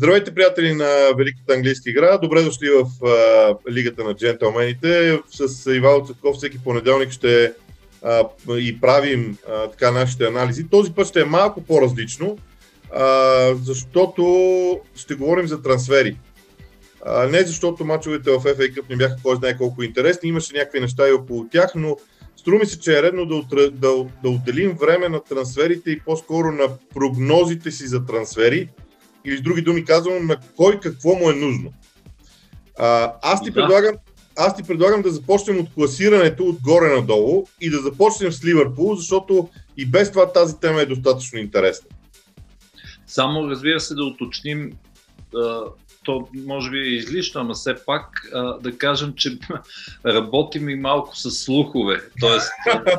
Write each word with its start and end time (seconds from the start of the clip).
Здравейте, 0.00 0.34
приятели 0.34 0.74
на 0.74 1.12
Великата 1.16 1.54
английска 1.54 1.90
игра. 1.90 2.18
Добре 2.18 2.42
дошли 2.42 2.68
в 2.70 3.06
а, 3.06 3.54
Лигата 3.70 4.04
на 4.04 4.14
джентълмените. 4.14 5.18
С 5.30 5.74
Ивайло 5.74 6.04
Цветков 6.04 6.36
всеки 6.36 6.58
понеделник 6.58 7.10
ще 7.10 7.52
а, 8.02 8.28
и 8.58 8.80
правим 8.80 9.38
а, 9.48 9.66
така 9.70 9.90
нашите 9.90 10.26
анализи. 10.26 10.68
Този 10.68 10.92
път 10.92 11.06
ще 11.06 11.20
е 11.20 11.24
малко 11.24 11.62
по-различно, 11.62 12.38
а, 12.94 13.54
защото 13.54 14.24
ще 14.96 15.14
говорим 15.14 15.46
за 15.46 15.62
трансфери. 15.62 16.16
А, 17.04 17.26
не 17.26 17.42
защото 17.42 17.84
мачовете 17.84 18.30
в 18.30 18.40
FA 18.40 18.74
Cup 18.74 18.90
не 18.90 18.96
бяха 18.96 19.16
кой 19.22 19.36
знае 19.36 19.56
колко 19.56 19.82
интересни, 19.82 20.28
имаше 20.28 20.56
някакви 20.56 20.80
неща 20.80 21.08
и 21.08 21.12
около 21.12 21.48
тях, 21.48 21.72
но 21.74 21.96
Струва 22.36 22.58
ми 22.58 22.66
се, 22.66 22.80
че 22.80 22.98
е 22.98 23.02
редно 23.02 23.26
да, 23.26 23.70
да, 23.70 24.06
да 24.22 24.28
отделим 24.28 24.76
време 24.80 25.08
на 25.08 25.24
трансферите 25.24 25.90
и 25.90 26.00
по-скоро 26.00 26.52
на 26.52 26.68
прогнозите 26.94 27.70
си 27.70 27.86
за 27.86 28.06
трансфери, 28.06 28.68
или 29.24 29.36
с 29.36 29.42
други 29.42 29.62
думи 29.62 29.84
казвам, 29.84 30.26
на 30.26 30.36
кой 30.56 30.80
какво 30.80 31.14
му 31.14 31.30
е 31.30 31.34
нужно. 31.34 31.72
А, 32.78 33.12
аз, 33.22 33.42
ти 33.42 33.52
предлагам, 33.52 33.94
аз 34.36 34.56
ти 34.56 34.62
предлагам 34.62 35.02
да 35.02 35.10
започнем 35.10 35.58
от 35.60 35.74
класирането 35.74 36.44
отгоре 36.44 36.94
надолу 36.94 37.46
и 37.60 37.70
да 37.70 37.78
започнем 37.78 38.32
с 38.32 38.44
Ливърпул, 38.44 38.94
защото 38.94 39.48
и 39.76 39.86
без 39.86 40.10
това 40.10 40.32
тази 40.32 40.60
тема 40.60 40.80
е 40.80 40.86
достатъчно 40.86 41.38
интересна. 41.38 41.88
Само 43.06 43.50
разбира 43.50 43.80
се 43.80 43.94
да 43.94 44.04
уточним 44.04 44.72
то 46.04 46.28
може 46.46 46.70
би 46.70 46.78
е 46.78 46.82
излишно, 46.82 47.40
ама 47.40 47.54
все 47.54 47.74
пак 47.86 48.28
а, 48.34 48.58
да 48.58 48.78
кажем, 48.78 49.12
че 49.16 49.38
работим 50.06 50.68
и 50.68 50.74
малко 50.74 51.16
с 51.16 51.30
слухове. 51.30 52.00
Тоест, 52.20 52.50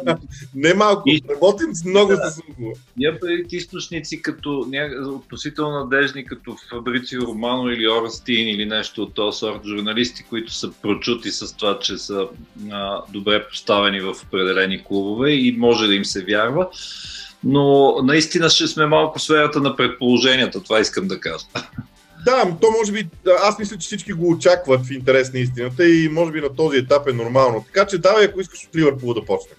Не 0.56 0.74
малко, 0.74 1.10
и... 1.10 1.22
работим 1.30 1.68
много 1.86 2.12
да, 2.12 2.30
с 2.30 2.36
слухове. 2.36 2.74
Ние 2.98 3.20
преди 3.20 3.56
източници 3.56 4.22
като 4.22 4.68
относително 5.06 5.80
надежни, 5.80 6.26
като 6.26 6.56
Фабрицио 6.70 7.22
Романо 7.22 7.70
или 7.70 7.90
Орстин 7.90 8.48
или 8.48 8.66
нещо 8.66 9.04
от 9.04 9.14
този 9.14 9.38
сорт 9.38 9.62
журналисти, 9.66 10.24
които 10.24 10.54
са 10.54 10.72
прочути 10.82 11.32
с 11.32 11.58
това, 11.58 11.80
че 11.80 11.98
са 11.98 12.28
а, 12.72 13.02
добре 13.10 13.48
поставени 13.48 14.02
в 14.02 14.16
определени 14.28 14.84
клубове 14.84 15.32
и 15.32 15.52
може 15.58 15.88
да 15.88 15.96
им 15.96 16.06
се 16.06 16.24
вярва. 16.24 16.70
Но 17.44 17.96
наистина 18.04 18.50
ще 18.50 18.68
сме 18.68 18.86
малко 18.86 19.20
в 19.20 19.24
сферата 19.24 19.60
на 19.60 19.76
предположенията, 19.76 20.64
това 20.64 20.80
искам 20.80 21.08
да 21.08 21.20
кажа. 21.20 21.46
Да, 22.26 22.58
то 22.62 22.72
може 22.72 22.92
би, 22.92 23.10
аз 23.44 23.60
мисля, 23.60 23.78
че 23.78 23.86
всички 23.86 24.14
го 24.14 24.30
очакват 24.32 24.86
в 24.86 24.92
интерес 24.92 25.34
на 25.34 25.40
истината 25.40 25.90
и 25.90 26.10
може 26.10 26.32
би 26.32 26.42
на 26.42 26.56
този 26.56 26.78
етап 26.78 27.08
е 27.08 27.14
нормално. 27.14 27.66
Така 27.66 27.88
че 27.88 27.98
давай, 27.98 28.26
ако 28.26 28.42
искаш 28.42 28.64
от 28.64 28.76
Ливърпул 28.76 29.14
да 29.14 29.26
почнем. 29.26 29.56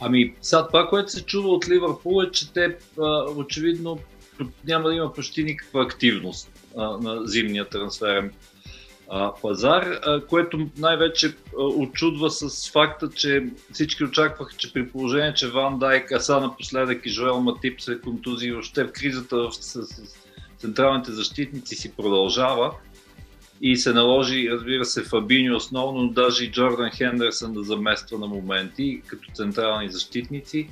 Ами, 0.00 0.34
сега 0.40 0.66
това, 0.66 0.88
което 0.88 1.12
се 1.12 1.24
чува 1.24 1.48
от 1.48 1.68
Ливърпул 1.68 2.22
е, 2.22 2.30
че 2.30 2.52
те 2.52 2.76
а, 3.00 3.30
очевидно 3.36 3.98
няма 4.66 4.88
да 4.88 4.94
има 4.94 5.12
почти 5.12 5.44
никаква 5.44 5.82
активност 5.82 6.50
а, 6.76 6.82
на 6.82 7.26
зимния 7.26 7.68
трансферен 7.68 8.32
пазар, 9.42 10.00
което 10.28 10.68
най-вече 10.78 11.34
очудва 11.56 12.30
с 12.30 12.70
факта, 12.70 13.10
че 13.14 13.46
всички 13.72 14.04
очакваха, 14.04 14.56
че 14.56 14.72
при 14.72 14.88
положение, 14.88 15.34
че 15.34 15.50
Ван 15.50 15.78
Дайк, 15.78 16.12
а 16.12 16.20
са 16.20 16.40
напоследък 16.40 17.06
и 17.06 17.10
Жоел 17.10 17.40
Матип 17.40 17.80
се 17.80 18.00
контузи, 18.00 18.52
още 18.52 18.84
в 18.84 18.92
кризата 18.92 19.36
в, 19.36 19.52
с, 19.52 19.86
с, 19.86 20.23
централните 20.64 21.12
защитници 21.12 21.74
си 21.76 21.92
продължава 21.96 22.70
и 23.60 23.76
се 23.76 23.92
наложи, 23.92 24.48
разбира 24.50 24.84
се, 24.84 25.04
Фабини 25.04 25.50
основно, 25.50 26.02
но 26.02 26.08
даже 26.08 26.44
и 26.44 26.52
Джордан 26.52 26.90
Хендерсън 26.90 27.52
да 27.52 27.62
замества 27.62 28.18
на 28.18 28.26
моменти 28.26 29.02
като 29.06 29.30
централни 29.34 29.88
защитници. 29.88 30.68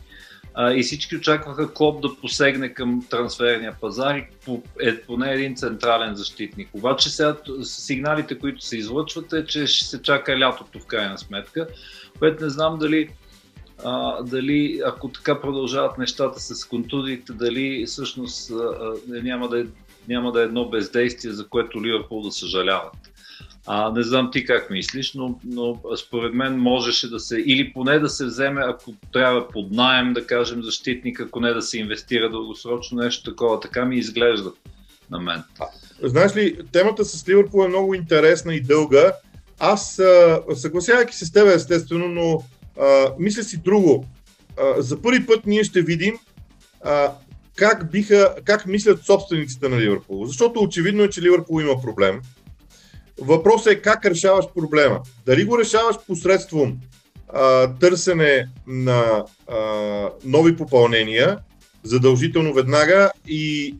А, 0.54 0.72
и 0.72 0.82
всички 0.82 1.16
очакваха 1.16 1.74
Клоп 1.74 2.02
да 2.02 2.16
посегне 2.16 2.74
към 2.74 3.06
трансферния 3.10 3.76
пазар 3.80 4.16
и 4.16 4.24
по, 4.44 4.62
е 4.80 5.00
поне 5.00 5.32
един 5.32 5.56
централен 5.56 6.14
защитник. 6.14 6.68
Обаче 6.72 7.10
сега 7.10 7.36
сигналите, 7.62 8.38
които 8.38 8.64
се 8.64 8.76
излъчват 8.76 9.32
е, 9.32 9.46
че 9.46 9.66
ще 9.66 9.84
се 9.84 10.02
чака 10.02 10.38
лятото 10.38 10.78
в 10.78 10.86
крайна 10.86 11.18
сметка, 11.18 11.68
което 12.18 12.44
не 12.44 12.50
знам 12.50 12.78
дали 12.78 13.08
а, 13.84 14.22
дали 14.22 14.82
ако 14.86 15.08
така 15.08 15.40
продължават 15.40 15.98
нещата 15.98 16.40
с 16.40 16.64
контузиите, 16.64 17.32
дали 17.32 17.84
всъщност 17.86 18.50
а, 18.50 18.92
няма, 19.06 19.48
да 19.48 19.60
е, 19.60 19.64
няма 20.08 20.32
да 20.32 20.40
е 20.40 20.44
едно 20.44 20.68
бездействие, 20.68 21.32
за 21.32 21.48
което 21.48 21.84
Ливърпул 21.84 22.22
да 22.22 22.32
съжаляват. 22.32 22.92
А, 23.66 23.92
не 23.92 24.02
знам 24.02 24.30
ти 24.32 24.44
как 24.44 24.70
мислиш, 24.70 25.14
но, 25.14 25.40
но 25.44 25.80
според 25.96 26.34
мен 26.34 26.58
можеше 26.58 27.10
да 27.10 27.20
се, 27.20 27.36
или 27.36 27.72
поне 27.72 27.98
да 27.98 28.08
се 28.08 28.24
вземе, 28.24 28.62
ако 28.64 28.94
трябва 29.12 29.48
под 29.48 29.70
найем, 29.70 30.12
да 30.12 30.26
кажем, 30.26 30.62
защитник, 30.62 31.20
ако 31.20 31.40
не 31.40 31.52
да 31.52 31.62
се 31.62 31.78
инвестира 31.78 32.30
дългосрочно, 32.30 32.98
нещо 32.98 33.30
такова. 33.30 33.60
Така 33.60 33.84
ми 33.84 33.96
изглежда 33.96 34.52
на 35.10 35.20
мен. 35.20 35.42
Знаеш 36.02 36.36
ли, 36.36 36.58
темата 36.72 37.04
с 37.04 37.28
Ливърпул 37.28 37.64
е 37.64 37.68
много 37.68 37.94
интересна 37.94 38.54
и 38.54 38.60
дълга. 38.60 39.12
Аз, 39.58 40.00
съгласявайки 40.54 41.16
се 41.16 41.26
с 41.26 41.32
теб, 41.32 41.48
естествено, 41.48 42.08
но 42.08 42.42
а, 42.80 43.12
мисля 43.18 43.42
си 43.42 43.56
друго. 43.56 44.06
А, 44.60 44.82
за 44.82 45.02
първи 45.02 45.26
път 45.26 45.46
ние 45.46 45.64
ще 45.64 45.82
видим 45.82 46.18
а, 46.84 47.12
как, 47.56 47.90
биха, 47.90 48.34
как 48.44 48.66
мислят 48.66 49.04
собствениците 49.04 49.68
на 49.68 49.80
Ливърпул. 49.80 50.26
Защото 50.26 50.60
очевидно 50.60 51.02
е, 51.02 51.10
че 51.10 51.22
Ливърпул 51.22 51.60
има 51.60 51.82
проблем. 51.82 52.20
Въпросът 53.20 53.72
е 53.72 53.82
как 53.82 54.06
решаваш 54.06 54.44
проблема. 54.54 55.00
Дали 55.26 55.44
го 55.44 55.58
решаваш 55.58 55.96
посредством 56.06 56.78
а, 57.28 57.74
търсене 57.80 58.48
на 58.66 59.24
а, 59.48 59.56
нови 60.24 60.56
попълнения, 60.56 61.38
задължително 61.82 62.54
веднага 62.54 63.10
и 63.28 63.74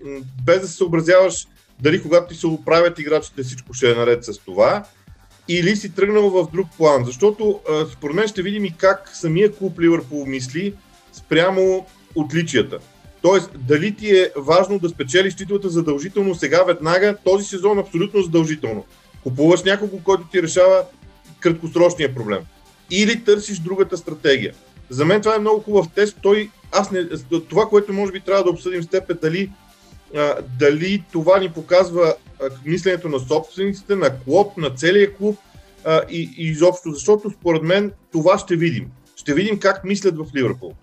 без 0.45 0.61
да 0.61 0.69
се 0.69 0.77
съобразяваш 0.77 1.47
дали 1.81 2.03
когато 2.03 2.29
ти 2.29 2.35
се 2.35 2.47
оправят 2.47 2.99
играчите 2.99 3.43
всичко 3.43 3.75
ще 3.75 3.91
е 3.91 3.95
наред 3.95 4.25
с 4.25 4.39
това, 4.39 4.85
или 5.49 5.77
си 5.77 5.95
тръгнал 5.95 6.31
в 6.31 6.51
друг 6.53 6.69
план. 6.77 7.05
Защото 7.05 7.61
според 7.93 8.17
мен 8.17 8.29
ще 8.29 8.43
видим 8.43 8.65
и 8.65 8.75
как 8.77 9.11
самия 9.15 9.53
клуб 9.53 9.81
Ливърпул 9.81 10.27
мисли 10.27 10.75
спрямо 11.13 11.87
отличията. 12.15 12.79
Тоест, 13.23 13.51
дали 13.59 13.95
ти 13.95 14.17
е 14.17 14.31
важно 14.37 14.79
да 14.79 14.89
спечелиш 14.89 15.35
титлата 15.35 15.69
задължително 15.69 16.35
сега, 16.35 16.63
веднага, 16.63 17.17
този 17.25 17.45
сезон 17.45 17.79
абсолютно 17.79 18.23
задължително. 18.23 18.85
Купуваш 19.23 19.63
някого, 19.63 19.99
който 19.99 20.25
ти 20.33 20.43
решава 20.43 20.85
краткосрочния 21.41 22.15
проблем. 22.15 22.41
Или 22.91 23.25
търсиш 23.25 23.59
другата 23.59 23.97
стратегия. 23.97 24.55
За 24.91 25.05
мен 25.05 25.21
това 25.21 25.35
е 25.35 25.39
много 25.39 25.61
хубав 25.61 25.87
тест. 25.95 26.17
Той, 26.23 26.51
аз 26.73 26.91
не, 26.91 27.09
това, 27.49 27.67
което 27.67 27.93
може 27.93 28.13
би 28.13 28.21
трябва 28.21 28.45
да 28.45 28.51
обсъдим 28.51 28.83
с 28.83 28.87
теб 28.87 29.11
е 29.11 29.15
дали, 29.15 29.51
а, 30.17 30.35
дали 30.59 31.05
това 31.13 31.39
ни 31.39 31.53
показва 31.53 32.15
мисленето 32.65 33.09
на 33.09 33.19
собствениците, 33.19 33.97
на 33.97 34.19
клуб, 34.19 34.57
на 34.57 34.71
целия 34.71 35.15
клуб 35.15 35.39
а, 35.85 36.03
и, 36.11 36.35
и 36.39 36.47
изобщо, 36.47 36.91
защото 36.91 37.31
според 37.31 37.63
мен 37.63 37.93
това 38.13 38.39
ще 38.39 38.57
видим. 38.57 38.87
Ще 39.17 39.35
видим 39.35 39.59
как 39.59 39.85
мислят 39.85 40.17
в 40.19 40.27
Ливърпул. 40.37 40.75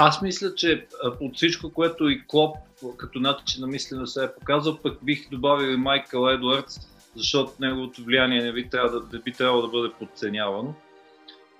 Аз 0.00 0.22
мисля, 0.22 0.54
че 0.54 0.86
от 1.20 1.36
всичко, 1.36 1.72
което 1.72 2.08
и 2.08 2.22
Клоп 2.26 2.56
като 2.96 3.20
начин 3.20 3.60
на 3.60 3.66
мислене 3.66 4.06
се 4.06 4.24
е 4.24 4.34
показал, 4.40 4.78
пък 4.82 4.98
бих 5.04 5.30
добавил 5.30 5.70
и 5.70 5.76
Майкъл 5.76 6.28
Едвардс, 6.28 6.76
защото 7.16 7.52
неговото 7.60 8.02
влияние 8.02 8.42
не 8.42 8.52
би, 8.52 8.68
трябва 8.68 9.00
да, 9.00 9.18
би 9.18 9.32
трябвало 9.32 9.62
да 9.62 9.68
бъде 9.68 9.92
подценявано. 9.98 10.74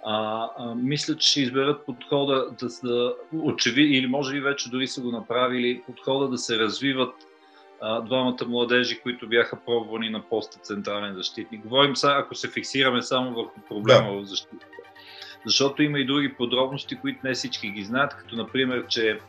А, 0.04 0.48
а, 0.58 0.74
мисля, 0.74 1.16
че 1.16 1.30
ще 1.30 1.40
изберат 1.40 1.86
подхода 1.86 2.46
да, 2.60 2.68
да 2.82 3.14
очевидно, 3.32 3.94
или 3.94 4.06
може 4.06 4.32
би 4.32 4.40
вече 4.40 4.70
дори 4.70 4.86
са 4.86 5.00
го 5.00 5.10
направили, 5.10 5.82
подхода 5.86 6.28
да 6.28 6.38
се 6.38 6.58
развиват 6.58 7.14
а, 7.80 8.00
двамата 8.00 8.44
младежи, 8.46 9.00
които 9.00 9.28
бяха 9.28 9.56
пробвани 9.66 10.10
на 10.10 10.22
поста 10.22 10.58
централен 10.58 11.14
защитник. 11.14 11.62
Говорим 11.62 11.96
сега, 11.96 12.16
ако 12.18 12.34
се 12.34 12.50
фиксираме 12.50 13.02
само 13.02 13.34
върху 13.34 13.60
проблема 13.68 14.12
да. 14.12 14.22
в 14.22 14.24
защита. 14.24 14.66
Защото 15.46 15.82
има 15.82 15.98
и 15.98 16.06
други 16.06 16.34
подробности, 16.34 16.96
които 16.96 17.20
не 17.24 17.34
всички 17.34 17.70
ги 17.70 17.84
знаят, 17.84 18.16
като 18.16 18.36
например, 18.36 18.86
че 18.86 19.20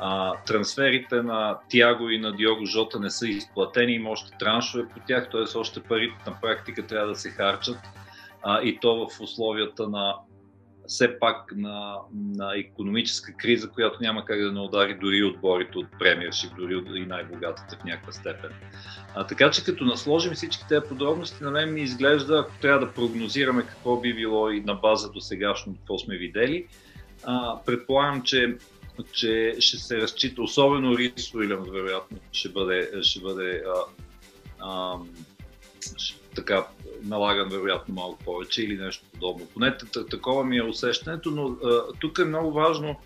а, 0.00 0.32
трансферите 0.46 1.22
на 1.22 1.58
Тяго 1.68 2.10
и 2.10 2.18
на 2.18 2.32
Диого 2.32 2.66
Жота 2.66 3.00
не 3.00 3.10
са 3.10 3.28
изплатени, 3.28 3.92
има 3.92 4.10
още 4.10 4.38
траншове 4.38 4.88
по 4.88 5.00
тях, 5.06 5.30
т.е. 5.30 5.58
още 5.58 5.82
парите 5.82 6.16
на 6.26 6.40
практика 6.40 6.86
трябва 6.86 7.08
да 7.08 7.16
се 7.16 7.30
харчат 7.30 7.78
а, 8.42 8.62
и 8.62 8.78
то 8.80 9.06
в 9.06 9.20
условията 9.20 9.88
на 9.88 10.14
все 10.88 11.18
пак 11.18 11.52
на, 11.56 11.96
на 12.14 12.58
економическа 12.58 13.32
криза, 13.32 13.70
която 13.70 13.98
няма 14.02 14.24
как 14.24 14.40
да 14.40 14.52
не 14.52 14.60
удари 14.60 14.98
дори 15.00 15.24
отборите 15.24 15.78
от 15.78 15.86
премиершип, 15.98 16.50
дори 16.58 17.00
и 17.00 17.06
най-богатите 17.06 17.76
в 17.76 17.84
някаква 17.84 18.12
степен. 18.12 18.50
А, 19.14 19.26
така 19.26 19.50
че 19.50 19.64
като 19.64 19.84
насложим 19.84 20.32
всички 20.32 20.64
тези 20.68 20.88
подробности, 20.88 21.44
на 21.44 21.50
мен 21.50 21.74
ми 21.74 21.80
изглежда, 21.80 22.38
ако 22.38 22.60
трябва 22.60 22.86
да 22.86 22.92
прогнозираме 22.92 23.62
какво 23.62 24.00
би 24.00 24.14
било 24.14 24.50
и 24.50 24.60
на 24.60 24.74
база 24.74 25.12
до 25.12 25.20
сегашно, 25.20 25.74
какво 25.74 25.98
сме 25.98 26.16
видели, 26.16 26.66
а, 27.24 27.58
предполагам, 27.66 28.22
че 28.22 28.56
че 29.12 29.56
ще 29.60 29.76
се 29.76 29.96
разчита, 29.96 30.42
особено 30.42 30.98
Рис 30.98 31.34
Уилямс, 31.34 31.68
вероятно, 31.70 32.18
ще 32.32 32.48
бъде, 32.48 32.90
ще 33.02 33.20
бъде 33.20 33.62
а, 33.66 33.80
а, 34.58 34.96
така 36.34 36.66
налаган 37.02 37.48
вероятно 37.48 37.94
малко 37.94 38.18
повече 38.24 38.62
или 38.62 38.76
нещо 38.76 39.04
подобно. 39.12 39.46
Поне 39.54 39.76
такова 40.10 40.44
ми 40.44 40.56
е 40.56 40.62
усещането, 40.62 41.30
но 41.30 41.56
тук 42.00 42.18
е 42.18 42.24
много 42.24 42.52
важно 42.52 42.96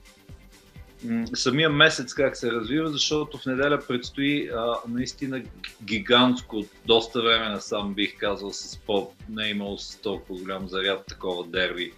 самия 1.35 1.71
месец 1.71 2.15
как 2.15 2.37
се 2.37 2.53
развива, 2.53 2.89
защото 2.89 3.39
в 3.39 3.47
неделя 3.47 3.81
предстои 3.89 4.49
а, 4.49 4.75
наистина 4.89 5.43
гигантско, 5.85 6.65
доста 6.87 7.23
време 7.23 7.49
насам 7.49 7.95
бих 7.95 8.19
казал, 8.19 8.53
с 8.53 8.79
по, 8.87 9.13
не 9.29 9.47
е 9.47 9.51
имало 9.51 9.79
с 9.79 9.97
толкова 9.97 10.41
голям 10.41 10.69
заряд 10.69 11.07
такова 11.07 11.47
дерби, 11.47 11.93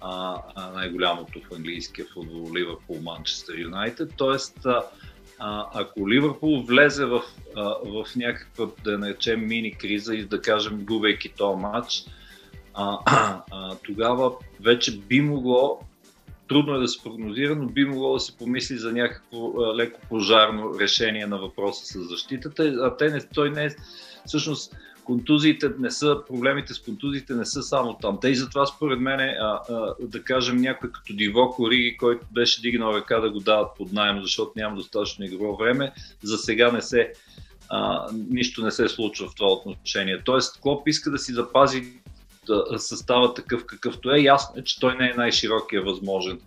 а, 0.00 0.42
а 0.54 0.70
най-голямото 0.70 1.40
в 1.40 1.54
английския 1.54 2.06
футбол 2.14 2.54
Ливърпул 2.54 3.00
Манчестър 3.02 3.58
Юнайтед. 3.58 4.12
Тоест, 4.16 4.66
а, 4.66 4.82
а, 5.44 5.66
ако 5.74 6.08
Ливърпул 6.08 6.62
влезе 6.62 7.04
в, 7.04 7.22
а, 7.56 7.62
в 7.84 8.06
някаква, 8.16 8.66
да 8.84 8.98
наречем, 8.98 9.46
мини 9.46 9.72
криза 9.72 10.14
и 10.14 10.24
да 10.24 10.40
кажем, 10.40 10.84
губейки 10.84 11.28
този 11.28 11.60
матч, 11.60 12.04
а, 12.74 12.98
а, 13.50 13.76
тогава 13.76 14.32
вече 14.60 14.98
би 14.98 15.20
могло 15.20 15.80
трудно 16.48 16.74
е 16.74 16.80
да 16.80 16.88
се 16.88 17.02
прогнозира, 17.02 17.56
но 17.56 17.66
би 17.66 17.84
могло 17.84 18.14
да 18.14 18.20
се 18.20 18.36
помисли 18.36 18.76
за 18.76 18.92
някакво 18.92 19.62
а, 19.62 19.76
леко 19.76 20.00
пожарно 20.08 20.78
решение 20.80 21.26
на 21.26 21.38
въпроса 21.38 21.86
с 21.86 22.08
защитата. 22.08 22.62
А 22.64 22.96
те 22.96 23.10
не, 23.10 23.20
той 23.20 23.50
не 23.50 23.64
е, 23.64 23.70
всъщност, 24.26 24.76
контузиите 25.04 25.70
не 25.78 25.90
са, 25.90 26.20
проблемите 26.28 26.74
с 26.74 26.78
контузиите 26.78 27.34
не 27.34 27.44
са 27.44 27.62
само 27.62 27.94
там. 27.94 28.18
Те 28.20 28.28
и 28.28 28.34
затова 28.34 28.66
според 28.66 29.00
мен, 29.00 29.20
а, 29.20 29.60
да 30.00 30.22
кажем 30.22 30.56
някой 30.56 30.92
като 30.92 31.12
Диво 31.12 31.50
Кориги, 31.50 31.96
който 31.96 32.26
беше 32.32 32.60
дигнал 32.60 32.94
ръка 32.94 33.20
да 33.20 33.30
го 33.30 33.40
дават 33.40 33.68
под 33.76 33.92
найем, 33.92 34.22
защото 34.22 34.52
няма 34.56 34.76
достатъчно 34.76 35.24
игрово 35.24 35.56
време, 35.56 35.92
за 36.22 36.38
сега 36.38 36.72
не 36.72 36.82
се, 36.82 37.12
а, 37.68 38.08
нищо 38.30 38.64
не 38.64 38.70
се 38.70 38.88
случва 38.88 39.28
в 39.28 39.34
това 39.34 39.52
отношение. 39.52 40.22
Тоест 40.24 40.60
Клоп 40.60 40.88
иска 40.88 41.10
да 41.10 41.18
си 41.18 41.32
запази 41.32 41.84
да 42.46 42.78
състава 42.78 43.34
такъв 43.34 43.66
какъвто 43.66 44.10
е. 44.10 44.20
Ясно 44.20 44.60
е, 44.60 44.64
че 44.64 44.80
той 44.80 44.96
не 44.96 45.08
е 45.08 45.14
най-широкия 45.16 45.82
възможен 45.82 46.40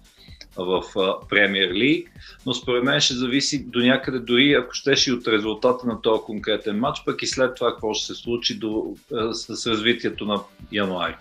в 0.58 0.84
Премьер 1.30 1.74
Лиг, 1.74 2.10
но 2.46 2.54
според 2.54 2.84
мен 2.84 3.00
ще 3.00 3.14
зависи 3.14 3.64
до 3.64 3.80
някъде 3.80 4.20
дори 4.20 4.54
ако 4.54 4.74
щеше 4.74 5.10
и 5.10 5.14
от 5.14 5.28
резултата 5.28 5.88
на 5.88 6.02
този 6.02 6.22
конкретен 6.22 6.80
матч, 6.80 7.02
пък 7.06 7.22
и 7.22 7.28
след 7.28 7.56
това 7.56 7.72
какво 7.72 7.94
ще 7.94 8.14
се 8.14 8.22
случи 8.22 8.58
до, 8.60 8.96
с 9.32 9.68
развитието 9.68 10.26
на 10.26 10.42
януари. 10.72 11.16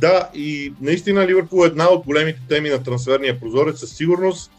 Да, 0.00 0.30
и 0.34 0.72
наистина 0.80 1.26
Ливърпул 1.26 1.64
е 1.64 1.66
една 1.66 1.90
от 1.90 2.04
големите 2.04 2.40
теми 2.48 2.68
на 2.68 2.82
трансферния 2.82 3.40
прозорец 3.40 3.78
със 3.80 3.96
сигурност. 3.96 4.50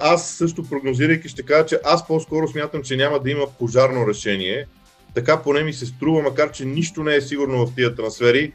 Аз 0.00 0.30
също 0.30 0.62
прогнозирайки 0.62 1.28
ще 1.28 1.42
кажа, 1.42 1.66
че 1.66 1.78
аз 1.84 2.06
по-скоро 2.06 2.48
смятам, 2.48 2.82
че 2.82 2.96
няма 2.96 3.18
да 3.18 3.30
има 3.30 3.46
пожарно 3.58 4.08
решение. 4.08 4.66
Така 5.14 5.42
поне 5.42 5.62
ми 5.62 5.72
се 5.72 5.86
струва, 5.86 6.22
макар 6.22 6.52
че 6.52 6.64
нищо 6.64 7.02
не 7.02 7.14
е 7.14 7.20
сигурно 7.20 7.66
в 7.66 7.74
тия 7.74 7.94
трансфери 7.94 8.52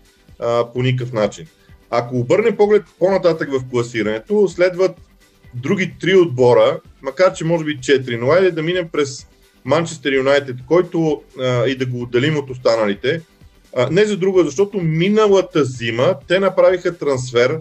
по 0.73 0.83
никакъв 0.83 1.13
начин. 1.13 1.45
Ако 1.91 2.17
обърнем 2.17 2.57
поглед 2.57 2.83
по-нататък 2.99 3.49
в 3.51 3.69
класирането, 3.71 4.47
следват 4.47 4.91
други 5.53 5.93
три 5.99 6.15
отбора, 6.15 6.79
макар 7.01 7.33
че 7.33 7.45
може 7.45 7.65
би 7.65 7.81
четири, 7.81 8.17
но 8.17 8.31
айде 8.31 8.51
да 8.51 8.63
минем 8.63 8.89
през 8.91 9.27
Манчестър 9.65 10.13
Юнайтед, 10.13 10.55
който 10.67 11.21
а, 11.39 11.67
и 11.67 11.75
да 11.75 11.85
го 11.85 12.01
отделим 12.01 12.37
от 12.37 12.49
останалите. 12.49 13.21
А, 13.75 13.87
не 13.91 14.05
за 14.05 14.17
друго, 14.17 14.43
защото 14.43 14.81
миналата 14.81 15.65
зима 15.65 16.15
те 16.27 16.39
направиха 16.39 16.97
трансфер, 16.97 17.59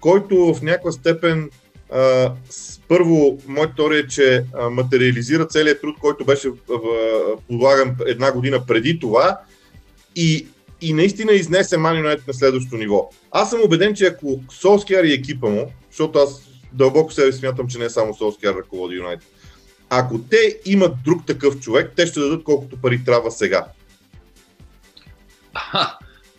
който 0.00 0.54
в 0.54 0.62
някаква 0.62 0.92
степен 0.92 1.50
а, 1.92 2.32
с, 2.50 2.80
първо, 2.88 3.38
моята 3.46 3.74
теория 3.74 4.00
е, 4.00 4.06
че 4.06 4.44
а, 4.54 4.70
материализира 4.70 5.46
целият 5.46 5.80
труд, 5.80 5.96
който 6.00 6.24
беше 6.24 6.48
подлаган 7.48 7.96
една 8.06 8.32
година 8.32 8.66
преди 8.66 8.98
това 8.98 9.40
и 10.16 10.46
и 10.80 10.92
наистина 10.92 11.32
изнесе 11.32 11.76
Ман 11.76 11.96
Юнайтед 11.96 12.26
на 12.26 12.34
следващото 12.34 12.76
ниво. 12.76 13.10
Аз 13.30 13.50
съм 13.50 13.60
убеден, 13.64 13.94
че 13.94 14.06
ако 14.06 14.40
Солскияр 14.50 15.04
и 15.04 15.12
екипа 15.12 15.48
му, 15.48 15.72
защото 15.90 16.18
аз 16.18 16.48
дълбоко 16.72 17.12
себе 17.12 17.32
смятам, 17.32 17.68
че 17.68 17.78
не 17.78 17.84
е 17.84 17.90
само 17.90 18.14
Солскияр 18.14 18.54
ръководи 18.54 18.96
Юнайтед, 18.96 19.28
ако 19.90 20.18
те 20.18 20.58
имат 20.66 20.92
друг 21.04 21.26
такъв 21.26 21.60
човек, 21.60 21.92
те 21.96 22.06
ще 22.06 22.20
дадат 22.20 22.44
колкото 22.44 22.80
пари 22.80 23.04
трябва 23.04 23.30
сега. 23.30 23.66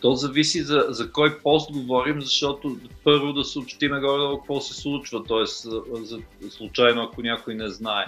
То 0.00 0.14
зависи 0.14 0.62
за, 0.62 0.86
за 0.88 1.12
кой 1.12 1.38
пост 1.38 1.72
говорим, 1.72 2.20
защото 2.20 2.76
първо 3.04 3.32
да 3.32 3.44
съобщиме 3.44 4.00
горе 4.00 4.36
какво 4.38 4.60
се 4.60 4.74
случва, 4.74 5.24
т.е. 5.24 5.46
Случайно 6.50 7.02
ако 7.02 7.22
някой 7.22 7.54
не 7.54 7.68
знае. 7.68 8.04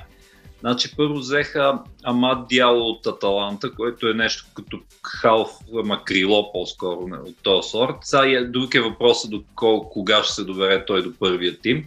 Значи 0.61 0.97
първо 0.97 1.15
взеха 1.15 1.79
Амад 2.03 2.49
Дяло 2.49 2.89
от 2.91 3.07
Аталанта, 3.07 3.73
което 3.73 4.09
е 4.09 4.15
нещо 4.15 4.47
като 4.55 4.81
халф, 5.03 5.51
ама 5.81 6.05
крило 6.05 6.53
по-скоро 6.53 7.09
от 7.27 7.37
този 7.43 7.69
сорт. 7.69 7.97
Сега 8.03 8.27
е, 8.27 8.45
друг 8.45 8.75
е 8.75 8.81
въпросът 8.81 9.31
до 9.31 9.43
кога 9.91 10.23
ще 10.23 10.35
се 10.35 10.45
добере 10.45 10.85
той 10.85 11.03
до 11.03 11.13
първия 11.19 11.61
тим. 11.61 11.85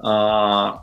А, 0.00 0.74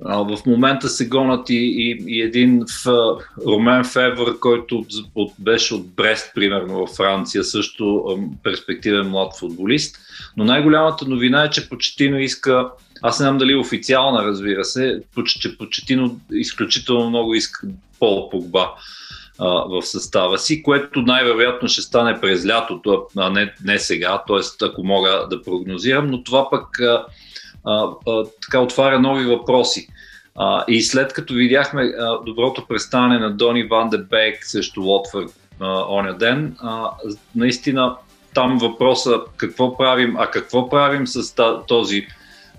в 0.00 0.38
момента 0.46 0.88
се 0.88 1.08
гонат 1.08 1.50
и, 1.50 1.54
и, 1.54 2.04
и 2.06 2.22
един 2.22 2.64
в, 2.84 3.16
Ромен 3.46 3.84
Февър, 3.84 4.38
който 4.38 4.84
от, 5.14 5.32
беше 5.38 5.74
от 5.74 5.88
Брест, 5.88 6.34
примерно, 6.34 6.78
във 6.78 6.90
Франция, 6.90 7.44
също 7.44 8.18
перспективен 8.42 9.08
млад 9.08 9.38
футболист. 9.38 9.96
Но 10.36 10.44
най-голямата 10.44 11.04
новина 11.04 11.44
е, 11.44 11.50
че 11.50 11.68
Почетино 11.68 12.18
иска, 12.18 12.70
аз 13.02 13.20
не 13.20 13.24
знам 13.24 13.38
дали 13.38 13.54
официална, 13.54 14.24
разбира 14.24 14.64
се, 14.64 15.00
че 15.40 15.58
Почетино 15.58 16.20
изключително 16.32 17.08
много 17.08 17.34
иска 17.34 17.66
Пол 17.98 18.30
Погба 18.30 18.70
в 19.38 19.82
състава 19.82 20.38
си, 20.38 20.62
което 20.62 21.02
най-вероятно 21.02 21.68
ще 21.68 21.82
стане 21.82 22.20
през 22.20 22.46
лятото, 22.46 23.06
а 23.16 23.30
не, 23.30 23.54
не 23.64 23.78
сега, 23.78 24.22
т.е. 24.26 24.64
ако 24.66 24.84
мога 24.84 25.26
да 25.30 25.42
прогнозирам, 25.42 26.06
но 26.06 26.24
това 26.24 26.50
пък 26.50 26.80
а, 26.80 27.04
а, 27.64 27.88
а, 28.08 28.24
така 28.42 28.60
отваря 28.60 29.00
нови 29.00 29.24
въпроси. 29.24 29.88
А, 30.36 30.64
и 30.68 30.82
след 30.82 31.12
като 31.12 31.34
видяхме 31.34 31.82
а, 31.82 32.18
доброто 32.26 32.66
представяне 32.66 33.18
на 33.18 33.30
Дони 33.30 33.62
Ван 33.64 33.90
де 33.90 33.98
Бек 33.98 34.46
срещу 34.46 34.82
Лотфорд 34.82 35.30
оня 35.88 36.14
ден, 36.14 36.56
а, 36.58 36.90
наистина 37.36 37.96
там 38.34 38.58
въпроса 38.58 39.20
какво 39.36 39.76
правим, 39.76 40.16
а 40.18 40.30
какво 40.30 40.68
правим 40.68 41.06
с 41.06 41.34
този 41.68 42.06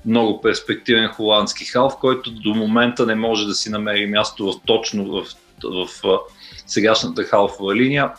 много 0.05 0.41
перспективен 0.41 1.07
холандски 1.07 1.65
халф, 1.65 1.93
който 2.01 2.31
до 2.31 2.53
момента 2.55 3.05
не 3.05 3.15
може 3.15 3.47
да 3.47 3.53
си 3.53 3.69
намери 3.69 4.05
място 4.05 4.51
в, 4.51 4.53
точно 4.65 5.05
в, 5.05 5.25
в, 6.03 6.19
сегашната 6.67 7.23
халфова 7.23 7.75
линия. 7.75 8.11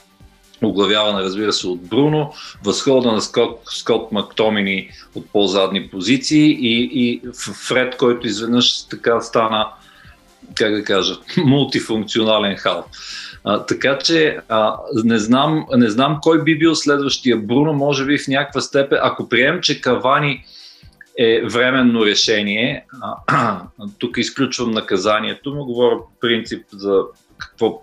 Оглавявана 0.62 1.22
разбира 1.22 1.52
се 1.52 1.66
от 1.68 1.82
Бруно, 1.82 2.32
възхода 2.64 3.12
на 3.12 3.20
Скот, 3.20 3.60
Скот 3.70 4.12
Мактомини 4.12 4.90
от 5.14 5.26
по-задни 5.32 5.88
позиции 5.88 6.50
и, 6.50 6.90
и 6.92 7.22
Фред, 7.68 7.96
който 7.96 8.26
изведнъж 8.26 8.82
така 8.82 9.20
стана, 9.20 9.68
как 10.54 10.74
да 10.74 10.84
кажа, 10.84 11.14
мултифункционален 11.36 12.56
хал. 12.56 12.84
А, 13.44 13.66
така 13.66 13.98
че 13.98 14.38
а, 14.48 14.76
не, 15.04 15.18
знам, 15.18 15.66
не 15.76 15.90
знам 15.90 16.18
кой 16.22 16.44
би 16.44 16.58
бил 16.58 16.74
следващия 16.74 17.36
Бруно, 17.36 17.72
може 17.72 18.04
би 18.04 18.18
в 18.18 18.28
някаква 18.28 18.60
степен, 18.60 18.98
ако 19.02 19.28
прием, 19.28 19.60
че 19.60 19.80
Кавани 19.80 20.44
е 21.22 21.42
временно 21.46 22.06
решение, 22.06 22.86
тук 23.98 24.16
изключвам 24.16 24.70
наказанието, 24.70 25.54
но 25.54 25.64
говоря 25.64 25.98
принцип 26.20 26.66
за 26.72 27.02
какво 27.38 27.82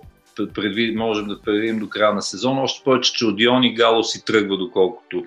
предвид, 0.53 0.98
можем 0.98 1.27
да 1.27 1.41
предвидим 1.41 1.79
до 1.79 1.89
края 1.89 2.13
на 2.13 2.22
сезона. 2.22 2.62
Още 2.62 2.84
повече, 2.84 3.13
че 3.13 3.25
Одион 3.25 3.63
и 3.63 3.74
Гало 3.74 4.03
си 4.03 4.25
тръгва, 4.25 4.58
доколкото 4.58 5.25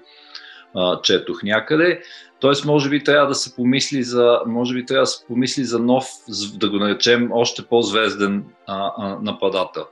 а, 0.77 1.03
четох 1.03 1.43
някъде. 1.43 2.03
Тоест, 2.41 2.65
може 2.65 2.91
би 2.91 3.05
трябва 3.05 3.27
да 3.27 3.35
се 3.35 3.57
помисли 3.57 4.03
за, 4.03 4.41
може 4.47 4.75
би 4.75 4.87
трябва 4.87 5.03
да 5.03 5.07
се 5.07 5.27
помисли 5.27 5.65
за 5.65 5.79
нов, 5.79 6.07
да 6.55 6.71
го 6.71 6.77
наречем, 6.77 7.29
още 7.33 7.67
по-звезден 7.67 8.45
а, 8.67 8.93
а, 8.97 9.19
нападател. 9.23 9.85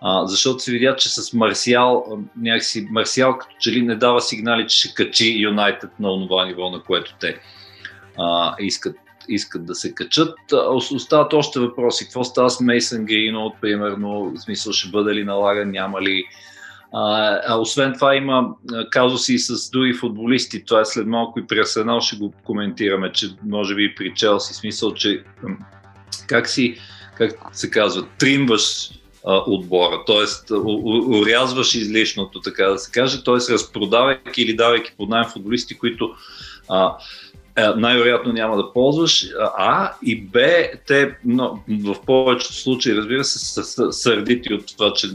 А, 0.00 0.26
защото 0.26 0.58
се 0.58 0.72
видя, 0.72 0.96
че 0.96 1.08
с 1.08 1.32
Марсиал, 1.32 2.18
някакси 2.36 2.88
Марсиал 2.90 3.38
като 3.38 3.54
че 3.60 3.72
ли 3.72 3.82
не 3.82 3.96
дава 3.96 4.20
сигнали, 4.20 4.68
че 4.68 4.78
ще 4.78 4.94
качи 4.94 5.38
Юнайтед 5.38 5.90
на 6.00 6.12
онова 6.12 6.46
ниво, 6.46 6.70
на 6.70 6.82
което 6.82 7.14
те 7.20 7.40
а, 8.18 8.54
искат 8.58 8.96
искат 9.28 9.66
да 9.66 9.74
се 9.74 9.94
качат. 9.94 10.34
Остават 10.70 11.32
още 11.32 11.60
въпроси. 11.60 12.04
Какво 12.04 12.24
става 12.24 12.50
с 12.50 12.60
Мейсън 12.60 13.04
Гринот, 13.04 13.54
примерно, 13.60 14.32
в 14.34 14.38
смисъл 14.38 14.72
ще 14.72 14.90
бъде 14.90 15.14
ли 15.14 15.24
налаган, 15.24 15.70
няма 15.70 16.02
ли. 16.02 16.24
А, 16.92 17.38
а 17.46 17.58
освен 17.58 17.94
това 17.94 18.16
има 18.16 18.48
казуси 18.90 19.34
и 19.34 19.38
с 19.38 19.70
други 19.70 19.94
футболисти. 19.94 20.64
Това 20.64 20.80
е 20.80 20.84
след 20.84 21.06
малко 21.06 21.38
и 21.38 21.46
при 21.46 21.60
Арсенал 21.60 22.00
ще 22.00 22.16
го 22.16 22.32
коментираме, 22.44 23.12
че 23.12 23.26
може 23.46 23.74
би 23.74 23.84
и 23.84 23.94
при 23.94 24.14
Челси. 24.14 24.54
Смисъл, 24.54 24.94
че 24.94 25.24
как 26.26 26.48
си, 26.48 26.76
как 27.18 27.32
се 27.52 27.70
казва, 27.70 28.06
тримваш 28.18 28.90
а, 29.28 29.42
отбора, 29.46 30.04
т.е. 30.06 30.54
урязваш 30.54 31.74
излишното, 31.74 32.40
така 32.40 32.64
да 32.64 32.78
се 32.78 32.90
каже, 32.90 33.24
т.е. 33.24 33.52
разпродавайки 33.52 34.42
или 34.42 34.56
давайки 34.56 34.92
под 34.96 35.08
найем 35.08 35.30
футболисти, 35.32 35.78
които 35.78 36.10
а, 36.68 36.96
е, 37.56 37.68
най-вероятно 37.76 38.32
няма 38.32 38.56
да 38.56 38.72
ползваш, 38.72 39.26
А 39.56 39.92
и 40.02 40.20
Б, 40.20 40.40
те 40.86 41.16
но, 41.24 41.62
в 41.68 41.96
повечето 42.06 42.54
случаи, 42.54 42.96
разбира 42.96 43.24
се, 43.24 43.62
са 43.62 43.92
сърдити 43.92 44.54
от 44.54 44.66
това, 44.66 44.92
че 44.92 45.08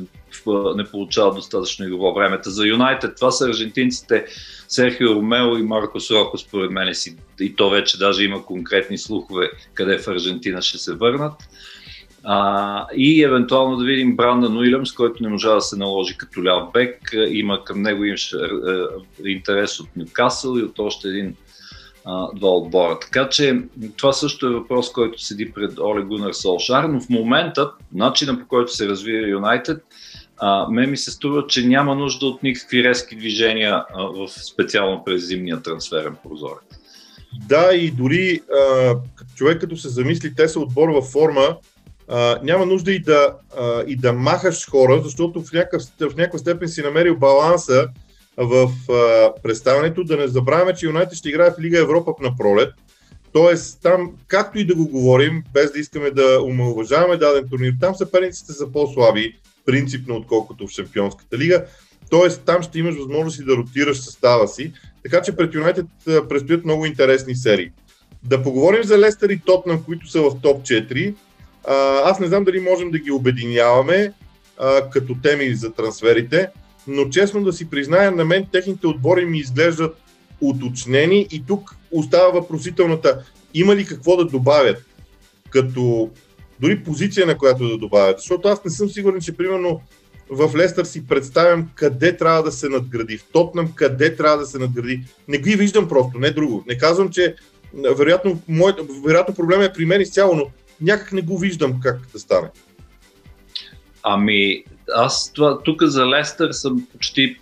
не 0.76 0.84
получават 0.84 1.36
достатъчно 1.36 1.86
игрово 1.86 2.14
време. 2.14 2.40
За 2.46 2.68
Юнайтед 2.68 3.16
това 3.16 3.32
са 3.32 3.50
аржентинците 3.50 4.26
Серхио 4.68 5.16
Ромео 5.16 5.58
и 5.58 5.64
Маркос 5.64 6.12
Роко, 6.12 6.38
според 6.38 6.72
мен 6.72 6.96
си. 6.96 7.16
И 7.40 7.56
то 7.56 7.70
вече 7.70 7.98
даже 7.98 8.24
има 8.24 8.46
конкретни 8.46 8.98
слухове 8.98 9.52
къде 9.74 9.98
в 9.98 10.08
Аржентина 10.08 10.62
ще 10.62 10.78
се 10.78 10.94
върнат. 10.94 11.34
А, 12.24 12.88
и 12.96 13.24
евентуално 13.24 13.78
да 13.78 13.86
видим 13.86 14.16
Бранда 14.16 14.48
Уилямс, 14.48 14.94
който 14.94 15.24
не 15.24 15.30
можа 15.30 15.54
да 15.54 15.62
се 15.62 15.78
наложи 15.78 16.18
като 16.18 16.44
ляв 16.44 16.72
бек. 16.74 17.12
Има 17.30 17.64
към 17.64 17.82
него 17.82 18.04
имаше 18.04 18.38
интерес 19.26 19.80
от 19.80 19.88
Нюкасъл 19.96 20.58
и 20.58 20.64
от 20.64 20.80
още 20.80 21.08
един 21.08 21.36
а, 22.06 22.28
два 22.36 22.50
отбора. 22.50 23.00
Така 23.00 23.30
че 23.30 23.62
това 23.98 24.14
също 24.14 24.48
е 24.48 24.54
въпрос, 24.54 24.92
който 24.92 25.22
седи 25.22 25.52
пред 25.52 25.80
Оле 25.80 26.02
Гунар 26.02 26.34
Солшар, 26.34 26.84
но 26.84 27.02
в 27.02 27.10
момента, 27.10 27.72
начина 27.94 28.40
по 28.40 28.48
който 28.48 28.76
се 28.76 28.88
развива 28.88 29.28
Юнайтед, 29.28 29.84
ме 30.70 30.88
ми 30.88 30.98
се 30.98 31.12
струва, 31.12 31.48
че 31.48 31.68
няма 31.68 31.96
нужда 31.96 32.26
от 32.26 32.44
никакви 32.44 32.84
резки 32.84 33.16
движения 33.16 33.86
а, 33.96 34.04
в 34.04 34.28
специално 34.30 35.04
през 35.06 35.28
зимния 35.28 35.62
трансферен 35.62 36.16
прозорец. 36.24 36.80
Да, 37.48 37.74
и 37.74 37.92
дори 37.92 38.42
а, 38.60 38.96
човек 39.36 39.62
като 39.62 39.78
се 39.78 39.90
замисли, 39.90 40.36
те 40.36 40.48
са 40.48 40.60
отбор 40.60 40.90
във 40.90 41.06
форма, 41.06 41.58
а, 42.16 42.40
няма 42.44 42.66
нужда 42.66 42.92
и 42.92 43.00
да, 43.00 43.34
а, 43.58 43.84
и 43.88 43.96
да 43.96 44.14
махаш 44.14 44.70
хора, 44.70 45.02
защото 45.04 45.44
в 45.44 45.54
някакъв, 45.54 45.82
в 46.12 46.16
някаква 46.16 46.40
степен 46.40 46.68
си 46.68 46.82
намерил 46.82 47.18
баланса 47.18 47.88
в 48.38 48.72
а, 48.92 49.32
представянето. 49.44 50.04
Да 50.04 50.18
не 50.18 50.28
забравяме, 50.28 50.74
че 50.74 50.86
Юнайтед 50.86 51.18
ще 51.18 51.30
играе 51.30 51.52
в 51.52 51.62
Лига 51.62 51.80
Европа 51.80 52.12
на 52.22 52.36
пролет. 52.38 52.74
Тоест, 53.32 53.80
там, 53.82 54.12
както 54.28 54.60
и 54.60 54.66
да 54.66 54.76
го 54.76 54.88
говорим, 54.88 55.44
без 55.54 55.72
да 55.72 55.80
искаме 55.80 56.12
да 56.12 56.42
омалуважаваме 56.42 57.18
даден 57.18 57.50
турнир, 57.50 57.74
там 57.82 57.96
съперниците 57.96 58.54
са 58.54 58.72
по-слаби, 58.72 59.40
принципно, 59.66 60.16
отколкото 60.16 60.68
в 60.68 60.72
Шампионската 60.72 61.38
лига. 61.38 61.66
Тоест, 62.10 62.42
там 62.46 62.64
ще 62.64 62.80
имаш 62.80 62.96
възможност 62.96 63.46
да 63.46 63.56
ротираш 63.56 63.98
състава 63.98 64.48
си. 64.48 64.74
Така 65.04 65.22
че 65.22 65.36
пред 65.36 65.54
Юнайтед 65.54 65.86
предстоят 66.06 66.66
много 66.66 66.86
интересни 66.86 67.36
серии. 67.36 67.72
Да 68.24 68.44
поговорим 68.44 68.84
за 68.84 69.00
Лестър 69.00 69.30
и 69.30 69.40
Тотнам, 69.40 69.84
които 69.84 70.08
са 70.08 70.22
в 70.22 70.42
топ 70.42 70.62
4. 70.62 71.14
Аз 72.04 72.20
не 72.20 72.28
знам 72.28 72.44
дали 72.44 72.60
можем 72.60 72.92
да 72.92 73.00
ги 73.00 73.12
обединяваме 73.12 74.14
като 74.92 75.16
теми 75.24 75.56
за 75.56 75.74
трансферите 75.74 76.50
но 76.88 77.10
честно 77.10 77.44
да 77.44 77.54
си 77.54 77.70
призная, 77.70 78.12
на 78.12 78.26
мен 78.26 78.48
техните 78.52 78.88
отбори 78.88 79.26
ми 79.26 79.38
изглеждат 79.38 79.98
уточнени 80.42 81.28
и 81.32 81.44
тук 81.48 81.76
остава 81.92 82.30
въпросителната 82.30 83.24
има 83.54 83.76
ли 83.76 83.86
какво 83.86 84.18
да 84.18 84.26
добавят, 84.26 84.86
като 85.50 86.10
дори 86.60 86.84
позиция 86.84 87.26
на 87.26 87.38
която 87.38 87.68
да 87.68 87.78
добавят, 87.78 88.20
защото 88.20 88.48
аз 88.48 88.66
не 88.66 88.72
съм 88.72 88.90
сигурен, 88.90 89.22
че 89.22 89.38
примерно 89.38 89.82
в 90.30 90.56
Лестър 90.56 90.86
си 90.86 91.08
представям 91.08 91.70
къде 91.76 92.18
трябва 92.18 92.44
да 92.44 92.52
се 92.52 92.70
надгради, 92.70 93.18
в 93.18 93.26
Тотнам 93.32 93.72
къде 93.76 94.16
трябва 94.16 94.38
да 94.38 94.46
се 94.46 94.60
надгради. 94.60 95.04
Не 95.28 95.38
ги 95.38 95.56
виждам 95.56 95.88
просто, 95.88 96.20
не 96.20 96.32
друго. 96.32 96.64
Не 96.68 96.78
казвам, 96.78 97.10
че 97.10 97.36
вероятно, 97.98 98.42
моят, 98.48 98.80
вероятно 99.06 99.36
проблема 99.36 99.66
е 99.66 99.74
при 99.74 99.86
мен 99.86 100.02
изцяло, 100.02 100.36
но 100.36 100.46
някак 100.82 101.12
не 101.12 101.22
го 101.22 101.38
виждам 101.38 101.80
как 101.84 102.00
да 102.14 102.20
стане. 102.20 102.50
Ами, 104.04 104.64
аз 104.96 105.34
това, 105.34 105.64
тук 105.64 105.84
за 105.84 106.08
Лестър 106.08 106.52
съм 106.52 106.88
почти, 106.92 107.38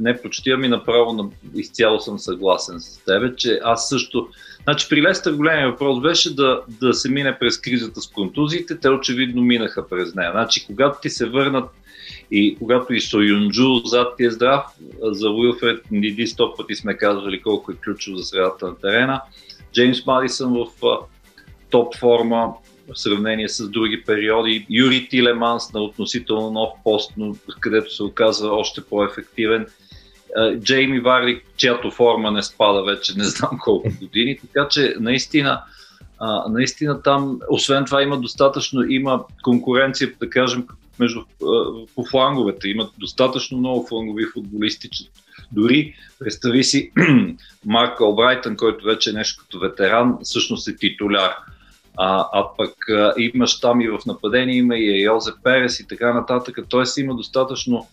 не 0.00 0.22
почти, 0.22 0.50
ами 0.50 0.68
направо 0.68 1.12
на, 1.12 1.28
изцяло 1.54 2.00
съм 2.00 2.18
съгласен 2.18 2.80
с 2.80 3.04
тебе, 3.04 3.36
че 3.36 3.60
аз 3.64 3.88
също, 3.88 4.28
значи 4.62 4.86
при 4.90 5.02
Лестър 5.02 5.32
големия 5.32 5.70
въпрос 5.70 6.00
беше 6.00 6.34
да, 6.34 6.62
да 6.68 6.94
се 6.94 7.10
мине 7.10 7.38
през 7.38 7.58
кризата 7.58 8.00
с 8.00 8.08
контузиите, 8.08 8.78
те 8.78 8.88
очевидно 8.88 9.42
минаха 9.42 9.88
през 9.88 10.14
нея. 10.14 10.30
Значи 10.32 10.66
когато 10.66 11.00
ти 11.00 11.10
се 11.10 11.26
върнат 11.26 11.70
и 12.30 12.56
когато 12.58 12.94
и 12.94 13.00
Союнджу 13.00 13.74
зад 13.84 14.16
ти 14.16 14.24
е 14.24 14.30
здрав, 14.30 14.64
за 15.02 15.30
Уилфред 15.30 15.90
Ниди 15.90 16.26
сто 16.26 16.54
пъти 16.54 16.74
сме 16.74 16.96
казвали 16.96 17.42
колко 17.42 17.72
е 17.72 17.74
ключов 17.74 18.16
за 18.16 18.24
средата 18.24 18.66
на 18.66 18.78
терена. 18.78 19.22
Джеймс 19.72 20.06
Мадисън 20.06 20.52
в 20.52 20.66
топ 21.70 21.96
форма, 21.96 22.54
в 22.94 22.98
сравнение 23.00 23.48
с 23.48 23.68
други 23.68 24.04
периоди. 24.04 24.66
Юри 24.70 25.08
Тилеманс 25.08 25.72
на 25.72 25.80
относително 25.80 26.50
нов 26.50 26.70
пост, 26.84 27.12
но 27.16 27.36
където 27.60 27.94
се 27.94 28.02
оказва 28.02 28.48
още 28.48 28.84
по-ефективен. 28.84 29.66
Джейми 30.58 31.00
Варли, 31.00 31.42
чиято 31.56 31.90
форма 31.90 32.30
не 32.30 32.42
спада 32.42 32.82
вече 32.82 33.18
не 33.18 33.24
знам 33.24 33.58
колко 33.60 33.88
години, 34.00 34.38
така 34.38 34.68
че 34.68 34.94
наистина, 35.00 35.62
наистина 36.48 37.02
там, 37.02 37.40
освен 37.50 37.84
това 37.84 38.02
има 38.02 38.20
достатъчно, 38.20 38.82
има 38.82 39.24
конкуренция, 39.42 40.12
да 40.20 40.30
кажем, 40.30 40.66
между, 40.98 41.20
по 41.94 42.04
фланговете, 42.10 42.68
имат 42.68 42.90
достатъчно 42.98 43.58
много 43.58 43.86
флангови 43.86 44.24
футболисти, 44.34 44.88
че 44.90 45.04
дори 45.52 45.94
представи 46.18 46.64
си 46.64 46.92
Марк 47.64 48.00
Олбрайтън, 48.00 48.56
който 48.56 48.84
вече 48.84 49.10
е 49.10 49.12
нещо 49.12 49.42
като 49.42 49.58
ветеран, 49.58 50.18
всъщност 50.22 50.68
е 50.68 50.76
титуляр. 50.76 51.34
А, 52.02 52.28
а 52.32 52.48
пък 52.56 52.88
а, 52.88 53.14
имаш 53.18 53.60
там 53.60 53.80
и 53.80 53.88
в 53.88 53.98
нападение, 54.06 54.56
има 54.56 54.76
и 54.76 55.02
Йозе 55.02 55.32
Перес 55.42 55.80
и 55.80 55.86
така 55.86 56.14
нататък. 56.14 56.58
Тоест 56.68 56.98
има 56.98 57.14
достатъчно 57.14 57.88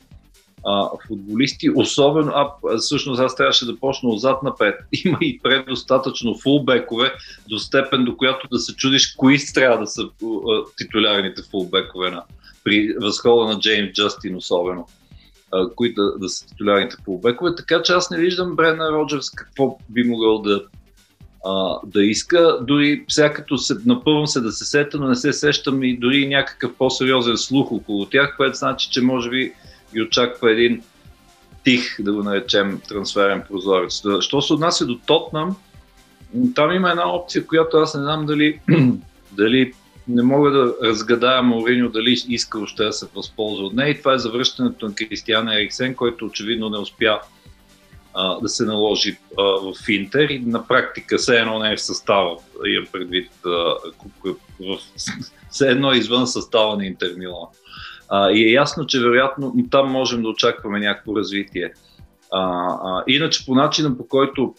а, 0.65 0.89
футболисти, 1.07 1.69
особено, 1.75 2.31
а 2.35 2.77
всъщност 2.77 3.21
аз 3.21 3.35
трябваше 3.35 3.65
да 3.65 3.79
почна 3.79 4.09
отзад 4.09 4.43
напред. 4.43 4.75
Има 5.05 5.17
и 5.21 5.39
предостатъчно 5.43 6.37
фулбекове, 6.37 7.13
до 7.49 7.59
степен 7.59 8.05
до 8.05 8.17
която 8.17 8.47
да 8.51 8.59
се 8.59 8.75
чудиш 8.75 9.15
кои 9.15 9.37
трябва 9.53 9.79
да 9.79 9.87
са 9.87 10.01
а, 10.03 10.63
титулярните 10.77 11.41
фулбекове 11.51 12.11
на, 12.11 12.23
при 12.63 12.93
възхода 13.01 13.53
на 13.53 13.59
Джеймс 13.59 13.91
Джастин 13.93 14.35
особено 14.35 14.87
които 15.75 16.01
да, 16.01 16.17
да 16.17 16.29
са 16.29 16.47
титулярните 16.47 16.95
фулбекове. 17.05 17.55
Така 17.55 17.81
че 17.81 17.93
аз 17.93 18.09
не 18.09 18.17
виждам 18.17 18.55
Брена 18.55 18.91
Роджерс 18.91 19.29
какво 19.29 19.77
би 19.89 20.03
могъл 20.03 20.41
да 20.41 20.63
а, 21.48 21.80
да 21.86 22.04
иска. 22.04 22.58
Дори 22.62 23.06
сега 23.08 23.34
като 23.34 23.58
се, 23.58 23.75
напълвам 23.86 24.27
се 24.27 24.42
да 24.42 24.51
се 24.51 24.66
сета, 24.66 24.98
но 24.98 25.08
не 25.08 25.16
се 25.16 25.34
сещам 25.34 25.84
и 25.84 25.98
дори 25.98 26.27
някакъв 26.27 26.72
по-сериозен 26.77 27.38
слух 27.38 27.72
около 27.72 28.06
тях, 28.06 28.38
което 28.38 28.58
значи, 28.58 28.89
че 28.92 29.01
може 29.01 29.30
би 29.30 29.54
ги 29.94 30.01
очаква 30.01 30.51
един 30.51 30.82
тих, 31.63 32.01
да 32.01 32.13
го 32.13 32.24
наречем, 32.24 32.82
трансферен 32.89 33.44
прозорец. 33.50 34.04
Що 34.20 34.42
се 34.42 34.54
отнася 34.54 34.86
до 34.86 34.98
Тотнам, 35.06 35.56
там 36.56 36.72
има 36.72 36.89
една 36.89 37.13
опция, 37.13 37.48
която 37.48 37.77
аз 37.77 37.96
не 37.96 38.01
знам 38.01 38.25
дали, 38.25 38.60
дали 39.32 39.74
не 40.08 40.24
мога 40.24 40.51
да 40.51 40.74
разгадая 40.84 41.44
Мауриньо 41.44 41.89
дали 41.89 42.18
иска 42.27 42.60
още 42.60 42.84
да 42.84 42.94
се 42.94 43.08
възползва 43.16 43.66
от 43.66 43.74
нея 43.74 43.89
и 43.89 44.00
това 44.00 44.13
е 44.13 44.20
завръщането 44.20 44.86
на 44.86 44.96
Кристиан 44.96 45.50
Ериксен, 45.50 45.96
който 45.96 46.25
очевидно 46.25 46.70
не 46.70 46.77
успя 46.77 47.20
да 48.41 48.50
се 48.50 48.65
наложи 48.65 49.17
а, 49.39 49.43
в 49.43 49.89
Интер 49.89 50.29
и 50.29 50.39
на 50.39 50.67
практика 50.67 51.17
все 51.17 51.39
едно 51.39 51.59
не 51.59 51.71
е 51.74 51.75
в 51.75 51.81
състава, 51.81 52.38
имам 52.65 52.88
предвид 52.91 53.31
а, 53.45 53.50
в, 53.50 54.77
все 55.50 55.67
едно 55.67 55.91
е 55.91 55.97
извън 55.97 56.27
състава 56.27 56.75
на 56.75 56.86
Интер 56.86 57.13
Милан. 57.17 57.47
А, 58.09 58.31
и 58.31 58.43
е 58.43 58.51
ясно, 58.51 58.86
че 58.86 59.00
вероятно 59.00 59.55
там 59.71 59.91
можем 59.91 60.21
да 60.21 60.29
очакваме 60.29 60.79
някакво 60.79 61.15
развитие. 61.15 61.74
А, 62.31 62.41
а, 62.83 63.03
иначе 63.07 63.45
по 63.45 63.55
начина 63.55 63.97
по 63.97 64.07
който 64.07 64.55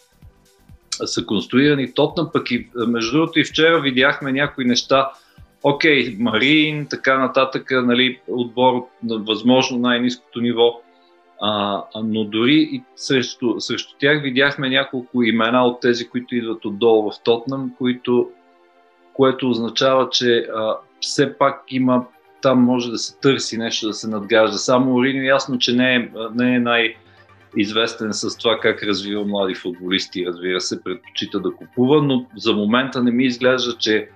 са 1.05 1.25
конструирани 1.25 1.93
Тотнам, 1.93 2.29
пък 2.33 2.51
и 2.51 2.69
между 2.87 3.11
другото 3.11 3.39
и 3.39 3.43
вчера 3.43 3.81
видяхме 3.81 4.31
някои 4.31 4.65
неща, 4.65 5.11
окей, 5.63 6.15
Марин, 6.19 6.87
така 6.89 7.17
нататък, 7.17 7.71
нали, 7.71 8.19
отбор 8.27 8.87
на 9.03 9.17
възможно 9.17 9.79
най-низкото 9.79 10.41
ниво, 10.41 10.81
а, 11.41 11.83
но 12.03 12.23
дори 12.23 12.69
и 12.71 12.83
срещу, 12.95 13.59
срещу 13.59 13.95
тях 13.99 14.21
видяхме 14.21 14.69
няколко 14.69 15.23
имена 15.23 15.65
от 15.65 15.81
тези, 15.81 16.09
които 16.09 16.35
идват 16.35 16.65
отдолу 16.65 17.11
в 17.11 17.23
Тотнам, 17.23 17.71
които, 17.77 18.29
което 19.13 19.49
означава, 19.49 20.09
че 20.09 20.47
а, 20.55 20.77
все 21.01 21.37
пак 21.37 21.63
има 21.69 22.05
там 22.41 22.63
може 22.63 22.91
да 22.91 22.97
се 22.97 23.19
търси 23.19 23.57
нещо 23.57 23.87
да 23.87 23.93
се 23.93 24.09
надгражда. 24.09 24.57
Само 24.57 24.95
Ориньо 24.95 25.23
ясно, 25.23 25.57
че 25.57 25.75
не 25.75 25.95
е, 25.95 26.09
не 26.35 26.55
е 26.55 26.59
най- 26.59 26.95
известен 27.57 28.13
с 28.13 28.37
това 28.37 28.59
как 28.59 28.83
развива 28.83 29.25
млади 29.25 29.55
футболисти, 29.55 30.25
разбира 30.25 30.61
се, 30.61 30.83
предпочита 30.83 31.39
да 31.39 31.51
купува, 31.51 32.01
но 32.01 32.25
за 32.37 32.53
момента 32.53 33.03
не 33.03 33.11
ми 33.11 33.25
изглежда, 33.25 33.77
че 33.77 34.09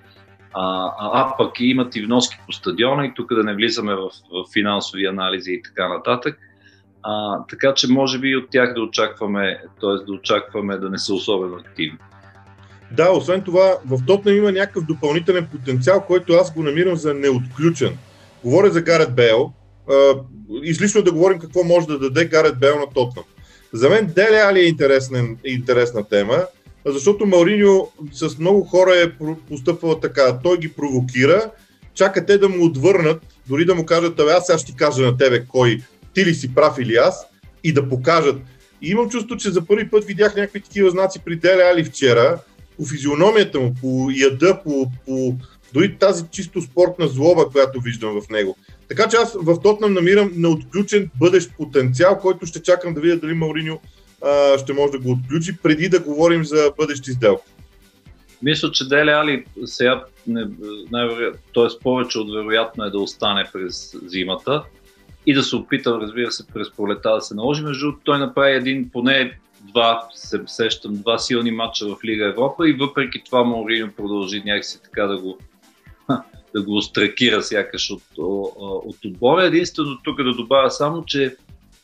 а, 0.53 0.85
а, 0.85 1.11
а 1.13 1.37
пък 1.37 1.51
имат 1.59 1.95
и 1.95 2.01
вноски 2.01 2.37
по 2.45 2.51
стадиона 2.51 3.05
и 3.05 3.13
тук 3.15 3.33
да 3.33 3.43
не 3.43 3.55
влизаме 3.55 3.95
в, 3.95 4.09
в 4.31 4.45
финансови 4.53 5.05
анализи 5.05 5.51
и 5.51 5.61
така 5.61 5.87
нататък. 5.87 6.39
А, 7.03 7.45
така 7.49 7.73
че 7.73 7.91
може 7.91 8.19
би 8.19 8.35
от 8.35 8.49
тях 8.51 8.73
да 8.73 8.81
очакваме, 8.81 9.61
т.е. 9.81 10.05
да 10.05 10.13
очакваме 10.13 10.77
да 10.77 10.89
не 10.89 10.97
са 10.97 11.13
особено 11.13 11.55
активни. 11.55 11.97
Да, 12.91 13.11
освен 13.11 13.41
това, 13.41 13.77
в 13.85 14.05
Тотнам 14.07 14.37
има 14.37 14.51
някакъв 14.51 14.83
допълнителен 14.85 15.47
потенциал, 15.51 16.03
който 16.07 16.33
аз 16.33 16.53
го 16.53 16.63
намирам 16.63 16.95
за 16.95 17.13
неотключен. 17.13 17.97
Говоря 18.43 18.71
за 18.71 18.81
Гарет 18.81 19.15
Бейл. 19.15 19.53
Излишно 20.63 20.99
е 20.99 21.03
да 21.03 21.11
говорим 21.11 21.39
какво 21.39 21.63
може 21.63 21.87
да 21.87 21.99
даде 21.99 22.25
Гарет 22.25 22.59
Бейл 22.59 22.79
на 22.79 22.85
Тотнам. 22.93 23.25
За 23.73 23.89
мен 23.89 24.11
Деле 24.15 24.37
Али 24.37 24.59
е 24.59 24.67
интересна, 24.67 25.27
интересна 25.45 26.03
тема, 26.03 26.37
защото 26.85 27.25
Мауриньо 27.25 27.87
с 28.11 28.37
много 28.39 28.63
хора 28.63 28.95
е 28.95 29.11
постъпвал 29.49 29.99
така. 29.99 30.39
Той 30.43 30.57
ги 30.57 30.73
провокира, 30.73 31.51
чака 31.93 32.25
те 32.25 32.37
да 32.37 32.49
му 32.49 32.65
отвърнат 32.65 33.21
дори 33.47 33.65
да 33.65 33.75
му 33.75 33.85
кажат, 33.85 34.19
абе 34.19 34.31
аз 34.31 34.45
сега 34.45 34.57
ще 34.57 34.71
ти 34.71 34.77
кажа 34.77 35.01
на 35.01 35.17
тебе 35.17 35.45
кой, 35.47 35.81
ти 36.13 36.25
ли 36.25 36.33
си 36.33 36.55
прав 36.55 36.75
или 36.79 36.95
аз, 36.95 37.25
и 37.63 37.73
да 37.73 37.89
покажат. 37.89 38.35
И 38.81 38.89
имам 38.89 39.09
чувство, 39.09 39.37
че 39.37 39.49
за 39.49 39.65
първи 39.65 39.89
път 39.89 40.05
видях 40.05 40.35
някакви 40.35 40.61
такива 40.61 40.89
знаци 40.89 41.19
при 41.25 41.35
Деле 41.35 41.63
Али 41.63 41.83
вчера, 41.83 42.39
по 42.77 42.85
физиономията 42.85 43.59
му, 43.59 43.73
по 43.81 44.09
яда, 44.11 44.59
по, 44.63 44.91
по 45.05 45.35
дори 45.73 45.97
тази 45.97 46.23
чисто 46.31 46.61
спортна 46.61 47.07
злоба, 47.07 47.49
която 47.51 47.79
виждам 47.79 48.21
в 48.21 48.29
него. 48.29 48.57
Така 48.89 49.07
че 49.07 49.17
аз 49.17 49.37
в 49.41 49.61
Тотнам 49.61 49.93
намирам 49.93 50.31
неотключен 50.35 51.09
бъдещ 51.19 51.51
потенциал, 51.57 52.19
който 52.19 52.45
ще 52.45 52.61
чакам 52.61 52.93
да 52.93 53.01
видя 53.01 53.17
дали 53.17 53.33
Мауриньо 53.33 53.79
а, 54.23 54.57
ще 54.57 54.73
може 54.73 54.91
да 54.91 54.99
го 54.99 55.11
отключи, 55.11 55.57
преди 55.63 55.89
да 55.89 55.99
говорим 55.99 56.45
за 56.45 56.71
бъдещи 56.77 57.11
сделки. 57.11 57.43
Мисля, 58.41 58.71
че 58.71 58.87
Деле 58.87 59.11
Али 59.11 59.45
сега, 59.65 60.03
т.е. 61.53 61.79
повече 61.83 62.19
от 62.19 62.33
вероятно 62.33 62.83
е 62.83 62.89
да 62.89 62.99
остане 62.99 63.49
през 63.53 63.95
зимата 64.05 64.63
и 65.25 65.33
да 65.33 65.43
се 65.43 65.55
опита, 65.55 65.99
разбира 66.01 66.31
се, 66.31 66.47
през 66.47 66.71
пролета 66.71 67.13
да 67.13 67.21
се 67.21 67.35
наложи. 67.35 67.63
Между 67.63 67.93
той 68.03 68.19
направи 68.19 68.51
един, 68.51 68.89
поне 68.89 69.39
два, 69.61 70.07
се 70.13 70.41
сещам, 70.45 70.95
два 70.95 71.17
силни 71.17 71.51
матча 71.51 71.85
в 71.87 72.05
Лига 72.05 72.25
Европа 72.25 72.69
и 72.69 72.73
въпреки 72.73 73.23
това 73.25 73.43
Мауриньо 73.43 73.91
продължи 73.97 74.43
някакси 74.45 74.81
така 74.83 75.03
да 75.03 75.17
го 75.17 75.37
да 76.53 76.63
го 76.63 76.77
остракира 76.77 77.41
сякаш 77.41 77.91
от, 77.91 78.03
от 78.17 79.05
отбора. 79.05 79.43
Единствено 79.43 79.97
тук 80.03 80.23
да 80.23 80.33
добавя 80.33 80.71
само, 80.71 81.05
че 81.05 81.35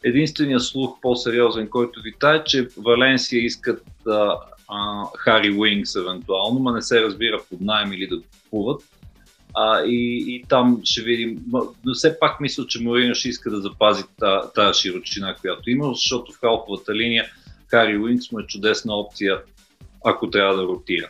единственият 0.03 0.63
слух 0.63 1.01
по-сериозен, 1.01 1.67
който 1.69 2.01
вита 2.01 2.29
е, 2.29 2.43
че 2.43 2.67
Валенсия 2.77 3.45
искат 3.45 3.83
а, 4.07 4.35
а, 4.67 5.05
Хари 5.17 5.51
Уингс 5.51 5.95
евентуално, 5.95 6.59
но 6.59 6.71
не 6.71 6.81
се 6.81 7.01
разбира 7.01 7.39
под 7.49 7.61
найем 7.61 7.93
или 7.93 8.07
да 8.07 8.21
купуват. 8.21 8.81
А, 9.53 9.81
и, 9.85 10.25
и 10.27 10.43
там 10.49 10.81
ще 10.83 11.01
видим. 11.01 11.37
Но 11.85 11.93
все 11.93 12.19
пак 12.19 12.39
мисля, 12.39 12.65
че 12.67 12.83
Морино 12.83 13.15
ще 13.15 13.29
иска 13.29 13.49
да 13.49 13.61
запази 13.61 14.03
тази 14.55 14.79
широчина, 14.79 15.35
която 15.41 15.69
има, 15.69 15.93
защото 15.93 16.31
в 16.31 16.39
халфовата 16.39 16.95
линия 16.95 17.25
Хари 17.67 17.97
Уингс 17.97 18.31
му 18.31 18.39
е 18.39 18.47
чудесна 18.47 18.95
опция, 18.95 19.37
ако 20.05 20.29
трябва 20.29 20.55
да 20.55 20.63
ротира. 20.63 21.09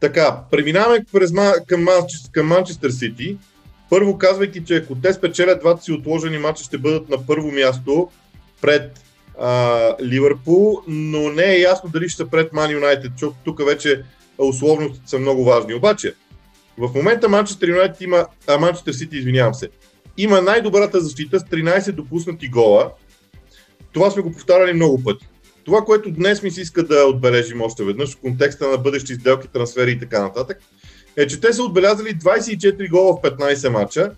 Така, 0.00 0.40
преминаваме 0.50 1.04
през, 1.12 1.32
към, 1.66 1.86
към 2.32 2.46
Манчестър 2.46 2.90
Сити. 2.90 3.36
Първо 3.90 4.18
казвайки, 4.18 4.64
че 4.64 4.76
ако 4.76 4.94
те 4.94 5.12
спечелят 5.12 5.60
двата 5.60 5.82
си 5.82 5.92
отложени 5.92 6.38
матча, 6.38 6.64
ще 6.64 6.78
бъдат 6.78 7.08
на 7.08 7.26
първо 7.26 7.50
място 7.50 8.08
пред 8.60 9.00
а, 9.40 9.96
Ливърпул, 10.02 10.82
но 10.88 11.28
не 11.30 11.44
е 11.44 11.60
ясно 11.60 11.90
дали 11.90 12.08
ще 12.08 12.16
са 12.16 12.30
пред 12.30 12.52
Ман 12.52 12.70
Юнайтед, 12.70 13.12
защото 13.12 13.36
тук 13.44 13.66
вече 13.66 14.02
условностите 14.38 15.08
са 15.08 15.18
много 15.18 15.44
важни. 15.44 15.74
Обаче, 15.74 16.14
в 16.78 16.90
момента 16.94 17.28
Манчестър 17.28 17.68
Юнайтед 17.68 18.00
има, 18.00 18.26
а 18.46 18.58
Манчестър 18.58 18.92
Сити, 18.92 19.16
извинявам 19.16 19.54
се, 19.54 19.68
има 20.16 20.42
най-добрата 20.42 21.00
защита 21.00 21.40
с 21.40 21.42
13 21.42 21.92
допуснати 21.92 22.48
гола. 22.48 22.92
Това 23.92 24.10
сме 24.10 24.22
го 24.22 24.32
повтаряли 24.32 24.72
много 24.72 25.02
пъти. 25.02 25.26
Това, 25.64 25.80
което 25.80 26.10
днес 26.10 26.42
ми 26.42 26.50
се 26.50 26.60
иска 26.60 26.82
да 26.82 27.04
отбележим 27.06 27.62
още 27.62 27.84
веднъж 27.84 28.14
в 28.14 28.20
контекста 28.20 28.68
на 28.68 28.78
бъдещи 28.78 29.14
сделки, 29.14 29.48
трансфери 29.48 29.90
и 29.90 29.98
така 29.98 30.22
нататък, 30.22 30.58
е, 31.16 31.26
че 31.26 31.40
те 31.40 31.52
са 31.52 31.62
отбелязали 31.62 32.08
24 32.08 32.90
гола 32.90 33.16
в 33.16 33.30
15 33.30 33.68
мача. 33.68 34.10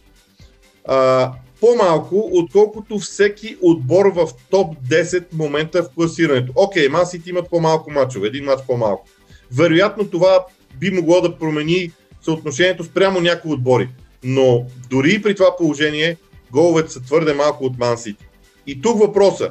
А, 0.84 1.32
по-малко, 1.60 2.30
отколкото 2.32 2.98
всеки 2.98 3.56
отбор 3.62 4.06
в 4.06 4.28
топ 4.50 4.76
10 4.88 5.24
момента 5.32 5.82
в 5.82 5.88
класирането. 5.94 6.52
Окей, 6.54 6.88
Масите 6.88 7.30
имат 7.30 7.50
по-малко 7.50 7.90
мачове, 7.90 8.26
един 8.26 8.44
мач 8.44 8.60
по-малко. 8.66 9.08
Вероятно 9.52 10.10
това 10.10 10.44
би 10.80 10.90
могло 10.90 11.20
да 11.20 11.38
промени 11.38 11.92
съотношението 12.26 12.84
спрямо 12.84 13.20
някои 13.20 13.52
отбори. 13.52 13.88
Но 14.24 14.66
дори 14.90 15.14
и 15.14 15.22
при 15.22 15.34
това 15.34 15.56
положение, 15.56 16.16
головете 16.52 16.92
са 16.92 17.02
твърде 17.02 17.32
малко 17.34 17.64
от 17.64 17.78
Мансити. 17.78 18.24
И 18.66 18.82
тук 18.82 18.98
въпроса, 18.98 19.50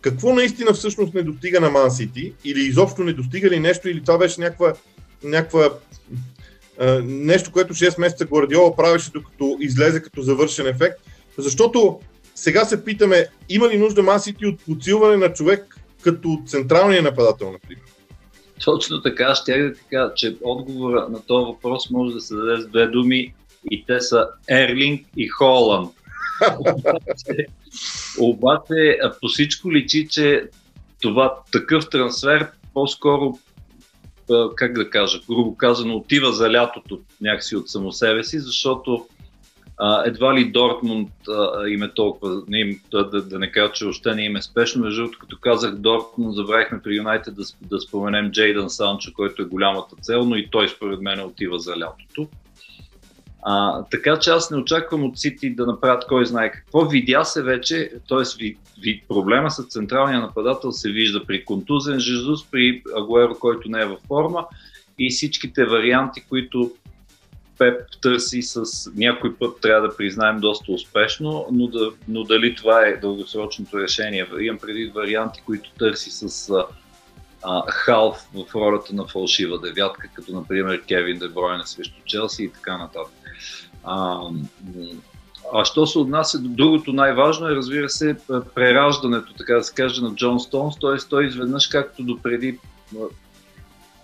какво 0.00 0.34
наистина 0.34 0.72
всъщност 0.72 1.14
не 1.14 1.22
достига 1.22 1.60
на 1.60 1.70
Ман 1.70 1.90
Сити 1.90 2.32
или 2.44 2.60
изобщо 2.60 3.04
не 3.04 3.12
достига 3.12 3.50
ли 3.50 3.60
нещо 3.60 3.88
или 3.88 4.02
това 4.02 4.18
беше 4.18 4.40
някаква, 4.40 4.72
някаква 5.24 5.70
е, 6.80 7.00
нещо, 7.02 7.52
което 7.52 7.74
6 7.74 8.00
месеца 8.00 8.24
Гвардиола 8.24 8.76
правеше 8.76 9.10
докато 9.10 9.56
излезе 9.60 10.02
като 10.02 10.22
завършен 10.22 10.66
ефект. 10.66 11.00
Защото 11.38 12.00
сега 12.34 12.64
се 12.64 12.84
питаме, 12.84 13.26
има 13.48 13.68
ли 13.68 13.78
нужда 13.78 14.02
Ман 14.02 14.20
Сити 14.20 14.46
от 14.46 14.64
подсилване 14.64 15.16
на 15.16 15.32
човек 15.32 15.76
като 16.02 16.42
централния 16.46 17.02
нападател, 17.02 17.52
например? 17.52 17.84
Точно 18.64 19.02
така, 19.02 19.34
ще 19.34 19.62
да 19.62 19.74
ти 19.74 19.80
кажа, 19.90 20.14
че 20.14 20.36
отговора 20.42 21.08
на 21.10 21.22
този 21.26 21.46
въпрос 21.46 21.90
може 21.90 22.14
да 22.14 22.20
се 22.20 22.34
даде 22.34 22.62
с 22.62 22.66
две 22.66 22.86
думи 22.86 23.34
и 23.70 23.84
те 23.86 24.00
са 24.00 24.28
Ерлинг 24.50 25.06
и 25.16 25.28
Холанд. 25.28 25.94
Обаче 28.18 28.98
по 29.20 29.28
всичко 29.28 29.72
личи, 29.72 30.08
че 30.10 30.44
това 31.02 31.34
такъв 31.52 31.90
трансфер 31.90 32.50
по-скоро 32.74 33.38
как 34.54 34.72
да 34.72 34.90
кажа, 34.90 35.20
грубо 35.28 35.56
казано, 35.56 35.96
отива 35.96 36.32
за 36.32 36.52
лятото 36.52 37.00
някакси 37.20 37.56
от 37.56 37.68
само 37.68 37.92
себе 37.92 38.24
си, 38.24 38.40
защото 38.40 39.06
едва 40.06 40.34
ли 40.34 40.50
Дортмунд 40.50 41.10
а, 41.28 41.68
им 41.68 41.82
е 41.82 41.92
толкова, 41.94 42.42
не 42.48 42.60
им, 42.60 42.80
да, 42.90 43.08
да, 43.08 43.22
да 43.22 43.38
не 43.38 43.52
кажа, 43.52 43.72
че 43.72 43.84
още 43.84 44.14
не 44.14 44.24
им 44.24 44.36
е 44.36 44.42
спешно. 44.42 44.82
Между 44.82 45.02
другото, 45.02 45.18
като 45.18 45.36
казах 45.40 45.74
Дортмунд, 45.74 46.34
забравихме 46.34 46.82
при 46.82 46.96
Юнайтед 46.96 47.34
да, 47.34 47.42
да 47.62 47.80
споменем 47.80 48.30
Джейдън 48.30 48.70
Санчо, 48.70 49.12
който 49.16 49.42
е 49.42 49.44
голямата 49.44 49.96
цел, 49.96 50.24
но 50.24 50.36
и 50.36 50.48
той 50.50 50.68
според 50.68 51.00
мен 51.00 51.20
отива 51.20 51.58
за 51.58 51.78
лятото. 51.78 52.28
А, 53.42 53.84
така 53.90 54.18
че 54.18 54.30
аз 54.30 54.50
не 54.50 54.56
очаквам 54.56 55.04
от 55.04 55.18
Сити 55.18 55.54
да 55.54 55.66
направят 55.66 56.06
кой 56.08 56.26
знае 56.26 56.52
какво. 56.52 56.84
Видя 56.84 57.24
се 57.24 57.42
вече, 57.42 57.90
т.е. 58.08 58.38
Ви, 58.38 58.56
ви, 58.80 59.02
проблема 59.08 59.50
с 59.50 59.66
централния 59.66 60.20
нападател 60.20 60.72
се 60.72 60.90
вижда 60.90 61.24
при 61.26 61.44
контузен 61.44 62.00
Жезус, 62.00 62.50
при 62.50 62.82
Агуеро, 62.96 63.34
който 63.34 63.70
не 63.70 63.82
е 63.82 63.86
във 63.86 64.00
форма 64.08 64.46
и 64.98 65.10
всичките 65.10 65.64
варианти, 65.64 66.24
които 66.28 66.72
Пеп 67.60 67.80
търси 68.02 68.42
с 68.42 68.64
някой 68.94 69.36
път, 69.36 69.60
трябва 69.60 69.88
да 69.88 69.96
признаем, 69.96 70.40
доста 70.40 70.72
успешно, 70.72 71.46
но, 71.52 71.66
да, 71.66 71.90
но 72.08 72.24
дали 72.24 72.54
това 72.54 72.86
е 72.86 72.96
дългосрочното 72.96 73.80
решение. 73.80 74.26
Имам 74.40 74.58
преди 74.58 74.86
варианти, 74.86 75.42
които 75.46 75.70
търси 75.78 76.10
с 76.10 76.50
а, 77.42 77.62
Халф 77.68 78.16
в 78.34 78.54
ролята 78.54 78.94
на 78.94 79.06
фалшива 79.06 79.60
девятка, 79.60 80.08
като 80.14 80.32
например 80.32 80.82
Кевин 80.88 81.18
Дебройна 81.18 81.66
срещу 81.66 82.02
Челси 82.04 82.44
и 82.44 82.52
така 82.52 82.78
нататък. 82.78 83.12
А, 83.84 84.20
а 85.54 85.64
що 85.64 85.86
се 85.86 85.98
отнася 85.98 86.38
до 86.38 86.48
другото 86.48 86.92
най-важно 86.92 87.48
е, 87.48 87.54
разбира 87.54 87.88
се, 87.88 88.16
прераждането, 88.54 89.32
така 89.38 89.54
да 89.54 89.62
се 89.62 89.74
каже, 89.74 90.02
на 90.02 90.14
Джон 90.14 90.40
Стоунс, 90.40 90.78
т.е. 90.78 91.08
той 91.08 91.26
изведнъж, 91.26 91.66
както 91.68 92.02
до 92.02 92.18
преди 92.22 92.58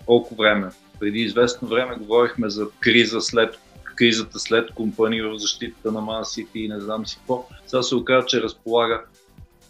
колко 0.07 0.35
време, 0.35 0.71
преди 1.01 1.21
известно 1.21 1.69
време 1.69 1.97
говорихме 1.97 2.51
за 2.51 2.67
криза 2.81 3.21
след 3.21 3.59
кризата 3.97 4.39
след 4.39 4.71
компания 4.71 5.29
в 5.29 5.39
защитата 5.39 5.93
на 5.93 6.01
City 6.01 6.57
и 6.57 6.69
не 6.69 6.81
знам 6.81 7.07
си 7.07 7.17
какво. 7.17 7.49
Сега 7.67 7.83
се 7.83 7.95
оказа, 7.95 8.27
че 8.27 8.43
разполага 8.43 9.05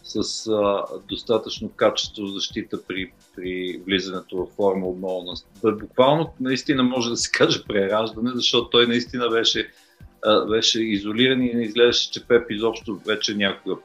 с 0.03 0.47
а, 0.47 0.83
достатъчно 1.09 1.69
качество 1.69 2.27
защита 2.27 2.83
при, 2.87 3.11
при 3.35 3.81
влизането 3.85 4.37
в 4.37 4.55
форма 4.55 4.87
отново 4.87 5.33
Буквално 5.63 6.33
наистина 6.39 6.83
може 6.83 7.09
да 7.09 7.17
се 7.17 7.31
каже 7.31 7.63
прераждане, 7.67 8.31
защото 8.33 8.69
той 8.69 8.87
наистина 8.87 9.29
беше 9.29 9.71
беше 10.49 10.83
изолиран 10.83 11.41
и 11.41 11.53
не 11.53 11.63
изглеждаше, 11.63 12.11
че 12.11 12.27
Пеп 12.27 12.51
изобщо 12.51 12.99
вече 13.05 13.35
някога 13.35 13.75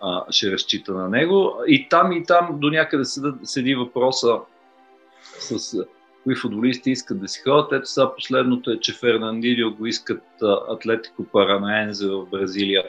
а, 0.00 0.24
ще 0.30 0.52
разчита 0.52 0.92
на 0.92 1.08
него. 1.08 1.54
И 1.66 1.88
там 1.88 2.12
и 2.12 2.24
там 2.24 2.48
до 2.60 2.70
някъде 2.70 3.04
седи 3.44 3.74
въпроса 3.74 4.38
с 5.38 5.84
кои 6.28 6.36
футболисти 6.36 6.90
искат 6.90 7.20
да 7.20 7.28
си 7.28 7.40
ходят. 7.40 7.72
Ето 7.72 7.86
сега 7.86 8.14
последното 8.14 8.70
е, 8.70 8.80
че 8.80 8.92
Фернандидио 8.92 9.74
го 9.74 9.86
искат 9.86 10.22
Атлетико 10.70 11.24
Паранаензе 11.24 12.08
в 12.08 12.26
Бразилия, 12.30 12.82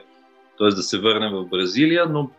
т.е. 0.57 0.67
да 0.67 0.81
се 0.83 0.99
върне 0.99 1.29
в 1.29 1.45
Бразилия, 1.45 2.05
но, 2.09 2.29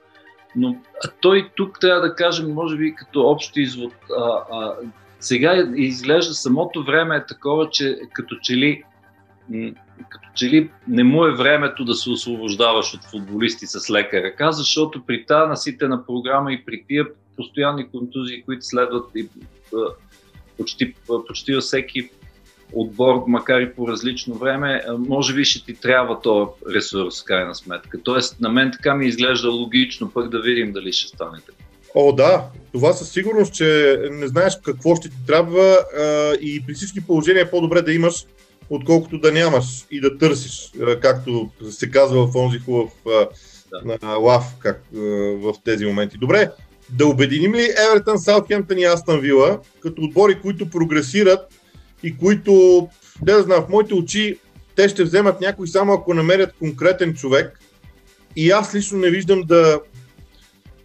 но 0.56 0.76
той 1.20 1.50
тук 1.56 1.80
трябва 1.80 2.00
да 2.00 2.14
кажем, 2.14 2.54
може 2.54 2.76
би 2.76 2.94
като 2.94 3.20
общ 3.20 3.56
извод, 3.56 3.92
а, 4.18 4.44
а, 4.52 4.74
сега 5.20 5.72
изглежда 5.74 6.34
самото 6.34 6.84
време 6.84 7.16
е 7.16 7.26
такова, 7.26 7.70
че 7.70 7.98
като 8.12 8.36
че 8.42 8.56
ли 8.56 8.82
като 10.08 10.28
че 10.34 10.46
ли 10.46 10.70
не 10.88 11.04
му 11.04 11.24
е 11.24 11.34
времето 11.34 11.84
да 11.84 11.94
се 11.94 12.10
освобождаваш 12.10 12.94
от 12.94 13.04
футболисти 13.04 13.66
с 13.66 13.90
лека 13.90 14.22
ръка, 14.22 14.52
защото 14.52 15.02
при 15.06 15.26
тази 15.26 15.48
наситена 15.48 16.06
програма 16.06 16.52
и 16.52 16.64
при 16.64 16.84
тия 16.88 17.06
постоянни 17.36 17.90
контузии, 17.90 18.42
които 18.42 18.64
следват 18.64 19.10
и 19.14 19.28
почти, 20.60 20.94
почти 21.26 21.54
във 21.54 21.64
всеки 21.64 22.10
отбор, 22.72 23.24
макар 23.26 23.60
и 23.60 23.74
по 23.74 23.88
различно 23.88 24.34
време, 24.34 24.82
може 24.98 25.34
би 25.34 25.44
ще 25.44 25.64
ти 25.64 25.74
трябва 25.74 26.20
този 26.20 26.50
ресурс, 26.74 27.22
крайна 27.22 27.54
сметка. 27.54 27.98
Тоест, 28.02 28.40
на 28.40 28.48
мен 28.48 28.70
така 28.72 28.94
ми 28.94 29.06
изглежда 29.06 29.50
логично, 29.50 30.10
пък 30.10 30.28
да 30.28 30.40
видим 30.40 30.72
дали 30.72 30.92
ще 30.92 31.08
стане 31.08 31.38
така. 31.46 31.58
О, 31.94 32.12
да, 32.12 32.44
това 32.72 32.92
със 32.92 33.10
сигурност, 33.10 33.54
че 33.54 33.98
не 34.10 34.28
знаеш 34.28 34.58
какво 34.62 34.96
ще 34.96 35.08
ти 35.08 35.16
трябва 35.26 35.78
а, 35.98 36.34
и 36.34 36.62
при 36.66 36.74
всички 36.74 37.06
положения 37.06 37.42
е 37.42 37.50
по-добре 37.50 37.82
да 37.82 37.92
имаш 37.92 38.26
отколкото 38.70 39.18
да 39.18 39.32
нямаш 39.32 39.64
и 39.90 40.00
да 40.00 40.18
търсиш, 40.18 40.72
както 41.00 41.50
се 41.70 41.90
казва 41.90 42.26
в 42.26 42.36
онзи 42.36 42.58
хубав 42.58 42.90
да. 44.00 44.16
лав 44.16 44.44
как, 44.58 44.82
в 44.92 45.54
тези 45.64 45.86
моменти. 45.86 46.18
Добре, 46.18 46.50
да 46.92 47.06
обединим 47.06 47.54
ли 47.54 47.68
Евертън, 47.88 48.18
Саутхемптън 48.18 48.78
и 48.78 48.84
Астан 48.84 49.20
Вила 49.20 49.58
като 49.80 50.02
отбори, 50.02 50.40
които 50.40 50.70
прогресират 50.70 51.54
и 52.02 52.16
които, 52.16 52.88
да 53.22 53.42
знам, 53.42 53.62
в 53.62 53.68
моите 53.68 53.94
очи 53.94 54.38
те 54.76 54.88
ще 54.88 55.04
вземат 55.04 55.40
някой 55.40 55.68
само 55.68 55.92
ако 55.92 56.14
намерят 56.14 56.54
конкретен 56.58 57.14
човек 57.14 57.60
и 58.36 58.50
аз 58.50 58.74
лично 58.74 58.98
не 58.98 59.10
виждам 59.10 59.42
да 59.42 59.80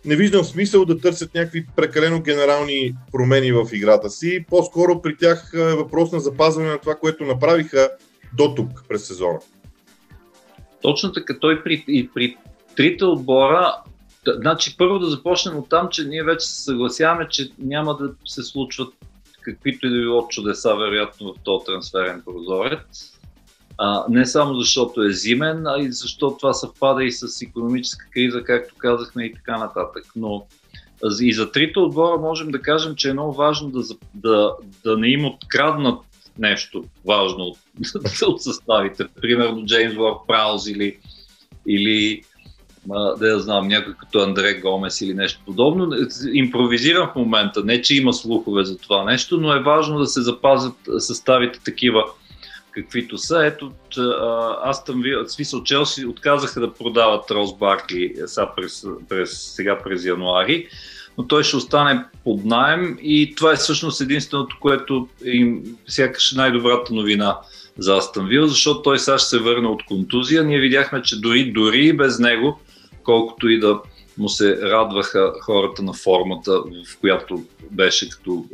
не 0.05 0.15
виждам 0.15 0.43
смисъл 0.43 0.85
да 0.85 0.99
търсят 0.99 1.35
някакви 1.35 1.65
прекалено 1.75 2.21
генерални 2.21 2.95
промени 3.11 3.51
в 3.51 3.69
играта 3.73 4.09
си. 4.09 4.45
По-скоро 4.49 5.01
при 5.01 5.17
тях 5.17 5.51
е 5.55 5.75
въпрос 5.75 6.11
на 6.11 6.19
запазване 6.19 6.69
на 6.69 6.77
това, 6.77 6.95
което 6.95 7.25
направиха 7.25 7.89
до 8.37 8.55
тук 8.55 8.69
през 8.89 9.07
сезона. 9.07 9.39
Точно 10.81 11.11
така, 11.11 11.39
той 11.39 11.63
при, 11.63 11.85
и 11.87 12.09
при 12.13 12.37
трите 12.75 13.05
отбора, 13.05 13.75
значи 14.27 14.77
първо 14.77 14.99
да 14.99 15.09
започнем 15.09 15.57
от 15.57 15.69
там, 15.69 15.89
че 15.91 16.03
ние 16.03 16.23
вече 16.23 16.45
се 16.45 16.63
съгласяваме, 16.63 17.27
че 17.29 17.49
няма 17.57 17.97
да 17.97 18.11
се 18.25 18.43
случват 18.43 18.93
каквито 19.41 19.87
и 19.87 19.89
да 19.89 19.95
било 19.95 20.27
чудеса, 20.27 20.75
вероятно, 20.75 21.33
в 21.33 21.43
този 21.43 21.65
трансферен 21.65 22.21
прозорец. 22.25 23.11
А, 23.77 24.05
не 24.09 24.25
само 24.25 24.55
защото 24.55 25.03
е 25.03 25.11
зимен, 25.11 25.67
а 25.67 25.79
и 25.79 25.91
защото 25.91 26.37
това 26.37 26.53
съвпада 26.53 27.03
и 27.03 27.11
с 27.11 27.41
економическа 27.41 28.05
криза, 28.13 28.43
както 28.43 28.75
казахме 28.77 29.23
и 29.23 29.33
така 29.33 29.57
нататък. 29.57 30.05
Но 30.15 30.45
и 31.21 31.33
за 31.33 31.51
трите 31.51 31.79
отбора 31.79 32.21
можем 32.21 32.51
да 32.51 32.61
кажем, 32.61 32.95
че 32.95 33.09
е 33.09 33.13
много 33.13 33.33
важно 33.33 33.69
да, 33.69 33.81
да, 34.13 34.53
да 34.83 34.97
не 34.97 35.07
им 35.07 35.25
откраднат 35.25 35.99
нещо 36.37 36.83
важно 37.05 37.43
от, 37.43 37.57
от 38.27 38.41
съставите. 38.41 39.07
Примерно 39.21 39.65
Джеймс 39.65 39.97
Уорд 39.97 40.17
Прауз 40.27 40.67
или, 40.67 40.97
или 41.67 42.23
да 43.19 43.27
я 43.27 43.39
знам, 43.39 43.67
някой 43.67 43.93
като 43.93 44.19
Андре 44.19 44.53
Гомес 44.53 45.01
или 45.01 45.13
нещо 45.13 45.39
подобно. 45.45 45.95
Импровизирам 46.33 47.09
в 47.11 47.15
момента, 47.15 47.63
не 47.63 47.81
че 47.81 47.95
има 47.95 48.13
слухове 48.13 48.63
за 48.63 48.77
това 48.77 49.03
нещо, 49.03 49.37
но 49.37 49.53
е 49.53 49.63
важно 49.63 49.99
да 49.99 50.07
се 50.07 50.21
запазят 50.21 50.75
съставите 50.97 51.59
такива 51.65 52.03
каквито 52.71 53.17
са. 53.17 53.45
Ето, 53.45 53.71
аз 54.63 54.85
там 54.85 55.01
ви, 55.01 55.15
смисъл 55.27 55.63
Челси 55.63 56.05
отказаха 56.05 56.59
да 56.59 56.73
продават 56.73 57.31
Рос 57.31 57.57
Баркли 57.57 58.15
сега 58.25 58.51
през, 58.55 58.85
през, 59.09 59.31
сега 59.31 59.79
през 59.83 60.05
януари, 60.05 60.67
но 61.17 61.27
той 61.27 61.43
ще 61.43 61.55
остане 61.55 62.05
под 62.23 62.45
найем 62.45 62.97
и 63.01 63.35
това 63.35 63.51
е 63.51 63.55
всъщност 63.55 64.01
единственото, 64.01 64.57
което 64.61 65.07
им 65.25 65.63
сякаш 65.87 66.31
най-добрата 66.31 66.93
новина 66.93 67.37
за 67.77 67.97
Астан 67.97 68.27
Вил, 68.27 68.47
защото 68.47 68.81
той 68.81 68.99
сега 68.99 69.17
ще 69.17 69.29
се 69.29 69.39
върне 69.39 69.67
от 69.67 69.85
контузия. 69.85 70.43
Ние 70.43 70.59
видяхме, 70.59 71.01
че 71.01 71.21
дори, 71.21 71.51
дори 71.51 71.93
без 71.93 72.19
него, 72.19 72.59
колкото 73.05 73.49
и 73.49 73.59
да 73.59 73.79
му 74.17 74.29
се 74.29 74.61
радваха 74.61 75.33
хората 75.41 75.83
на 75.83 75.93
формата, 75.93 76.51
в 76.87 76.99
която 77.01 77.43
беше 77.71 78.09
като, 78.09 78.45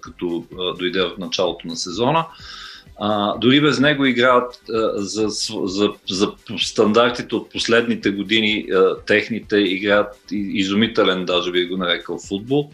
като 0.00 0.44
дойде 0.78 1.02
в 1.02 1.18
началото 1.18 1.66
на 1.66 1.76
сезона, 1.76 2.26
а, 3.02 3.38
дори 3.38 3.60
без 3.60 3.80
него 3.80 4.04
играят 4.04 4.60
за, 4.94 5.28
за, 5.64 5.92
за 6.10 6.32
стандартите 6.58 7.34
от 7.34 7.50
последните 7.50 8.10
години, 8.10 8.66
техните 9.06 9.56
играят 9.56 10.16
изумителен, 10.32 11.24
даже 11.24 11.50
би 11.50 11.66
го 11.66 11.76
нарекал 11.76 12.18
футбол. 12.28 12.70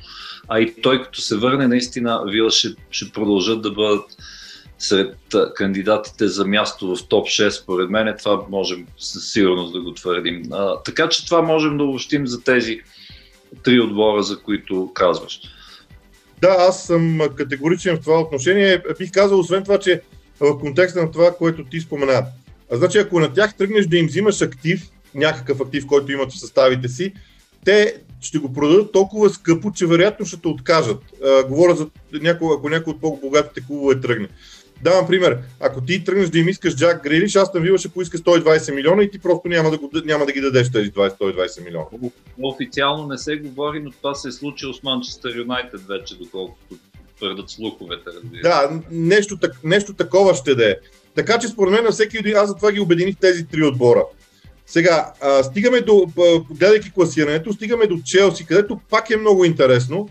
А 0.48 0.60
и 0.60 0.74
той 0.82 1.02
като 1.02 1.20
се 1.20 1.36
върне, 1.36 1.68
наистина 1.68 2.22
Вила 2.26 2.50
ще, 2.50 2.68
ще 2.90 3.12
продължат 3.12 3.62
да 3.62 3.70
бъдат 3.70 4.04
сред 4.78 5.16
кандидатите 5.54 6.28
за 6.28 6.46
място 6.46 6.96
в 6.96 7.08
топ 7.08 7.26
6, 7.26 7.48
според 7.48 7.90
мен, 7.90 8.14
това 8.18 8.42
можем 8.50 8.86
със 8.98 9.32
сигурност 9.32 9.72
да 9.72 9.80
го 9.80 9.94
твърдим. 9.94 10.42
А, 10.52 10.82
така 10.82 11.08
че 11.08 11.26
това 11.26 11.42
можем 11.42 11.78
да 11.78 11.84
обобщим 11.84 12.26
за 12.26 12.42
тези 12.42 12.80
три 13.62 13.80
отбора, 13.80 14.22
за 14.22 14.38
които 14.38 14.90
казваш. 14.94 15.40
Да, 16.40 16.56
аз 16.58 16.86
съм 16.86 17.20
категоричен 17.36 17.96
в 17.96 18.00
това 18.00 18.20
отношение. 18.20 18.82
Бих 18.98 19.10
казал, 19.12 19.38
освен 19.38 19.62
това, 19.62 19.78
че 19.78 20.00
в 20.40 20.58
контекста 20.58 21.02
на 21.02 21.10
това, 21.10 21.34
което 21.34 21.64
ти 21.64 21.80
спомена. 21.80 22.26
Значи, 22.70 22.98
ако 22.98 23.20
на 23.20 23.32
тях 23.32 23.54
тръгнеш 23.54 23.86
да 23.86 23.96
им 23.96 24.06
взимаш 24.06 24.42
актив, 24.42 24.90
някакъв 25.14 25.60
актив, 25.60 25.86
който 25.86 26.12
имат 26.12 26.32
в 26.32 26.38
съставите 26.38 26.88
си, 26.88 27.12
те 27.64 27.94
ще 28.20 28.38
го 28.38 28.52
продадат 28.52 28.92
толкова 28.92 29.30
скъпо, 29.30 29.72
че 29.72 29.86
вероятно 29.86 30.26
ще 30.26 30.36
те 30.36 30.48
откажат. 30.48 30.98
А, 31.24 31.44
говоря 31.44 31.76
за 31.76 31.88
някой, 32.12 32.56
ако 32.56 32.68
някой 32.68 32.90
от 32.90 33.00
по-богатите 33.00 33.66
клубове 33.66 34.00
тръгне. 34.00 34.28
Давам 34.82 35.06
пример. 35.06 35.38
Ако 35.60 35.80
ти 35.80 36.04
тръгнеш 36.04 36.28
да 36.28 36.38
им 36.38 36.48
искаш 36.48 36.76
Джак 36.76 37.02
Грилиш, 37.02 37.36
аз 37.36 37.52
там 37.52 37.62
Вила 37.62 37.78
ще 37.78 37.88
поиска 37.88 38.18
120 38.18 38.74
милиона 38.74 39.02
и 39.02 39.10
ти 39.10 39.18
просто 39.18 39.48
няма 39.48 39.70
да, 39.70 39.78
го, 39.78 39.90
няма 40.04 40.26
да 40.26 40.32
ги 40.32 40.40
дадеш 40.40 40.72
тези 40.72 40.92
120 40.92 41.64
милиона. 41.64 41.86
Официално 42.42 43.06
не 43.06 43.18
се 43.18 43.36
говори, 43.36 43.80
но 43.80 43.90
това 43.90 44.14
се 44.14 44.28
е 44.28 44.32
случило 44.32 44.72
с 44.72 44.82
Манчестър 44.82 45.36
Юнайтед 45.36 45.80
вече, 45.80 46.18
доколкото 46.18 46.76
твърдат 47.16 47.50
слуховете, 47.50 48.02
разбира. 48.06 48.42
Да, 48.42 48.80
нещо, 48.90 49.38
нещо 49.64 49.94
такова 49.94 50.34
ще 50.34 50.54
да 50.54 50.70
е. 50.70 50.74
Така 51.14 51.38
че 51.38 51.48
според 51.48 51.72
мен 51.72 51.84
на 51.84 51.90
всеки 51.90 52.18
един, 52.18 52.36
аз 52.36 52.48
затова 52.48 52.72
ги 52.72 52.80
обединих 52.80 53.16
тези 53.16 53.46
три 53.46 53.64
отбора. 53.64 54.04
Сега, 54.66 55.12
а, 55.20 55.42
стигаме 55.42 55.80
до, 55.80 56.06
гледайки 56.50 56.92
класирането, 56.92 57.52
стигаме 57.52 57.86
до 57.86 57.98
Челси, 58.04 58.46
където 58.46 58.80
пак 58.90 59.10
е 59.10 59.16
много 59.16 59.44
интересно. 59.44 60.08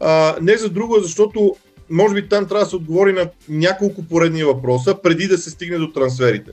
А, 0.00 0.36
не 0.40 0.56
за 0.56 0.68
друго, 0.68 1.00
защото 1.00 1.56
може 1.90 2.14
би 2.14 2.28
там 2.28 2.48
трябва 2.48 2.64
да 2.64 2.70
се 2.70 2.76
отговори 2.76 3.12
на 3.12 3.30
няколко 3.48 4.02
поредни 4.02 4.44
въпроса, 4.44 4.96
преди 5.02 5.26
да 5.26 5.38
се 5.38 5.50
стигне 5.50 5.78
до 5.78 5.92
трансферите. 5.92 6.50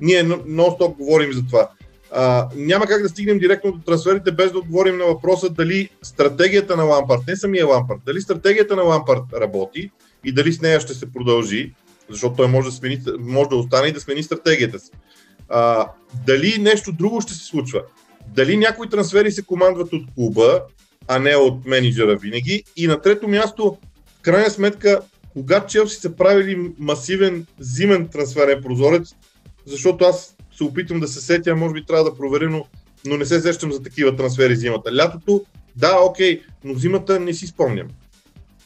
Ние 0.00 0.24
нон-стоп 0.24 0.96
говорим 0.96 1.32
за 1.32 1.46
това. 1.46 1.68
А, 2.14 2.48
няма 2.56 2.86
как 2.86 3.02
да 3.02 3.08
стигнем 3.08 3.38
директно 3.38 3.72
до 3.72 3.78
трансферите 3.78 4.32
без 4.32 4.52
да 4.52 4.58
отговорим 4.58 4.98
на 4.98 5.04
въпроса 5.04 5.50
дали 5.50 5.88
стратегията 6.02 6.76
на 6.76 6.82
Лампард, 6.82 7.20
не 7.28 7.36
самия 7.36 7.66
Лампард, 7.66 7.98
дали 8.06 8.20
стратегията 8.20 8.76
на 8.76 8.82
Лампард 8.82 9.22
работи 9.40 9.90
и 10.24 10.32
дали 10.32 10.52
с 10.52 10.60
нея 10.60 10.80
ще 10.80 10.94
се 10.94 11.12
продължи, 11.12 11.72
защото 12.10 12.36
той 12.36 12.48
може 12.48 12.68
да, 12.68 12.72
смени, 12.72 12.98
може 13.18 13.48
да 13.48 13.56
остане 13.56 13.88
и 13.88 13.92
да 13.92 14.00
смени 14.00 14.22
стратегията 14.22 14.78
си. 14.78 14.90
А, 15.48 15.88
дали 16.26 16.58
нещо 16.58 16.92
друго 16.92 17.20
ще 17.20 17.34
се 17.34 17.44
случва? 17.44 17.82
Дали 18.34 18.56
някои 18.56 18.88
трансфери 18.88 19.32
се 19.32 19.42
командват 19.42 19.92
от 19.92 20.02
клуба, 20.14 20.62
а 21.08 21.18
не 21.18 21.36
от 21.36 21.66
менеджера 21.66 22.16
винаги? 22.16 22.64
И 22.76 22.86
на 22.86 23.00
трето 23.00 23.28
място, 23.28 23.76
в 24.22 24.24
крайна 24.24 24.50
сметка, 24.50 25.00
когато 25.32 25.72
Челси 25.72 25.96
са 25.96 26.16
правили 26.16 26.72
масивен 26.78 27.46
зимен 27.58 28.08
трансферен 28.08 28.62
прозорец, 28.62 29.14
защото 29.66 30.04
аз 30.04 30.36
се 30.56 30.64
опитвам 30.64 31.00
да 31.00 31.08
се 31.08 31.20
сетя, 31.20 31.56
може 31.56 31.74
би 31.74 31.84
трябва 31.84 32.04
да 32.04 32.16
проверя, 32.16 32.50
но, 32.50 32.66
но 33.06 33.16
не 33.16 33.24
се 33.24 33.40
сещам 33.40 33.72
за 33.72 33.82
такива 33.82 34.16
трансфери 34.16 34.56
зимата. 34.56 34.96
Лятото, 34.96 35.44
да, 35.76 35.98
окей, 36.00 36.42
но 36.64 36.74
зимата 36.74 37.20
не 37.20 37.34
си 37.34 37.46
спомням. 37.46 37.88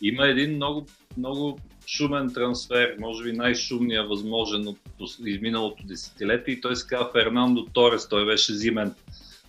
Има 0.03 0.27
един 0.27 0.55
много, 0.55 0.87
много 1.19 1.59
шумен 1.87 2.33
трансфер, 2.35 2.95
може 3.01 3.25
би 3.25 3.33
най-шумния 3.33 4.07
възможен 4.07 4.69
от 4.69 4.79
изминалото 5.27 5.87
десетилетие 5.87 6.55
и 6.55 6.61
той 6.61 6.77
се 6.77 6.87
казва 6.87 7.11
Фернандо 7.13 7.67
Торес, 7.73 8.09
той 8.09 8.27
беше 8.27 8.55
зимен 8.55 8.95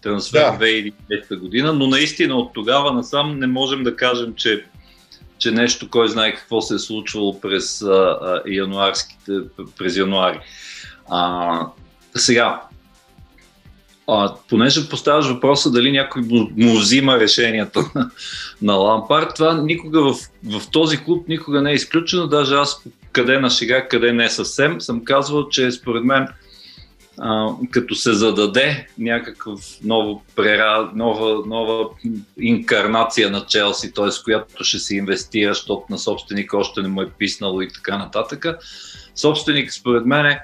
трансфер 0.01 0.39
да. 0.39 0.57
2010 0.65 1.39
година, 1.39 1.73
но 1.73 1.87
наистина 1.87 2.35
от 2.35 2.53
тогава 2.53 2.93
насам 2.93 3.39
не 3.39 3.47
можем 3.47 3.83
да 3.83 3.95
кажем, 3.95 4.33
че, 4.35 4.65
че 5.37 5.51
нещо, 5.51 5.89
кой 5.89 6.07
знае 6.07 6.35
какво 6.35 6.61
се 6.61 6.75
е 6.75 6.79
случвало 6.79 7.41
през 7.41 7.81
а, 7.81 8.19
а, 8.45 8.93
през 9.77 9.97
януари. 9.97 10.39
А, 11.09 11.67
сега, 12.15 12.61
а, 14.07 14.35
понеже 14.49 14.89
поставяш 14.89 15.27
въпроса 15.27 15.71
дали 15.71 15.91
някой 15.91 16.21
му, 16.21 16.79
взима 16.79 17.19
решението 17.19 17.83
на, 17.95 18.11
на 18.61 18.73
Лампард, 18.73 19.35
това 19.35 19.61
никога 19.61 20.01
в, 20.01 20.15
в 20.43 20.61
този 20.71 20.97
клуб 21.03 21.27
никога 21.27 21.61
не 21.61 21.71
е 21.71 21.75
изключено, 21.75 22.27
даже 22.27 22.55
аз 22.55 22.83
къде 23.11 23.39
на 23.39 23.49
шега, 23.49 23.87
къде 23.87 24.13
не 24.13 24.29
съвсем, 24.29 24.81
съм 24.81 25.03
казвал, 25.03 25.49
че 25.49 25.71
според 25.71 26.03
мен 26.03 26.27
а, 27.19 27.49
като 27.71 27.95
се 27.95 28.13
зададе 28.13 28.87
някакъв 28.97 29.59
ново 29.83 30.23
прера, 30.35 30.91
нова, 30.95 31.43
нова 31.47 31.89
инкарнация 32.39 33.29
на 33.29 33.45
Челси, 33.45 33.93
т.е. 33.93 34.23
която 34.23 34.63
ще 34.63 34.79
се 34.79 34.95
инвестира, 34.95 35.53
защото 35.53 35.83
на 35.89 35.97
собственик 35.97 36.53
още 36.53 36.81
не 36.81 36.87
му 36.87 37.01
е 37.01 37.09
писнало 37.09 37.61
и 37.61 37.69
така 37.69 37.97
нататък. 37.97 38.45
Собственик 39.15 39.73
според 39.73 40.05
мен 40.05 40.25
е 40.25 40.43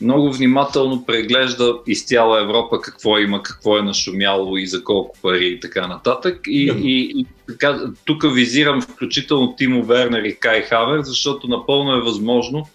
много 0.00 0.32
внимателно 0.32 1.06
преглежда 1.06 1.74
из 1.86 2.04
цяла 2.04 2.42
Европа 2.42 2.80
какво 2.80 3.18
има, 3.18 3.42
какво 3.42 3.78
е 3.78 3.82
нашумяло 3.82 4.56
и 4.56 4.66
за 4.66 4.84
колко 4.84 5.18
пари 5.22 5.46
и 5.46 5.60
така 5.60 5.86
нататък. 5.86 6.40
И, 6.46 6.72
mm-hmm. 6.72 6.82
и, 6.82 7.20
и 7.20 7.26
така, 7.48 7.80
тук 8.04 8.34
визирам 8.34 8.82
включително 8.82 9.54
Тимо 9.56 9.84
Вернер 9.84 10.22
и 10.22 10.36
Кай 10.36 10.62
Хавер, 10.62 11.02
защото 11.02 11.48
напълно 11.48 11.92
е 11.96 12.00
възможно, 12.00 12.68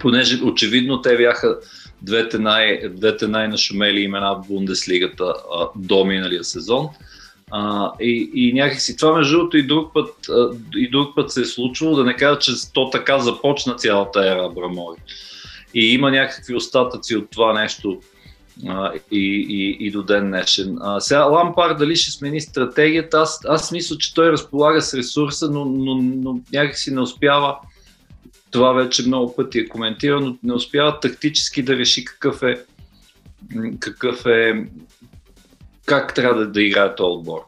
понеже 0.00 0.42
очевидно 0.42 1.02
те 1.02 1.16
бяха 1.16 1.58
двете, 2.06 2.38
най, 2.38 2.88
двете 2.88 3.28
най-нашумели 3.28 4.00
имена 4.00 4.34
в 4.34 4.48
Бундеслигата 4.48 5.24
а, 5.24 5.68
до 5.76 6.04
миналия 6.04 6.44
сезон. 6.44 6.88
А, 7.50 7.92
и, 8.00 8.30
и 8.34 8.52
някакси 8.52 8.96
това 8.96 9.16
между 9.16 9.36
другото 9.36 9.56
и 9.56 9.66
друг 9.66 9.92
път, 9.94 10.28
а, 10.28 10.50
и 10.76 10.90
друг 10.90 11.14
път 11.14 11.30
се 11.30 11.40
е 11.40 11.44
случвало, 11.44 11.96
да 11.96 12.04
не 12.04 12.16
кажа, 12.16 12.38
че 12.38 12.52
то 12.74 12.90
така 12.90 13.18
започна 13.18 13.74
цялата 13.74 14.30
ера 14.30 14.46
Абрамович 14.46 15.02
и 15.74 15.92
има 15.92 16.10
някакви 16.10 16.54
остатъци 16.54 17.16
от 17.16 17.30
това 17.30 17.52
нещо 17.60 18.00
а, 18.68 18.92
и, 19.12 19.46
и, 19.48 19.86
и 19.86 19.90
до 19.90 20.02
ден 20.02 20.26
днешен. 20.26 20.78
А, 20.80 21.00
сега 21.00 21.24
Лампар 21.24 21.74
дали 21.74 21.96
ще 21.96 22.10
смени 22.10 22.40
стратегията, 22.40 23.18
аз, 23.18 23.40
аз 23.48 23.72
мисля, 23.72 23.98
че 23.98 24.14
той 24.14 24.32
разполага 24.32 24.82
с 24.82 24.94
ресурса, 24.94 25.50
но, 25.50 25.64
но, 25.64 25.94
но 26.02 26.40
някакси 26.52 26.94
не 26.94 27.00
успява, 27.00 27.56
това 28.50 28.72
вече 28.72 29.06
много 29.06 29.36
пъти 29.36 29.58
е 29.58 29.68
коментирано, 29.68 30.38
не 30.42 30.52
успява 30.52 31.00
тактически 31.00 31.62
да 31.62 31.76
реши 31.76 32.04
какъв 32.04 32.42
е, 32.42 32.64
какъв 33.80 34.26
е 34.26 34.66
как 35.86 36.14
трябва 36.14 36.40
да, 36.40 36.46
да 36.46 36.62
играе 36.62 36.94
този 36.94 37.18
отбор. 37.18 37.40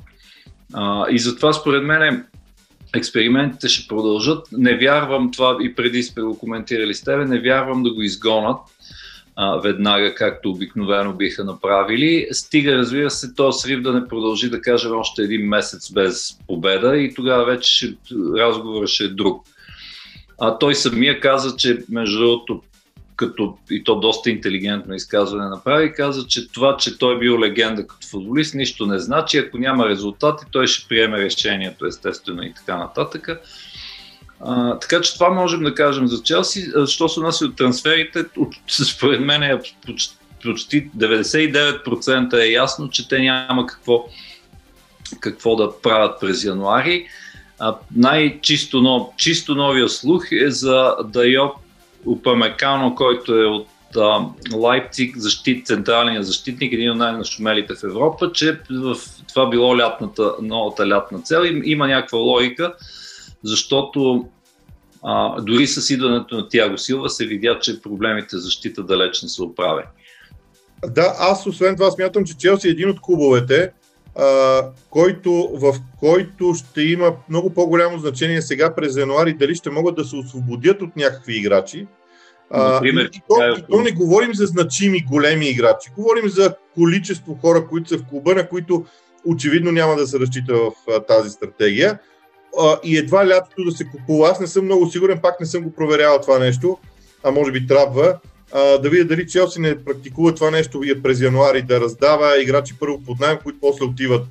А, 0.73 1.07
и 1.11 1.19
затова 1.19 1.53
според 1.53 1.85
мен 1.85 2.25
експериментите 2.97 3.69
ще 3.69 3.89
продължат. 3.89 4.47
Не 4.53 4.77
вярвам 4.77 5.31
това 5.31 5.59
и 5.63 5.75
преди 5.75 6.03
сме 6.03 6.23
го 6.23 6.39
коментирали 6.39 6.95
с 6.95 7.05
тебе, 7.05 7.25
не 7.25 7.41
вярвам 7.41 7.83
да 7.83 7.95
го 7.95 8.03
изгонат 8.03 8.61
а, 9.37 9.57
веднага, 9.57 10.15
както 10.15 10.51
обикновено 10.51 11.13
биха 11.13 11.45
направили. 11.45 12.29
Стига, 12.33 12.77
разбира 12.77 13.11
се, 13.11 13.35
този 13.35 13.59
срив 13.59 13.83
да 13.83 13.93
не 13.93 14.09
продължи, 14.09 14.51
да 14.51 14.61
кажем, 14.61 14.93
още 14.93 15.23
един 15.23 15.49
месец 15.49 15.93
без 15.93 16.39
победа 16.47 16.97
и 16.97 17.15
тогава 17.15 17.45
вече 17.45 17.97
разговорът 18.37 18.89
ще 18.89 19.05
е 19.05 19.09
друг. 19.09 19.47
А 20.41 20.59
той 20.59 20.75
самия 20.75 21.21
каза, 21.21 21.57
че 21.57 21.79
между 21.89 22.19
другото 22.19 22.63
като 23.19 23.59
и 23.71 23.85
то 23.85 24.01
доста 24.01 24.31
интелигентно 24.31 24.95
изказване 24.95 25.49
направи, 25.49 25.93
каза, 25.93 26.27
че 26.27 26.49
това, 26.49 26.77
че 26.77 26.99
той 26.99 27.15
е 27.15 27.19
бил 27.19 27.41
легенда 27.41 27.87
като 27.87 28.07
футболист, 28.07 28.55
нищо 28.55 28.87
не 28.87 28.99
значи. 28.99 29.39
Ако 29.39 29.59
няма 29.59 29.89
резултати, 29.89 30.45
той 30.51 30.67
ще 30.67 30.89
приеме 30.89 31.19
решението, 31.19 31.87
естествено 31.87 32.43
и 32.43 32.55
така 32.55 32.77
нататък. 32.77 33.29
А, 34.41 34.79
така 34.79 35.01
че 35.01 35.15
това 35.15 35.31
можем 35.31 35.63
да 35.63 35.75
кажем 35.75 36.07
за 36.09 36.23
Челси. 36.23 36.73
Що 36.87 37.09
се 37.09 37.21
отнася 37.21 37.45
от 37.45 37.57
трансферите, 37.57 38.25
от, 38.37 38.55
според 38.69 39.21
мен 39.21 39.43
е 39.43 39.61
почти, 39.87 40.17
почти 40.43 40.91
99% 40.91 42.43
е 42.43 42.53
ясно, 42.53 42.91
че 42.91 43.09
те 43.09 43.19
няма 43.19 43.67
какво, 43.67 44.09
какво 45.21 45.57
да 45.57 45.81
правят 45.83 46.21
през 46.21 46.45
януари. 46.45 47.07
А, 47.59 47.77
най-чисто 47.97 48.81
нов, 48.81 49.09
чисто 49.17 49.55
новия 49.55 49.89
слух 49.89 50.33
е 50.33 50.51
за 50.51 50.97
Дайоп 51.05 51.57
Упамекано, 52.07 52.95
който 52.95 53.35
е 53.35 53.45
от 53.45 53.67
Лайпциг, 54.55 55.17
защит, 55.17 55.67
централния 55.67 56.23
защитник, 56.23 56.73
един 56.73 56.91
от 56.91 56.97
най-нашумелите 56.97 57.75
в 57.75 57.85
Европа, 57.85 58.33
че 58.33 58.61
в 58.71 58.97
това 59.29 59.49
било 59.49 59.79
лятната, 59.79 60.35
новата 60.43 60.89
лятна 60.89 61.21
цел. 61.21 61.43
Има 61.65 61.87
някаква 61.87 62.19
логика, 62.19 62.75
защото 63.43 64.29
а, 65.03 65.41
дори 65.41 65.67
с 65.67 65.91
идването 65.91 66.37
на 66.37 66.49
Тяго 66.49 66.79
Силва 66.79 67.11
се 67.11 67.27
видя, 67.27 67.59
че 67.59 67.83
проблемите 67.83 68.37
за 68.37 68.43
защита 68.43 68.83
далеч 68.83 69.23
не 69.23 69.29
са 69.29 69.45
оправени. 69.45 69.89
Да, 70.87 71.15
аз 71.19 71.47
освен 71.47 71.77
това 71.77 71.91
смятам, 71.91 72.25
че 72.25 72.37
Челси 72.37 72.69
е 72.69 72.71
един 72.71 72.91
от 72.91 73.01
клубовете, 73.01 73.71
а, 74.19 74.63
който, 74.91 75.51
в 75.53 75.75
който 76.01 76.55
ще 76.55 76.83
има 76.83 77.13
много 77.29 77.51
по-голямо 77.51 77.99
значение 77.99 78.43
сега 78.43 78.75
през 78.75 78.97
януари, 78.97 79.33
дали 79.33 79.55
ще 79.55 79.71
могат 79.71 79.97
да 79.97 80.05
се 80.05 80.17
освободят 80.17 80.83
от 80.83 80.97
някакви 80.97 81.37
играчи. 81.37 81.87
Например, 82.51 83.05
а, 83.05 83.17
и, 83.17 83.21
то, 83.29 83.43
е... 83.43 83.59
и 83.59 83.63
то 83.71 83.81
не 83.81 83.93
говорим 83.93 84.35
за 84.35 84.47
значими 84.47 85.05
големи 85.11 85.49
играчи, 85.49 85.91
говорим 85.97 86.29
за 86.29 86.55
количество 86.75 87.39
хора, 87.41 87.67
които 87.67 87.89
са 87.89 87.99
в 87.99 88.05
клуба, 88.05 88.35
на 88.35 88.49
които 88.49 88.85
очевидно 89.25 89.73
няма 89.73 89.97
да 89.97 90.07
се 90.07 90.19
разчита 90.19 90.55
в 90.55 90.73
а, 90.91 91.01
тази 91.01 91.31
стратегия. 91.31 91.99
А, 92.61 92.79
и 92.85 92.99
едва 92.99 93.29
лятото 93.29 93.65
да 93.65 93.71
се 93.71 93.85
купува. 93.85 94.29
Аз 94.29 94.41
не 94.41 94.47
съм 94.47 94.65
много 94.65 94.87
сигурен, 94.87 95.19
пак 95.23 95.41
не 95.41 95.47
съм 95.47 95.63
го 95.63 95.73
проверявал 95.73 96.21
това 96.21 96.39
нещо, 96.39 96.79
а 97.25 97.31
може 97.31 97.53
би 97.53 97.67
трябва 97.67 98.19
а, 98.53 98.79
да 98.79 98.91
видя 98.91 99.05
дали 99.05 99.27
Челси 99.27 99.61
не 99.61 99.85
практикува 99.85 100.35
това 100.35 100.51
нещо 100.51 100.79
вие 100.79 101.03
през 101.03 101.21
януари, 101.21 101.63
да 101.63 101.81
раздава 101.81 102.43
играчи 102.43 102.75
първо 102.81 103.03
под 103.03 103.21
найем, 103.21 103.39
които 103.43 103.61
после 103.61 103.85
отиват. 103.85 104.27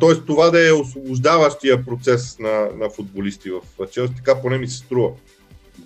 тоест 0.00 0.26
това 0.26 0.50
да 0.50 0.68
е 0.68 0.72
освобождаващия 0.72 1.84
процес 1.84 2.38
на, 2.38 2.68
на 2.76 2.90
футболисти 2.90 3.50
в 3.50 3.86
Челси, 3.92 4.14
така 4.16 4.40
поне 4.42 4.58
ми 4.58 4.68
се 4.68 4.76
струва. 4.76 5.10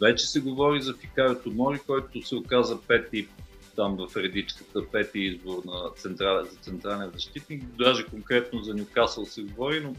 Вече 0.01 0.27
се 0.27 0.41
говори 0.41 0.83
за 0.83 0.95
Фикарио 0.95 1.35
Томори, 1.35 1.79
който 1.87 2.27
се 2.27 2.37
оказа 2.37 2.79
пети 2.89 3.29
там 3.77 3.97
в 3.97 4.17
редичката, 4.17 4.87
пети 4.93 5.19
избор 5.19 5.63
на 5.65 5.91
централен, 5.97 6.47
за 6.51 6.57
централен 6.57 7.11
защитник. 7.15 7.65
Даже 7.79 8.07
конкретно 8.07 8.63
за 8.63 8.75
Нюкасъл 8.75 9.27
се 9.27 9.43
говори, 9.43 9.81
но 9.81 9.95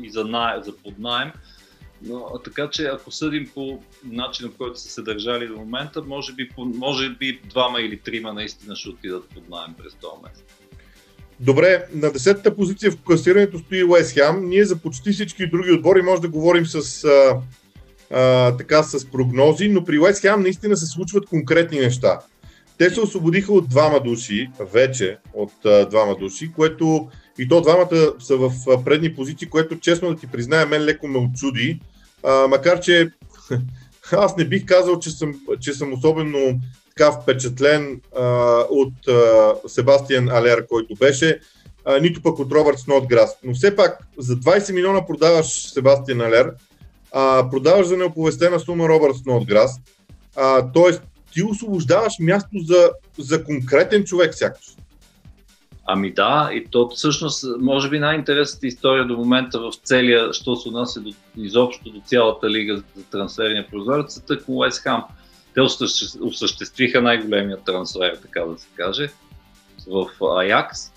и 0.00 0.10
за, 0.10 0.24
на, 0.24 0.62
за 0.64 0.76
поднаем. 0.76 1.32
Но, 2.04 2.40
така 2.44 2.70
че 2.70 2.84
ако 2.84 3.10
съдим 3.10 3.50
по 3.54 3.78
начина, 4.04 4.50
по 4.50 4.56
който 4.56 4.80
са 4.80 4.88
се 4.88 5.02
държали 5.02 5.46
до 5.46 5.56
момента, 5.56 6.02
може 6.02 6.34
би, 6.34 6.48
може 6.58 7.10
би 7.10 7.40
двама 7.44 7.80
или 7.80 7.98
трима 7.98 8.32
наистина 8.32 8.76
ще 8.76 8.88
отидат 8.88 9.28
под 9.28 9.48
найем 9.48 9.74
през 9.78 9.94
този 9.94 10.22
месец. 10.22 10.44
Добре, 11.40 11.86
на 11.94 12.10
10-та 12.10 12.54
позиция 12.54 12.90
в 12.90 12.96
класирането 12.96 13.58
стои 13.58 13.84
Уест 13.84 14.12
Хем. 14.12 14.48
Ние 14.48 14.64
за 14.64 14.76
почти 14.76 15.12
всички 15.12 15.46
други 15.46 15.72
отбори 15.72 16.02
може 16.02 16.22
да 16.22 16.28
говорим 16.28 16.66
с, 16.66 17.04
а, 17.04 17.40
а, 18.10 18.56
така, 18.56 18.82
с 18.82 19.10
прогнози, 19.10 19.68
но 19.68 19.84
при 19.84 19.98
Уест 19.98 20.20
Хем 20.20 20.42
наистина 20.42 20.76
се 20.76 20.86
случват 20.86 21.26
конкретни 21.26 21.80
неща. 21.80 22.18
Те 22.78 22.90
се 22.90 23.00
освободиха 23.00 23.52
от 23.52 23.68
двама 23.68 24.00
души, 24.00 24.50
вече 24.72 25.18
от 25.34 25.52
а, 25.64 25.88
двама 25.88 26.16
души, 26.16 26.52
което 26.56 27.08
и 27.38 27.48
то 27.48 27.60
двамата 27.60 28.12
са 28.18 28.36
в 28.36 28.52
предни 28.84 29.14
позиции, 29.14 29.48
което 29.48 29.78
честно 29.80 30.08
да 30.08 30.16
ти 30.16 30.26
призная, 30.26 30.66
мен 30.66 30.84
леко 30.84 31.08
ме 31.08 31.18
очуди, 31.18 31.80
а, 32.24 32.48
макар 32.48 32.80
че 32.80 33.10
аз 34.12 34.36
не 34.36 34.44
бих 34.44 34.66
казал, 34.66 34.98
че 34.98 35.10
съм, 35.10 35.34
че 35.60 35.72
съм 35.72 35.92
особено 35.92 36.60
така 36.88 37.12
впечатлен 37.12 38.00
а, 38.18 38.22
от 38.70 39.08
а, 39.08 39.54
Себастиан 39.68 40.28
Алер, 40.28 40.66
който 40.66 40.94
беше, 40.94 41.40
а, 41.84 41.98
нито 41.98 42.22
пък 42.22 42.38
от 42.38 42.52
Робърт 42.52 42.78
Снотграс. 42.78 43.36
Но 43.44 43.54
все 43.54 43.76
пак 43.76 43.98
за 44.18 44.36
20 44.36 44.72
милиона 44.72 45.06
продаваш 45.06 45.72
Себастиан 45.72 46.20
Алер, 46.20 46.52
а, 47.12 47.50
продаваш 47.50 47.86
за 47.86 47.96
неоповестена 47.96 48.60
сума 48.60 48.88
Робърт 48.88 49.16
Снотграс, 49.16 49.80
т.е. 50.74 50.98
ти 51.32 51.42
освобождаваш 51.42 52.12
място 52.20 52.58
за, 52.64 52.90
за 53.18 53.44
конкретен 53.44 54.04
човек 54.04 54.34
сякаш. 54.34 54.76
Ами 55.86 56.12
да, 56.12 56.50
и 56.52 56.66
то 56.70 56.88
всъщност, 56.88 57.44
може 57.60 57.88
би 57.88 57.98
най-интересната 57.98 58.66
история 58.66 59.06
до 59.06 59.16
момента 59.16 59.60
в 59.60 59.72
целия, 59.84 60.32
що 60.32 60.56
се 60.56 60.68
отнася 60.68 61.00
до, 61.00 61.10
изобщо 61.36 61.90
до 61.90 62.00
цялата 62.06 62.50
лига 62.50 62.76
за 62.76 63.04
трансферния 63.10 63.66
прозорец, 63.70 64.16
е 64.16 64.26
тъкмо 64.26 64.54
Уест 64.54 64.82
Хам. 64.82 65.04
Те 65.54 65.60
осъществиха 66.20 67.02
най-големия 67.02 67.58
трансфер, 67.64 68.18
така 68.22 68.40
да 68.40 68.58
се 68.58 68.68
каже, 68.76 69.08
в 69.86 70.06
Аякс. 70.38 70.92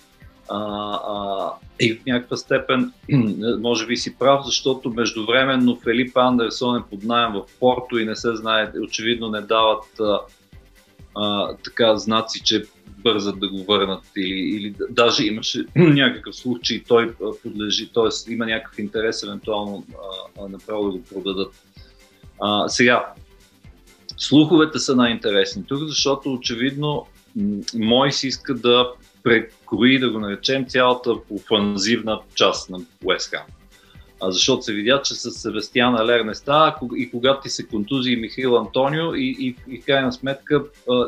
А, 0.49 0.59
а, 0.93 1.51
и 1.79 1.93
в 1.93 2.05
някаква 2.05 2.37
степен, 2.37 2.93
може 3.59 3.85
би 3.85 3.97
си 3.97 4.15
прав, 4.17 4.45
защото 4.45 4.89
междувременно 4.89 5.79
Фелип 5.83 6.17
Андерсон 6.17 6.77
е 6.77 6.83
под 6.89 7.03
найем 7.03 7.33
в 7.33 7.43
Порто 7.59 7.97
и 7.97 8.05
не 8.05 8.15
се 8.15 8.35
знае, 8.35 8.71
очевидно 8.83 9.29
не 9.29 9.41
дават 9.41 9.99
а, 9.99 10.19
а, 11.15 11.55
така 11.63 11.97
знаци, 11.97 12.43
че 12.43 12.63
бързат 13.05 13.39
да 13.39 13.49
го 13.49 13.63
върнат 13.63 14.03
или, 14.17 14.55
или 14.55 14.75
даже 14.89 15.25
имаше 15.25 15.65
някакъв 15.75 16.35
случай, 16.35 16.83
той 16.87 17.15
подлежи, 17.43 17.89
т.е. 17.93 18.33
има 18.33 18.45
някакъв 18.45 18.79
интерес 18.79 19.23
евентуално 19.23 19.85
а, 20.39 20.47
направо 20.47 20.83
да 20.83 20.97
го 20.97 21.03
продадат. 21.03 21.53
А, 22.41 22.69
сега, 22.69 23.13
слуховете 24.17 24.79
са 24.79 24.95
най-интересни 24.95 25.63
тук, 25.67 25.79
защото 25.79 26.33
очевидно 26.33 27.05
мой 27.75 28.11
си 28.11 28.27
иска 28.27 28.53
да 28.53 28.91
прекрои, 29.23 29.99
да 29.99 30.09
го 30.09 30.19
наречем, 30.19 30.65
цялата 30.65 31.15
офанзивна 31.29 32.19
част 32.35 32.69
на 32.69 32.79
Уест. 33.03 33.33
А 34.21 34.31
защото 34.31 34.61
се 34.61 34.73
видя, 34.73 35.01
че 35.01 35.13
с 35.13 35.31
Себастиан 35.31 35.95
Алер 35.95 36.21
не 36.21 36.35
става 36.35 36.75
и 36.97 37.11
когато 37.11 37.41
ти 37.41 37.49
се 37.49 37.67
контузи 37.67 38.11
и 38.11 38.15
Михаил 38.15 38.57
Антонио 38.57 39.15
и, 39.15 39.35
и, 39.39 39.55
и 39.75 39.81
в 39.81 39.85
крайна 39.85 40.13
сметка 40.13 40.63
а, 40.89 41.07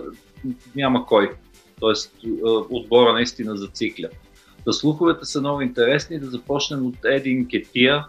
няма 0.76 1.06
кой 1.06 1.32
т.е. 1.82 2.20
отбора 2.70 3.14
наистина 3.14 3.58
зацикля. 3.58 4.10
Да 4.66 4.74
слуховете 4.74 5.26
са 5.26 5.40
много 5.40 5.62
интересни, 5.62 6.20
да 6.20 6.30
започнем 6.30 6.86
от 6.86 6.96
Един 7.06 7.48
Кетия, 7.48 8.06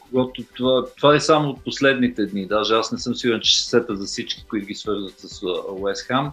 когато 0.00 0.42
това, 0.56 0.84
това 0.96 1.14
е 1.14 1.20
само 1.20 1.50
от 1.50 1.64
последните 1.64 2.26
дни, 2.26 2.46
даже 2.46 2.74
аз 2.74 2.92
не 2.92 2.98
съм 2.98 3.14
сигурен, 3.14 3.40
че 3.40 3.50
ще 3.50 3.68
сета 3.68 3.96
за 3.96 4.06
всички, 4.06 4.44
които 4.48 4.66
ги 4.66 4.74
свързват 4.74 5.14
с 5.20 5.42
Уест 5.80 6.06
Хам. 6.06 6.32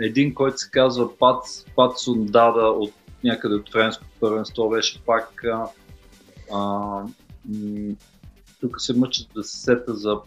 Един, 0.00 0.34
който 0.34 0.58
се 0.58 0.70
казва 0.70 1.18
Пат, 1.18 1.44
Пат 1.76 1.98
Сундада 1.98 2.66
от 2.66 2.92
някъде 3.24 3.54
от 3.54 3.72
френското 3.72 4.10
първенство 4.20 4.70
беше 4.70 5.02
пак 5.02 5.44
а, 5.44 5.66
а, 6.54 7.02
тук 8.60 8.80
се 8.80 8.96
мъчат 8.96 9.28
да 9.34 9.44
се 9.44 9.60
сета 9.60 9.94
за 9.94 10.18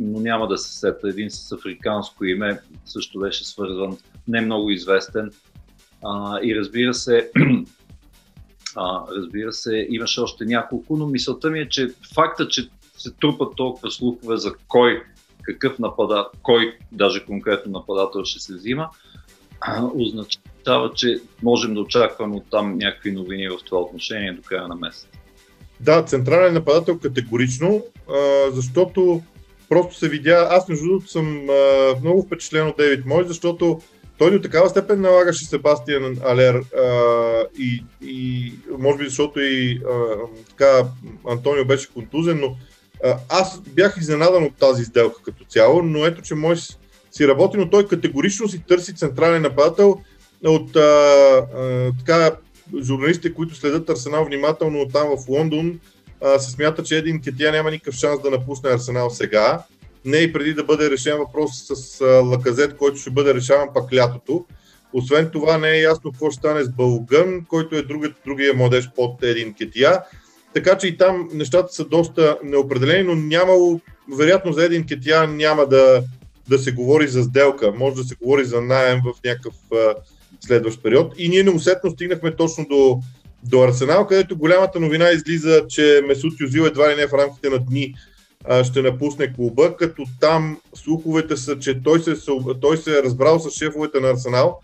но 0.00 0.20
няма 0.20 0.48
да 0.48 0.58
се 0.58 0.78
сета. 0.78 1.08
Един 1.08 1.30
с 1.30 1.52
африканско 1.52 2.24
име 2.24 2.60
също 2.84 3.18
беше 3.18 3.44
свързван, 3.44 3.96
не 4.28 4.40
много 4.40 4.70
известен. 4.70 5.30
А, 6.04 6.40
и 6.42 6.56
разбира 6.56 6.94
се, 6.94 7.30
а, 8.76 9.02
разбира 9.16 9.52
се, 9.52 9.86
имаше 9.90 10.20
още 10.20 10.44
няколко, 10.44 10.96
но 10.96 11.06
мисълта 11.06 11.50
ми 11.50 11.60
е, 11.60 11.68
че 11.68 11.88
факта, 12.14 12.48
че 12.48 12.68
се 12.98 13.10
трупат 13.10 13.56
толкова 13.56 13.90
слухове 13.90 14.36
за 14.36 14.54
кой 14.68 15.02
какъв 15.42 15.78
нападател, 15.78 16.40
кой 16.42 16.78
даже 16.92 17.24
конкретно 17.24 17.72
нападател 17.72 18.24
ще 18.24 18.40
се 18.40 18.54
взима, 18.54 18.88
означава, 19.94 20.92
че 20.94 21.20
можем 21.42 21.74
да 21.74 21.80
очакваме 21.80 22.36
от 22.36 22.44
там 22.50 22.78
някакви 22.78 23.12
новини 23.12 23.48
в 23.48 23.58
това 23.64 23.80
отношение 23.80 24.32
до 24.32 24.42
края 24.42 24.68
на 24.68 24.74
месец. 24.74 25.08
Да, 25.80 26.04
централен 26.04 26.54
нападател 26.54 26.98
категорично, 26.98 27.82
защото 28.50 29.22
просто 29.70 29.94
се 29.94 30.08
видя, 30.08 30.48
аз 30.50 30.68
между 30.68 30.84
другото 30.84 31.10
съм 31.10 31.46
много 32.02 32.22
впечатлен 32.22 32.66
от 32.68 32.76
Дейвид 32.76 33.06
Мой, 33.06 33.24
защото 33.26 33.80
той 34.20 34.30
до 34.30 34.40
такава 34.40 34.68
степен 34.68 35.00
налагаше 35.00 35.46
Себастиан 35.46 36.16
Алер 36.24 36.54
а, 36.54 37.44
и, 37.58 37.84
и 38.02 38.52
може 38.78 38.98
би 38.98 39.04
защото 39.04 39.40
и 39.40 39.80
а, 39.90 40.16
така 40.48 40.84
Антонио 41.28 41.64
беше 41.64 41.92
контузен, 41.92 42.40
но 42.40 42.56
а, 43.04 43.16
аз 43.28 43.60
бях 43.60 43.96
изненадан 44.00 44.44
от 44.44 44.56
тази 44.56 44.84
сделка 44.84 45.22
като 45.22 45.44
цяло, 45.44 45.82
но 45.82 46.06
ето, 46.06 46.22
че 46.22 46.34
мой 46.34 46.56
си 47.10 47.28
работи, 47.28 47.56
но 47.56 47.70
той 47.70 47.88
категорично 47.88 48.48
си 48.48 48.62
търси 48.68 48.94
централен 48.94 49.42
нападател 49.42 50.00
от 50.44 50.76
а, 50.76 50.80
а, 50.80 51.92
така 51.98 52.36
журналистите, 52.82 53.34
които 53.34 53.54
следят 53.54 53.90
Арсенал 53.90 54.24
внимателно 54.24 54.88
там 54.88 55.08
в 55.08 55.28
Лондон, 55.28 55.80
а, 56.24 56.38
се 56.38 56.50
смята, 56.50 56.82
че 56.82 56.96
един 56.98 57.20
Кетия 57.20 57.52
няма 57.52 57.70
никакъв 57.70 57.94
шанс 57.94 58.22
да 58.22 58.30
напусне 58.30 58.70
Арсенал 58.70 59.10
сега 59.10 59.64
не 60.04 60.16
и 60.16 60.32
преди 60.32 60.54
да 60.54 60.64
бъде 60.64 60.90
решен 60.90 61.18
въпрос 61.18 61.50
с 61.74 62.04
Лаказет, 62.04 62.76
който 62.76 62.98
ще 62.98 63.10
бъде 63.10 63.34
решаван 63.34 63.68
пак 63.74 63.92
лятото. 63.92 64.44
Освен 64.92 65.30
това 65.32 65.58
не 65.58 65.70
е 65.70 65.80
ясно 65.80 66.12
какво 66.12 66.30
ще 66.30 66.38
стане 66.38 66.64
с 66.64 66.70
Балгън, 66.70 67.44
който 67.48 67.76
е 67.76 67.82
другият, 67.82 68.16
другия 68.24 68.54
младеж 68.54 68.90
под 68.96 69.22
един 69.22 69.54
кетия. 69.54 70.02
Така 70.54 70.78
че 70.78 70.86
и 70.86 70.96
там 70.96 71.28
нещата 71.32 71.72
са 71.72 71.84
доста 71.84 72.38
неопределени, 72.44 73.02
но 73.02 73.14
нямало, 73.14 73.80
вероятно 74.18 74.52
за 74.52 74.64
един 74.64 74.86
кетия 74.86 75.26
няма 75.28 75.66
да, 75.66 76.02
да 76.48 76.58
се 76.58 76.72
говори 76.72 77.08
за 77.08 77.22
сделка. 77.22 77.72
Може 77.72 77.96
да 77.96 78.04
се 78.04 78.14
говори 78.14 78.44
за 78.44 78.60
найем 78.60 79.00
в 79.04 79.24
някакъв 79.24 79.54
а, 79.74 79.94
следващ 80.40 80.82
период. 80.82 81.14
И 81.18 81.28
ние 81.28 81.42
неусетно 81.42 81.90
стигнахме 81.90 82.36
точно 82.36 82.66
до, 82.70 83.00
до 83.44 83.62
Арсенал, 83.62 84.06
където 84.06 84.38
голямата 84.38 84.80
новина 84.80 85.10
излиза, 85.10 85.62
че 85.68 86.00
Месут 86.06 86.40
Юзил 86.40 86.62
едва 86.62 86.90
ли 86.90 86.96
не 86.96 87.06
в 87.06 87.14
рамките 87.14 87.50
на 87.50 87.58
дни 87.58 87.94
ще 88.62 88.82
напусне 88.82 89.32
клуба, 89.32 89.76
като 89.76 90.04
там 90.20 90.60
слуховете 90.74 91.36
са, 91.36 91.58
че 91.58 91.82
той 91.82 92.00
се, 92.00 92.14
той 92.60 92.76
се 92.76 92.98
е 92.98 93.02
разбрал 93.02 93.38
с 93.38 93.50
шефовете 93.50 94.00
на 94.00 94.10
Арсенал 94.10 94.60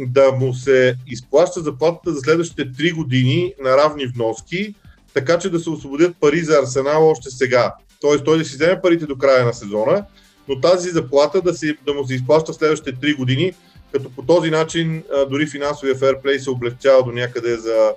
да 0.00 0.32
му 0.32 0.54
се 0.54 0.96
изплаща 1.06 1.60
заплатата 1.60 2.12
за 2.12 2.20
следващите 2.20 2.62
3 2.62 2.94
години 2.94 3.54
на 3.60 3.76
равни 3.76 4.06
вноски, 4.06 4.74
така 5.14 5.38
че 5.38 5.50
да 5.50 5.60
се 5.60 5.70
освободят 5.70 6.16
пари 6.20 6.40
за 6.40 6.58
Арсенал 6.58 7.08
още 7.08 7.30
сега. 7.30 7.74
Тоест 8.00 8.24
той 8.24 8.38
да 8.38 8.44
си 8.44 8.54
вземе 8.54 8.80
парите 8.80 9.06
до 9.06 9.18
края 9.18 9.44
на 9.44 9.54
сезона, 9.54 10.04
но 10.48 10.60
тази 10.60 10.90
заплата 10.90 11.42
да, 11.42 11.54
си, 11.54 11.74
да 11.86 11.94
му 11.94 12.06
се 12.06 12.14
изплаща 12.14 12.52
следващите 12.52 12.94
3 12.94 13.16
години, 13.16 13.52
като 13.92 14.10
по 14.10 14.22
този 14.22 14.50
начин 14.50 15.02
дори 15.30 15.46
финансовия 15.46 15.94
ферплей 15.94 16.38
се 16.38 16.50
облегчава 16.50 17.02
до 17.04 17.12
някъде 17.12 17.56
за, 17.56 17.94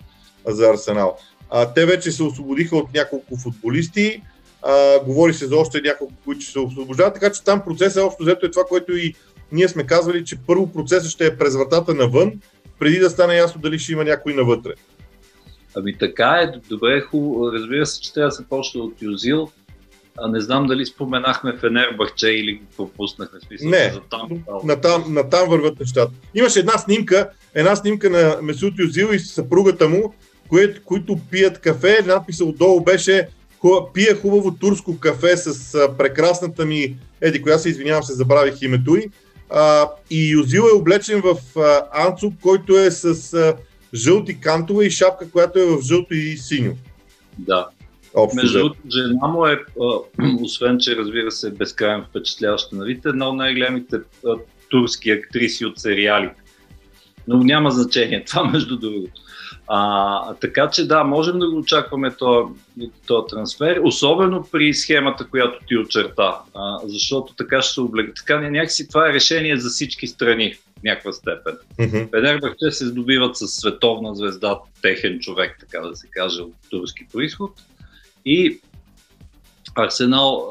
за 0.48 0.70
Арсенал. 0.70 1.18
А, 1.50 1.74
те 1.74 1.86
вече 1.86 2.12
се 2.12 2.24
освободиха 2.24 2.78
от 2.78 2.94
няколко 2.94 3.38
футболисти, 3.38 4.22
а, 4.64 5.00
говори 5.00 5.34
се 5.34 5.48
за 5.48 5.58
още 5.58 5.82
няколко, 5.82 6.14
които 6.26 6.42
ще 6.42 6.52
се 6.52 6.60
освобождават, 6.60 7.14
така 7.14 7.32
че 7.32 7.44
там 7.44 7.62
процесът 7.66 8.04
общо 8.04 8.24
взето 8.24 8.46
е 8.46 8.52
това, 8.52 8.64
което 8.64 8.98
и 8.98 9.14
ние 9.52 9.68
сме 9.68 9.84
казвали, 9.84 10.26
че 10.26 10.38
първо 10.48 10.74
процесът 10.74 11.12
ще 11.12 11.26
е 11.26 11.38
през 11.38 11.56
вратата 11.56 11.94
навън, 11.94 12.32
преди 12.80 13.00
да 13.00 13.10
стане 13.10 13.36
ясно 13.36 13.62
дали 13.62 13.80
ще 13.80 13.92
има 13.92 14.04
някой 14.04 14.34
навътре. 14.34 14.74
Ами 15.76 15.98
така 15.98 16.30
е, 16.42 16.60
добре, 16.70 17.02
хубаво. 17.02 17.52
Разбира 17.52 17.86
се, 17.86 18.02
че 18.02 18.14
трябва 18.14 18.30
да 18.30 18.36
се 18.36 18.50
почне 18.50 18.82
от 18.82 19.02
Юзил. 19.02 19.52
А 20.18 20.28
не 20.28 20.42
знам 20.42 20.68
дали 20.68 20.86
споменахме 20.86 21.58
Фенербахче 21.58 22.28
или 22.28 22.54
го 22.54 22.66
пропуснахме. 22.78 23.40
Смисъл, 23.48 23.70
не, 23.70 23.92
за 23.94 24.02
там, 24.10 24.30
на, 24.64 24.82
там, 24.82 25.14
на 25.14 25.30
там 25.30 25.50
върват 25.50 25.80
нещата. 25.80 26.12
Имаше 26.36 26.60
една 26.60 26.78
снимка, 26.78 27.30
една 27.54 27.76
снимка 27.76 28.10
на 28.10 28.38
Месут 28.42 28.74
Юзил 28.80 29.08
и 29.14 29.20
съпругата 29.20 29.90
му, 29.90 30.14
които, 30.50 30.82
които 30.86 31.20
пият 31.32 31.60
кафе. 31.60 32.04
Надписа 32.06 32.46
отдолу 32.46 32.84
беше 32.84 33.28
пия 33.94 34.22
хубаво 34.22 34.56
турско 34.56 35.00
кафе 35.00 35.38
с 35.38 35.74
прекрасната 35.98 36.66
ми, 36.66 36.98
еди, 37.22 37.42
коя 37.42 37.58
се 37.58 37.70
извинявам 37.70 38.04
се, 38.04 38.14
забравих 38.14 38.62
името 38.62 38.96
й. 38.96 39.10
А, 39.50 39.90
и 40.10 40.32
Юзил 40.32 40.62
е 40.62 40.76
облечен 40.76 41.22
в 41.22 41.60
а, 41.60 42.06
анцук, 42.08 42.34
който 42.42 42.78
е 42.78 42.92
с 42.92 43.34
а, 43.34 43.56
жълти 43.94 44.40
кантове 44.40 44.86
и 44.86 44.92
шапка, 44.92 45.32
която 45.32 45.60
е 45.60 45.66
в 45.66 45.82
жълто 45.82 46.14
и 46.14 46.38
синьо. 46.38 46.74
Да. 47.38 47.68
Общо 48.16 48.36
Между 48.36 48.58
другото, 48.58 48.80
жена 48.92 49.28
му 49.28 49.46
е, 49.46 49.60
освен 50.42 50.80
че 50.80 50.96
разбира 50.96 51.32
се, 51.32 51.52
безкрайно 51.52 52.04
впечатляваща 52.04 52.76
на 52.76 52.86
вид, 52.86 53.06
една 53.06 53.30
от 53.30 53.36
най-големите 53.36 53.98
турски 54.70 55.12
актриси 55.12 55.66
от 55.66 55.80
сериали. 55.80 56.30
Но 57.28 57.38
няма 57.38 57.72
значение 57.72 58.26
това, 58.26 58.44
между 58.52 58.78
другото. 58.78 59.22
А, 59.68 60.34
така 60.34 60.70
че 60.70 60.88
да, 60.88 61.04
можем 61.04 61.40
да 61.40 61.50
го 61.50 61.58
очакваме 61.58 62.12
този 63.06 63.28
трансфер, 63.30 63.80
особено 63.84 64.48
при 64.52 64.74
схемата, 64.74 65.28
която 65.28 65.60
ти 65.68 65.78
очерта, 65.78 66.36
а, 66.56 66.80
защото 66.84 67.34
така 67.34 67.62
ще 67.62 67.74
се 67.74 67.82
облег... 67.82 68.16
Така 68.16 68.42
някакси 68.42 68.88
това 68.88 69.10
е 69.10 69.14
решение 69.14 69.58
за 69.58 69.70
всички 69.70 70.08
страни 70.08 70.54
в 70.54 70.84
някаква 70.84 71.12
степен. 71.12 71.58
Mm-hmm. 71.80 72.10
Фенербахче 72.10 72.72
се 72.72 72.86
здобиват 72.86 73.38
с 73.38 73.48
световна 73.48 74.16
звезда, 74.16 74.60
техен 74.82 75.20
човек, 75.20 75.58
така 75.60 75.88
да 75.88 75.96
се 75.96 76.08
каже, 76.08 76.42
от 76.42 76.54
турски 76.70 77.08
происход. 77.14 77.52
И 78.26 78.60
Арсенал 79.76 80.50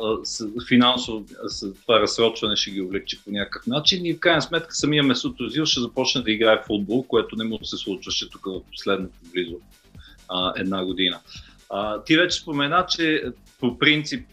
финансово 0.68 1.24
с 1.46 1.72
това 1.72 2.00
разсрочване 2.00 2.56
ще 2.56 2.70
ги 2.70 2.80
облегчи 2.80 3.24
по 3.24 3.30
някакъв 3.30 3.66
начин 3.66 4.06
и 4.06 4.14
в 4.14 4.20
крайна 4.20 4.42
сметка 4.42 4.74
самия 4.74 5.02
Месут 5.02 5.40
Озил 5.40 5.66
ще 5.66 5.80
започне 5.80 6.22
да 6.22 6.30
играе 6.30 6.62
футбол, 6.66 7.02
което 7.02 7.36
не 7.36 7.44
му 7.44 7.64
се 7.64 7.76
случваше 7.76 8.30
тук 8.30 8.46
в 8.46 8.60
последната 8.70 9.18
близо 9.32 9.56
а, 10.28 10.52
една 10.56 10.84
година. 10.84 11.20
А, 11.70 12.02
ти 12.02 12.16
вече 12.16 12.36
спомена, 12.36 12.86
че 12.88 13.24
по 13.60 13.78
принцип 13.78 14.26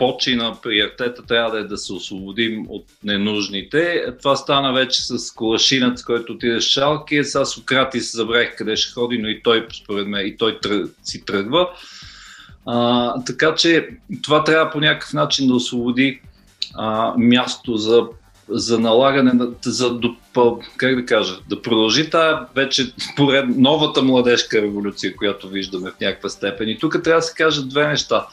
почина 0.00 0.56
при 0.62 0.80
Артета 0.80 1.22
трябва 1.26 1.50
да 1.50 1.58
е 1.58 1.64
да 1.64 1.78
се 1.78 1.92
освободим 1.92 2.66
от 2.68 2.84
ненужните. 3.04 4.04
Това 4.22 4.36
стана 4.36 4.72
вече 4.72 5.02
с 5.02 5.34
Колашинът, 5.34 6.04
който 6.04 6.32
отиде 6.32 6.56
в 6.56 6.60
Шалки. 6.60 7.24
Сега 7.24 7.44
Сократи 7.44 8.00
се 8.00 8.16
забравих 8.16 8.56
къде 8.56 8.76
ще 8.76 8.92
ходи, 8.92 9.18
но 9.18 9.28
и 9.28 9.42
той, 9.42 9.66
според 9.82 10.08
мен, 10.08 10.26
и 10.26 10.36
той 10.36 10.60
тръг, 10.60 10.90
си 11.02 11.24
тръгва. 11.24 11.68
А, 12.66 13.14
така 13.24 13.54
че 13.54 13.88
това 14.22 14.44
трябва 14.44 14.70
по 14.70 14.80
някакъв 14.80 15.12
начин 15.12 15.46
да 15.48 15.54
освободи 15.54 16.20
а, 16.74 17.14
място 17.18 17.76
за, 17.76 18.02
за 18.48 18.78
налагане, 18.78 19.32
за 19.62 20.00
как 20.76 20.96
да 20.96 21.06
кажа, 21.06 21.34
да 21.48 21.62
продължи 21.62 22.10
тази 22.10 22.36
вече 22.54 22.92
поред, 23.16 23.44
новата 23.56 24.02
младежка 24.02 24.62
революция, 24.62 25.16
която 25.16 25.48
виждаме 25.48 25.90
в 25.90 26.00
някаква 26.00 26.28
степен. 26.28 26.68
И 26.68 26.78
тук 26.78 27.02
трябва 27.04 27.18
да 27.18 27.26
се 27.26 27.34
кажат 27.34 27.68
две 27.68 27.88
неща. 27.88 28.26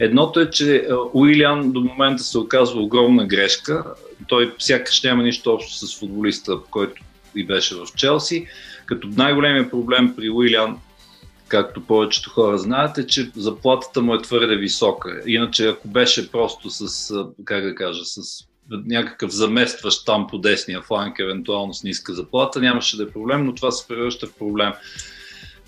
Едното 0.00 0.40
е, 0.40 0.50
че 0.50 0.88
Уилиан 1.12 1.72
до 1.72 1.80
момента 1.80 2.22
се 2.22 2.38
оказва 2.38 2.80
огромна 2.80 3.26
грешка. 3.26 3.84
Той 4.26 4.54
сякаш 4.58 5.02
няма 5.02 5.22
нищо 5.22 5.52
общо 5.52 5.86
с 5.86 5.98
футболиста, 5.98 6.58
който 6.70 7.02
и 7.34 7.46
беше 7.46 7.74
в 7.74 7.86
Челси. 7.96 8.46
Като 8.86 9.08
най-големият 9.08 9.70
проблем 9.70 10.14
при 10.16 10.30
Уилиан 10.30 10.78
както 11.48 11.80
повечето 11.80 12.30
хора 12.30 12.58
знаете, 12.58 13.06
че 13.06 13.30
заплатата 13.36 14.02
му 14.02 14.14
е 14.14 14.22
твърде 14.22 14.56
висока. 14.56 15.22
Иначе 15.26 15.68
ако 15.68 15.88
беше 15.88 16.30
просто 16.30 16.70
с, 16.70 17.14
как 17.44 17.64
да 17.64 17.74
кажа, 17.74 18.04
с 18.04 18.44
някакъв 18.70 19.30
заместващ 19.30 20.06
там 20.06 20.26
по 20.26 20.38
десния 20.38 20.82
фланг, 20.82 21.18
евентуално 21.18 21.74
с 21.74 21.82
ниска 21.82 22.14
заплата, 22.14 22.60
нямаше 22.60 22.96
да 22.96 23.02
е 23.02 23.10
проблем, 23.10 23.44
но 23.44 23.54
това 23.54 23.70
се 23.70 23.88
превръща 23.88 24.26
в 24.26 24.34
проблем. 24.34 24.72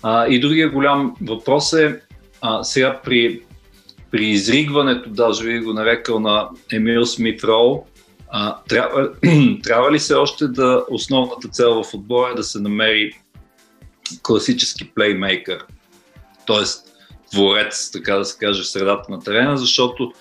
А, 0.03 0.27
и 0.27 0.39
другия 0.39 0.69
голям 0.69 1.15
въпрос 1.21 1.73
е, 1.73 2.01
а, 2.41 2.63
сега 2.63 3.01
при, 3.03 3.41
при 4.11 4.25
изригването, 4.25 5.09
даже 5.09 5.43
ви 5.43 5.59
го 5.59 5.73
нарекал 5.73 6.19
на 6.19 6.49
Емил 6.71 7.05
Смит 7.05 7.43
Роу, 7.43 7.83
а, 8.29 8.57
трябва, 8.69 9.11
трябва 9.63 9.91
ли 9.91 9.99
се 9.99 10.15
още 10.15 10.47
да 10.47 10.85
основната 10.89 11.47
цел 11.47 11.83
в 11.83 11.93
отбора 11.93 12.31
е 12.31 12.35
да 12.35 12.43
се 12.43 12.59
намери 12.59 13.11
класически 14.23 14.91
плеймейкър, 14.95 15.65
т.е. 16.47 16.63
творец, 17.31 17.91
така 17.91 18.15
да 18.15 18.25
се 18.25 18.37
каже, 18.37 18.63
в 18.63 18.67
средата 18.67 19.11
на 19.11 19.19
терена, 19.19 19.57
защото 19.57 20.11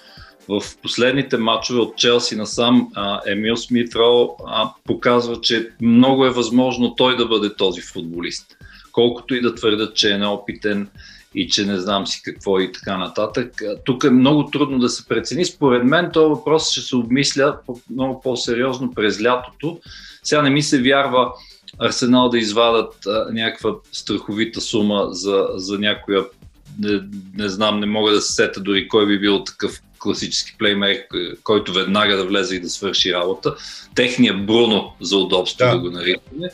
в 0.48 0.62
последните 0.82 1.36
матчове 1.36 1.80
от 1.80 1.96
Челси 1.96 2.36
насам 2.36 2.90
а, 2.94 3.20
Емил 3.26 3.56
Смитро 3.56 4.36
а, 4.46 4.70
показва, 4.84 5.40
че 5.40 5.68
много 5.80 6.26
е 6.26 6.30
възможно 6.30 6.94
той 6.94 7.16
да 7.16 7.26
бъде 7.26 7.54
този 7.54 7.80
футболист. 7.80 8.56
Колкото 8.92 9.34
и 9.34 9.40
да 9.40 9.54
твърдят, 9.54 9.96
че 9.96 10.12
е 10.12 10.18
неопитен 10.18 10.88
и 11.34 11.48
че 11.48 11.66
не 11.66 11.78
знам 11.78 12.06
си 12.06 12.22
какво 12.22 12.60
и 12.60 12.72
така 12.72 12.98
нататък. 12.98 13.62
Тук 13.84 14.04
е 14.04 14.10
много 14.10 14.44
трудно 14.44 14.78
да 14.78 14.88
се 14.88 15.08
прецени. 15.08 15.44
Според 15.44 15.84
мен 15.84 16.10
този 16.12 16.28
въпрос 16.28 16.70
ще 16.70 16.80
се 16.80 16.96
обмисля 16.96 17.58
много 17.90 18.20
по-сериозно 18.20 18.94
през 18.94 19.22
лятото. 19.22 19.80
Сега 20.22 20.42
не 20.42 20.50
ми 20.50 20.62
се 20.62 20.82
вярва 20.82 21.32
Арсенал 21.78 22.28
да 22.28 22.38
извадат 22.38 23.06
а, 23.06 23.26
някаква 23.32 23.74
страховита 23.92 24.60
сума 24.60 25.08
за, 25.10 25.46
за 25.54 25.78
някоя, 25.78 26.24
не, 26.78 27.00
не 27.34 27.48
знам, 27.48 27.80
не 27.80 27.86
мога 27.86 28.12
да 28.12 28.20
се 28.20 28.32
сета 28.32 28.60
дори 28.60 28.88
кой 28.88 29.06
би 29.06 29.20
бил 29.20 29.44
такъв 29.44 29.82
класически 29.98 30.54
плеймейк, 30.58 31.14
който 31.42 31.72
веднага 31.72 32.16
да 32.16 32.24
влезе 32.24 32.56
и 32.56 32.60
да 32.60 32.68
свърши 32.68 33.12
работа. 33.12 33.54
Техният 33.94 34.46
Бруно 34.46 34.92
за 35.00 35.16
удобство 35.16 35.58
да, 35.58 35.70
да 35.70 35.78
го 35.78 35.90
наричаме. 35.90 36.50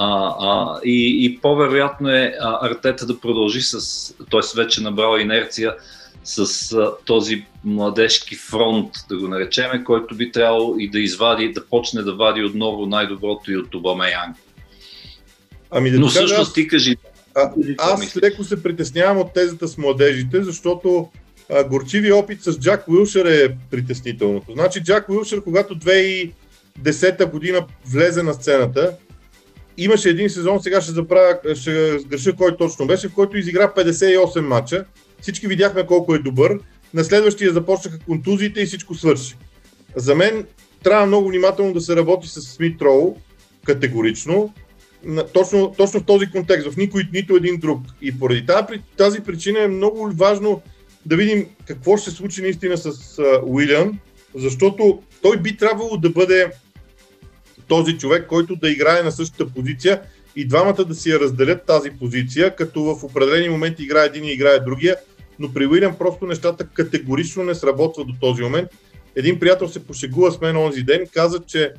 А, 0.00 0.34
а, 0.40 0.80
и, 0.84 1.24
и 1.24 1.38
по-вероятно 1.38 2.10
е 2.10 2.34
а, 2.40 2.66
Артета 2.66 3.06
да 3.06 3.20
продължи 3.20 3.60
с, 3.60 4.14
т.е. 4.30 4.56
вече 4.56 4.80
набрал 4.80 5.18
инерция 5.18 5.74
с 6.24 6.72
а, 6.72 6.92
този 7.04 7.46
младежки 7.64 8.36
фронт, 8.36 8.90
да 9.08 9.18
го 9.18 9.28
наречеме, 9.28 9.84
който 9.84 10.14
би 10.14 10.32
трябвало 10.32 10.74
и 10.78 10.90
да 10.90 11.00
извади, 11.00 11.52
да 11.52 11.66
почне 11.66 12.02
да 12.02 12.14
вади 12.14 12.44
отново 12.44 12.86
най-доброто 12.86 13.52
и 13.52 13.56
от 13.56 13.74
Обамеянг. 13.74 14.36
Ами 15.70 15.90
да 15.90 15.98
Но 15.98 16.08
всъщност 16.08 16.54
ти 16.54 16.68
кажи. 16.68 16.96
А, 17.34 17.50
аз 17.78 18.16
леко 18.16 18.44
се 18.44 18.62
притеснявам 18.62 19.18
от 19.18 19.32
тезата 19.32 19.68
с 19.68 19.78
младежите, 19.78 20.42
защото 20.42 21.08
а, 21.50 21.64
горчиви 21.64 22.12
опит 22.12 22.42
с 22.42 22.58
Джак 22.58 22.88
Уилшър 22.88 23.26
е 23.26 23.56
притеснителното. 23.70 24.52
Значи 24.52 24.82
Джак 24.82 25.08
Уилшър, 25.08 25.44
когато 25.44 25.78
2010 25.78 27.30
година 27.30 27.66
влезе 27.86 28.22
на 28.22 28.34
сцената, 28.34 28.96
имаше 29.78 30.08
един 30.08 30.30
сезон, 30.30 30.62
сега 30.62 30.80
ще 30.80 30.92
заправя, 30.92 31.38
ще 31.54 31.98
греша 32.08 32.32
кой 32.32 32.56
точно 32.56 32.86
беше, 32.86 33.08
в 33.08 33.14
който 33.14 33.36
изигра 33.36 33.72
58 33.76 34.40
мача. 34.40 34.84
Всички 35.20 35.46
видяхме 35.46 35.86
колко 35.86 36.14
е 36.14 36.18
добър. 36.18 36.58
На 36.94 37.04
следващия 37.04 37.52
започнаха 37.52 37.98
контузиите 37.98 38.60
и 38.60 38.66
всичко 38.66 38.94
свърши. 38.94 39.36
За 39.96 40.14
мен 40.14 40.46
трябва 40.82 41.06
много 41.06 41.28
внимателно 41.28 41.72
да 41.72 41.80
се 41.80 41.96
работи 41.96 42.28
с 42.28 42.40
Смит 42.40 42.82
Роу, 42.82 43.16
категорично, 43.64 44.54
точно, 45.32 45.74
точно 45.76 46.00
в 46.00 46.04
този 46.04 46.30
контекст, 46.30 46.70
в 46.70 46.76
никой, 46.76 47.02
нито 47.12 47.36
един 47.36 47.56
друг. 47.56 47.80
И 48.02 48.18
поради 48.18 48.46
тази, 48.96 49.20
причина 49.20 49.62
е 49.62 49.68
много 49.68 50.10
важно 50.14 50.62
да 51.06 51.16
видим 51.16 51.46
какво 51.66 51.96
ще 51.96 52.10
се 52.10 52.16
случи 52.16 52.42
наистина 52.42 52.76
с 52.76 53.18
Уилям, 53.46 53.98
защото 54.34 55.02
той 55.22 55.36
би 55.36 55.56
трябвало 55.56 55.96
да 55.96 56.10
бъде 56.10 56.50
този 57.68 57.98
човек, 57.98 58.26
който 58.26 58.56
да 58.56 58.70
играе 58.70 59.02
на 59.02 59.12
същата 59.12 59.46
позиция 59.46 60.02
и 60.36 60.46
двамата 60.48 60.84
да 60.84 60.94
си 60.94 61.10
я 61.10 61.20
разделят 61.20 61.66
тази 61.66 61.90
позиция, 61.90 62.56
като 62.56 62.82
в 62.82 63.04
определени 63.04 63.48
моменти 63.48 63.82
играе 63.82 64.06
един 64.06 64.24
и 64.24 64.32
играе 64.32 64.60
другия, 64.60 64.96
но 65.38 65.52
при 65.52 65.66
Уилям 65.66 65.94
просто 65.98 66.26
нещата 66.26 66.66
категорично 66.66 67.44
не 67.44 67.54
сработват 67.54 68.06
до 68.06 68.14
този 68.20 68.42
момент. 68.42 68.68
Един 69.16 69.38
приятел 69.38 69.68
се 69.68 69.86
пошегува 69.86 70.32
с 70.32 70.40
мен 70.40 70.56
онзи 70.56 70.82
ден, 70.82 71.06
каза, 71.14 71.40
че 71.46 71.72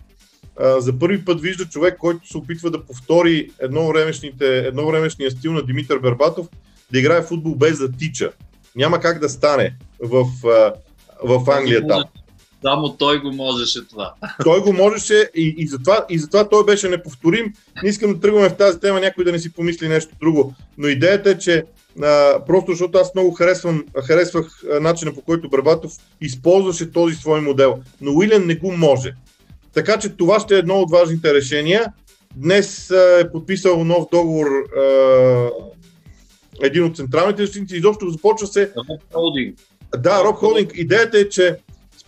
а, 0.60 0.82
за 0.82 1.00
първи 1.00 1.26
път 1.26 1.42
вижда 1.42 1.66
човек, 1.66 1.98
който 1.98 2.28
се 2.28 2.38
опитва 2.38 2.72
да 2.72 2.86
повтори 2.86 3.50
едновремешния 3.60 5.32
стил 5.32 5.54
на 5.54 5.66
Димитър 5.66 6.00
Бербатов, 6.00 6.48
да 6.92 7.00
играе 7.00 7.22
футбол 7.22 7.56
без 7.56 7.78
да 7.78 7.92
тича. 7.92 8.32
Няма 8.76 9.00
как 9.00 9.20
да 9.20 9.30
стане 9.30 9.76
в, 10.00 10.26
в 11.24 11.52
Англия 11.52 11.88
там. 11.88 12.04
Само 12.62 12.94
той 12.98 13.22
го 13.22 13.32
можеше 13.32 13.88
това. 13.88 14.14
Той 14.44 14.62
го 14.62 14.74
можеше 14.74 15.30
и, 15.36 15.56
и, 15.58 15.68
затова, 15.68 16.06
и 16.10 16.20
затова 16.20 16.50
той 16.50 16.66
беше 16.66 16.90
неповторим. 16.90 17.54
Не 17.84 17.90
искам 17.90 18.14
да 18.14 18.20
тръгваме 18.20 18.50
в 18.50 18.58
тази 18.58 18.80
тема, 18.80 19.00
някой 19.00 19.24
да 19.24 19.32
не 19.32 19.40
си 19.40 19.54
помисли 19.54 19.88
нещо 19.88 20.16
друго. 20.20 20.54
Но 20.78 20.88
идеята 20.88 21.30
е, 21.30 21.38
че 21.38 21.64
а, 22.04 22.46
просто 22.48 22.72
защото 22.72 22.98
аз 22.98 23.16
много 23.16 23.32
харесвам, 23.32 23.86
харесвах 24.04 24.64
начина 24.82 25.14
по 25.14 25.22
който 25.22 25.50
Барбатов 25.50 25.92
използваше 26.22 26.92
този 26.92 27.16
свой 27.16 27.42
модел. 27.42 27.80
Но 28.02 28.12
Уилен 28.12 28.48
не 28.48 28.56
го 28.56 28.72
може. 28.72 29.14
Така 29.74 30.00
че 30.00 30.10
това 30.10 30.40
ще 30.40 30.56
е 30.56 30.60
едно 30.60 30.76
от 30.76 30.92
важните 30.92 31.34
решения. 31.34 31.94
Днес 32.36 32.92
а, 32.92 33.20
е 33.20 33.32
подписал 33.32 33.84
нов 33.84 34.08
договор 34.12 34.48
а, 34.48 35.50
един 36.62 36.84
от 36.84 36.96
централните 36.96 37.46
защитници. 37.46 37.76
Изобщо 37.76 38.10
започва 38.10 38.48
се... 38.48 38.72
Роб 38.78 39.02
Холдинг. 39.14 39.60
Да, 39.98 40.24
Роб 40.24 40.36
Холдинг. 40.36 40.72
Идеята 40.76 41.20
е, 41.20 41.30
че 41.30 41.58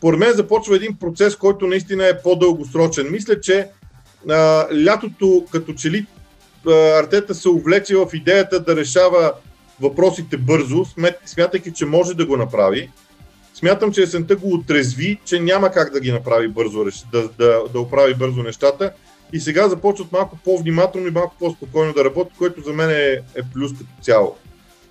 според 0.02 0.20
мен 0.20 0.34
започва 0.34 0.76
един 0.76 0.96
процес, 0.96 1.36
който 1.36 1.68
наистина 1.68 2.08
е 2.08 2.22
по-дългосрочен. 2.22 3.12
Мисля, 3.12 3.40
че 3.40 3.68
а, 4.30 4.68
лятото 4.86 5.46
като 5.52 5.74
че 5.74 5.92
ли 5.92 6.06
а, 6.68 6.72
Артета 6.72 7.36
се 7.36 7.50
увлече 7.50 7.96
в 7.96 8.08
идеята 8.14 8.60
да 8.60 8.76
решава 8.76 9.34
въпросите 9.82 10.38
бързо, 10.38 10.86
смятайки, 11.26 11.74
че 11.74 11.86
може 11.86 12.14
да 12.14 12.26
го 12.26 12.38
направи. 12.38 12.90
Смятам, 13.54 13.92
че 13.92 14.02
есента 14.02 14.36
го 14.36 14.54
отрезви, 14.54 15.20
че 15.26 15.40
няма 15.40 15.72
как 15.72 15.94
да 15.94 16.00
ги 16.00 16.12
направи 16.12 16.48
бързо, 16.48 16.86
да, 17.12 17.30
да, 17.38 17.64
да 17.74 17.80
оправи 17.80 18.14
бързо 18.14 18.44
нещата. 18.44 18.92
И 19.34 19.40
сега 19.40 19.70
започват 19.70 20.12
малко 20.12 20.38
по-внимателно 20.44 21.08
и 21.08 21.12
малко 21.12 21.36
по-спокойно 21.40 21.94
да 21.94 22.06
работят, 22.06 22.34
което 22.38 22.62
за 22.62 22.74
мен 22.74 22.90
е, 22.90 23.12
е 23.12 23.44
плюс 23.54 23.72
като 23.72 23.90
цяло. 24.02 24.36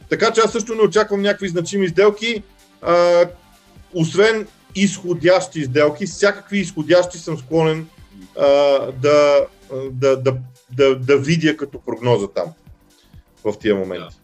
Така 0.08 0.30
че 0.30 0.40
аз 0.40 0.52
също 0.52 0.74
не 0.74 0.82
очаквам 0.82 1.22
някакви 1.22 1.48
значими 1.48 1.88
сделки. 1.88 2.42
А, 2.82 3.24
освен 3.94 4.46
изходящи 4.74 5.64
сделки, 5.64 6.06
всякакви 6.06 6.58
изходящи 6.58 7.18
съм 7.18 7.38
склонен 7.38 7.88
а, 8.38 8.46
да, 8.92 9.46
да, 9.90 10.16
да, 10.16 10.36
да, 10.70 10.98
да 10.98 11.18
видя 11.18 11.56
като 11.56 11.80
прогноза 11.80 12.28
там 12.28 12.52
в 13.44 13.58
тия 13.58 13.74
моменти. 13.74 14.16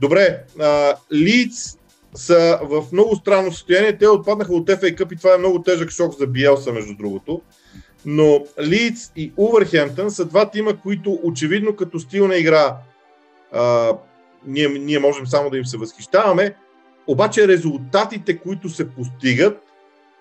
Добре, 0.00 0.42
Лиц 1.12 1.78
са 2.14 2.58
в 2.62 2.84
много 2.92 3.16
странно 3.16 3.52
състояние. 3.52 3.98
Те 3.98 4.08
отпаднаха 4.08 4.54
от 4.54 4.68
FA 4.68 4.98
Cup 4.98 5.12
и 5.12 5.16
това 5.16 5.34
е 5.34 5.38
много 5.38 5.62
тежък 5.62 5.90
шок 5.90 6.18
за 6.18 6.26
Биелса, 6.26 6.72
между 6.72 6.94
другото. 6.94 7.42
Но 8.06 8.44
Лиц 8.60 9.12
и 9.16 9.32
Увърхемптън 9.36 10.10
са 10.10 10.24
два 10.24 10.50
тима, 10.50 10.80
които 10.80 11.20
очевидно 11.22 11.76
като 11.76 12.00
стил 12.00 12.28
на 12.28 12.36
игра 12.36 12.76
а, 13.52 13.92
ние, 14.46 14.68
ние 14.68 14.98
можем 14.98 15.26
само 15.26 15.50
да 15.50 15.58
им 15.58 15.64
се 15.64 15.76
възхищаваме, 15.76 16.54
обаче 17.06 17.48
резултатите, 17.48 18.38
които 18.38 18.68
се 18.68 18.90
постигат, 18.90 19.63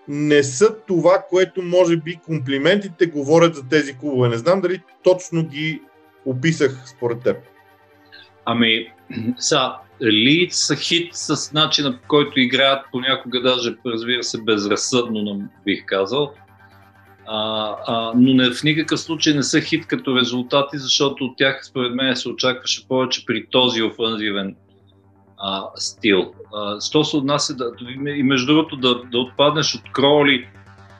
не 0.07 0.43
са 0.43 0.75
това, 0.87 1.23
което 1.29 1.61
може 1.61 1.97
би 1.97 2.19
комплиментите 2.25 3.05
говорят 3.05 3.55
за 3.55 3.67
тези 3.69 3.97
клубове. 3.97 4.29
Не 4.29 4.37
знам 4.37 4.61
дали 4.61 4.81
точно 5.03 5.43
ги 5.43 5.81
описах 6.25 6.83
според 6.85 7.23
теб. 7.23 7.37
Ами, 8.45 8.91
са, 9.37 9.71
Лид 10.01 10.53
са 10.53 10.75
хит 10.75 11.09
с 11.13 11.53
начина 11.53 12.01
по 12.01 12.07
който 12.07 12.39
играят, 12.39 12.85
понякога 12.91 13.41
даже, 13.41 13.75
разбира 13.85 14.23
се, 14.23 14.41
безразсъдно, 14.41 15.49
бих 15.65 15.85
казал. 15.85 16.33
А, 17.27 17.75
а, 17.87 18.13
но 18.15 18.33
не, 18.33 18.51
в 18.51 18.63
никакъв 18.63 18.99
случай 18.99 19.33
не 19.33 19.43
са 19.43 19.61
хит 19.61 19.87
като 19.87 20.15
резултати, 20.15 20.77
защото 20.77 21.25
от 21.25 21.37
тях, 21.37 21.65
според 21.65 21.95
мен, 21.95 22.15
се 22.15 22.29
очакваше 22.29 22.87
повече 22.87 23.25
при 23.25 23.45
този 23.49 23.81
офанзивен 23.81 24.55
а, 25.43 25.69
стил. 25.75 26.33
А, 26.53 26.81
що 26.81 27.03
се 27.03 27.17
отнася 27.17 27.53
да, 27.53 27.71
и 28.15 28.23
между 28.23 28.53
другото 28.53 28.75
да, 28.75 29.03
да 29.03 29.17
отпаднеш 29.17 29.75
от 29.75 29.91
Кроли 29.91 30.47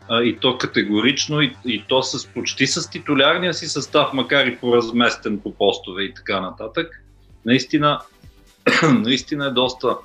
а, 0.09 0.23
и 0.23 0.37
то 0.37 0.57
категорично 0.57 1.41
и, 1.41 1.55
и 1.65 1.83
то 1.87 2.03
с 2.03 2.27
почти 2.27 2.67
с 2.67 2.89
титулярния 2.89 3.53
си 3.53 3.67
състав, 3.67 4.13
макар 4.13 4.45
и 4.45 4.57
поразместен 4.57 5.39
по 5.39 5.53
постове 5.53 6.03
и 6.03 6.13
така 6.13 6.41
нататък, 6.41 7.03
наистина, 7.45 7.99
наистина 8.93 9.45
е 9.45 9.51
доста 9.51 9.97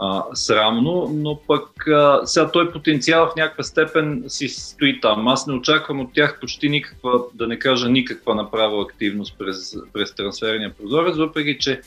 а, 0.00 0.24
срамно, 0.34 1.10
но 1.14 1.40
пък 1.46 1.88
а, 1.88 2.20
сега 2.24 2.50
той 2.50 2.72
потенциал 2.72 3.26
в 3.26 3.36
някаква 3.36 3.64
степен 3.64 4.24
си 4.28 4.48
стои 4.48 5.00
там. 5.00 5.28
Аз 5.28 5.46
не 5.46 5.54
очаквам 5.54 6.00
от 6.00 6.12
тях 6.12 6.40
почти 6.40 6.68
никаква, 6.68 7.20
да 7.34 7.46
не 7.46 7.58
кажа 7.58 7.88
никаква 7.88 8.34
направа 8.34 8.82
активност 8.82 9.38
през, 9.38 9.76
през 9.92 10.14
трансферния 10.14 10.74
прозорец, 10.74 11.16
въпреки 11.16 11.58
че 11.58 11.80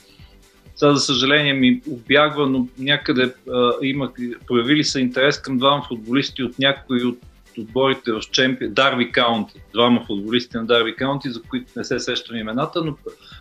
сега, 0.77 0.93
за 0.93 0.99
съжаление, 0.99 1.53
ми 1.53 1.81
обягва, 1.91 2.47
но 2.47 2.67
някъде 2.79 3.33
а, 3.51 3.71
има, 3.81 4.11
проявили 4.47 4.83
са 4.83 4.99
интерес 4.99 5.41
към 5.41 5.57
двама 5.57 5.83
футболисти 5.87 6.43
от 6.43 6.59
някои 6.59 7.03
от 7.03 7.19
отборите 7.57 8.11
в 8.11 8.21
Чемпи... 8.31 8.67
Дарби 8.67 9.11
Каунти. 9.11 9.61
Двама 9.73 10.03
футболисти 10.07 10.57
на 10.57 10.65
Дарби 10.65 10.95
Каунти, 10.95 11.29
за 11.29 11.41
които 11.41 11.71
не 11.75 11.83
се 11.83 11.99
сещам 11.99 12.37
имената, 12.37 12.83
но 12.83 12.95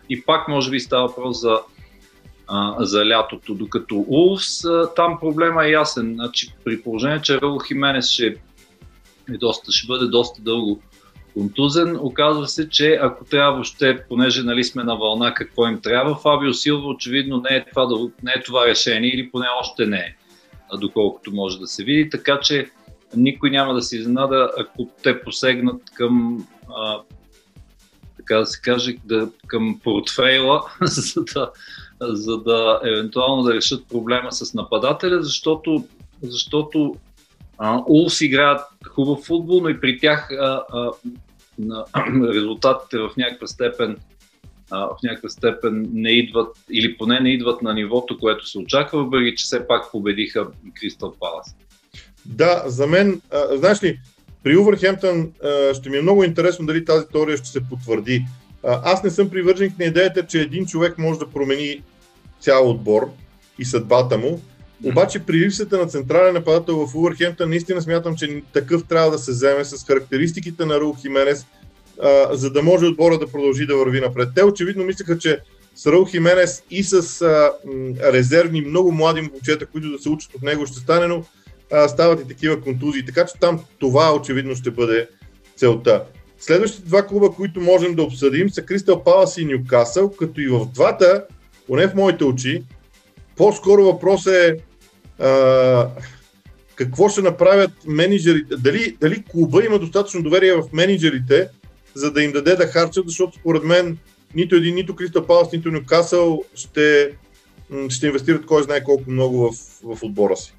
и 0.09 0.23
пак 0.23 0.49
може 0.49 0.71
би 0.71 0.81
става 0.81 1.07
въпрос 1.07 1.41
за, 1.41 1.59
а, 2.49 2.85
за 2.85 3.07
лятото. 3.07 3.55
Докато 3.55 4.05
Улфс, 4.09 4.63
там 4.97 5.19
проблема 5.21 5.67
е 5.67 5.71
ясен. 5.71 6.15
Значи, 6.15 6.55
при 6.65 6.83
положение, 6.83 7.23
че 7.23 7.41
Раул 7.41 7.59
Хименес 7.59 8.09
ще, 8.09 8.27
е 9.35 9.39
доста, 9.39 9.73
ще 9.73 9.87
бъде 9.87 10.07
доста 10.07 10.43
дълго 10.43 10.83
контузен. 11.37 11.97
Оказва 12.01 12.49
се, 12.49 12.69
че 12.69 12.99
ако 13.03 13.25
трябва 13.25 13.53
въобще, 13.53 14.05
понеже 14.09 14.43
нали 14.43 14.65
сме 14.65 14.85
на 14.85 14.97
вълна 14.97 15.35
какво 15.35 15.67
им 15.67 15.81
трябва, 15.81 16.17
Фабио 16.17 16.55
Силва 16.55 16.89
очевидно 16.89 17.43
не 17.51 17.57
е 17.57 17.65
това, 17.65 17.89
не 18.23 18.33
е 18.37 18.43
това 18.43 18.67
решение 18.67 19.11
или 19.11 19.31
поне 19.31 19.47
още 19.61 19.87
не 19.87 19.99
е, 19.99 20.15
доколкото 20.81 21.33
може 21.35 21.59
да 21.59 21.67
се 21.67 21.85
види. 21.85 22.11
Така 22.11 22.41
че 22.43 22.71
никой 23.17 23.51
няма 23.51 23.75
да 23.75 23.83
се 23.83 23.97
изненада, 23.99 24.51
ако 24.59 24.89
те 25.03 25.21
посегнат 25.21 25.83
към 25.95 26.47
а, 26.77 27.01
така 28.17 28.37
да 28.37 28.47
се 28.47 28.61
каже, 28.61 28.97
да, 29.05 29.29
към 29.47 29.81
портфейла, 29.85 30.63
за 30.83 31.25
да, 31.25 31.51
за 32.01 32.39
да 32.39 32.81
евентуално 32.85 33.43
да 33.43 33.55
решат 33.55 33.89
проблема 33.89 34.33
с 34.33 34.55
нападателя, 34.55 35.23
защото, 35.23 35.85
защото 36.23 36.95
а, 37.59 37.83
Улс 37.87 38.21
играят 38.21 38.61
хубав 38.89 39.25
футбол, 39.25 39.61
но 39.63 39.69
и 39.69 39.81
при 39.81 39.99
тях 39.99 40.31
а, 40.31 40.63
а, 40.73 40.91
на 41.59 41.85
резултатите 42.35 42.99
в 42.99 43.11
някаква 43.17 43.47
степен 43.47 43.97
в 44.71 44.97
някаква 45.03 45.29
степен 45.29 45.89
не 45.93 46.11
идват, 46.11 46.57
или 46.71 46.97
поне 46.97 47.21
не 47.21 47.31
идват 47.31 47.63
на 47.63 47.75
нивото, 47.75 48.19
което 48.19 48.47
се 48.47 48.59
очаква, 48.59 49.05
въпреки 49.05 49.37
че 49.37 49.45
все 49.45 49.67
пак 49.67 49.93
победиха 49.93 50.47
Кристал 50.81 51.15
Палас. 51.21 51.57
Да, 52.25 52.63
за 52.67 52.87
мен, 52.87 53.21
а, 53.33 53.57
знаеш 53.57 53.83
ли, 53.83 54.01
при 54.43 54.57
Увърхемптън 54.57 55.33
ще 55.75 55.91
ми 55.91 55.97
е 55.97 56.03
много 56.03 56.25
интересно 56.25 56.67
дали 56.67 56.85
тази 56.85 57.07
теория 57.07 57.37
ще 57.37 57.49
се 57.49 57.69
потвърди. 57.69 58.25
А, 58.65 58.81
аз 58.85 59.03
не 59.03 59.11
съм 59.11 59.31
привърженик 59.31 59.79
на 59.79 59.85
идеята, 59.85 60.27
че 60.27 60.41
един 60.41 60.67
човек 60.67 60.99
може 60.99 61.19
да 61.19 61.31
промени 61.31 61.83
цял 62.41 62.71
отбор 62.71 63.11
и 63.59 63.65
съдбата 63.65 64.19
му. 64.19 64.43
Обаче 64.85 65.19
при 65.19 65.37
липсата 65.37 65.79
на 65.79 65.87
централен 65.87 66.35
нападател 66.35 66.87
в 66.87 66.95
Увърхемптън 66.95 67.51
наистина 67.51 67.83
смятам, 67.83 68.17
че 68.17 68.43
такъв 68.53 68.85
трябва 68.85 69.11
да 69.11 69.19
се 69.19 69.31
вземе 69.31 69.65
с 69.65 69.87
характеристиките 69.87 70.65
на 70.65 70.81
Рул 70.81 70.97
Хименес, 71.01 71.47
а, 72.03 72.37
за 72.37 72.51
да 72.51 72.63
може 72.63 72.87
отбора 72.87 73.19
да 73.19 73.33
продължи 73.33 73.67
да 73.67 73.77
върви 73.77 74.01
напред. 74.01 74.29
Те 74.35 74.45
очевидно 74.45 74.85
мислеха, 74.85 75.19
че 75.19 75.41
с 75.75 75.87
Раул 75.87 76.05
Хименес 76.05 76.63
и 76.71 76.83
с 76.83 77.23
а, 77.23 77.53
м, 77.65 77.95
резервни, 78.13 78.61
много 78.61 78.93
млади 78.93 79.21
момчета, 79.21 79.67
които 79.67 79.91
да 79.91 79.99
се 79.99 80.09
учат 80.09 80.35
от 80.35 80.43
него, 80.43 80.67
ще 80.67 80.79
стане, 80.79 81.07
но 81.07 81.25
а, 81.73 81.89
стават 81.89 82.21
и 82.21 82.29
такива 82.29 82.61
контузии. 82.61 83.05
Така 83.05 83.27
че 83.27 83.35
там 83.41 83.61
това 83.79 84.15
очевидно 84.15 84.55
ще 84.55 84.71
бъде 84.71 85.09
целта. 85.57 86.05
Следващите 86.39 86.89
два 86.89 87.07
клуба, 87.07 87.31
които 87.31 87.61
можем 87.61 87.95
да 87.95 88.03
обсъдим, 88.03 88.51
са 88.51 88.63
Кристал 88.63 89.05
Палас 89.05 89.39
и 89.39 89.45
Ньюкасъл, 89.45 90.11
като 90.11 90.41
и 90.41 90.49
в 90.49 90.67
двата, 90.75 91.25
поне 91.67 91.89
в 91.89 91.95
моите 91.95 92.25
очи, 92.25 92.65
по-скоро 93.37 93.85
въпрос 93.85 94.27
е 94.27 94.57
а, 95.19 95.89
какво 96.75 97.09
ще 97.09 97.23
направят 97.23 97.71
менеджерите, 97.87 98.57
дали, 98.57 98.97
дали 99.01 99.25
клуба 99.31 99.65
има 99.65 99.79
достатъчно 99.79 100.23
доверие 100.23 100.55
в 100.55 100.69
менеджерите, 100.73 101.49
за 101.95 102.13
да 102.13 102.23
им 102.23 102.33
даде 102.33 102.57
да 102.57 102.67
харчат, 102.67 103.09
защото 103.09 103.39
според 103.39 103.65
мен 103.65 103.99
нито 104.35 104.57
един, 104.57 104.75
нито 104.75 104.97
Кристал 104.97 105.27
Палас, 105.27 105.53
нито 105.53 105.71
Ньюкасъл 105.71 106.45
ще, 106.55 107.13
ще 107.89 108.07
инвестират 108.07 108.47
кой 108.47 108.63
знае 108.63 108.85
колко 108.85 109.11
много 109.11 109.53
в, 109.53 109.57
в 109.97 110.03
отбора 110.03 110.37
си. 110.37 110.55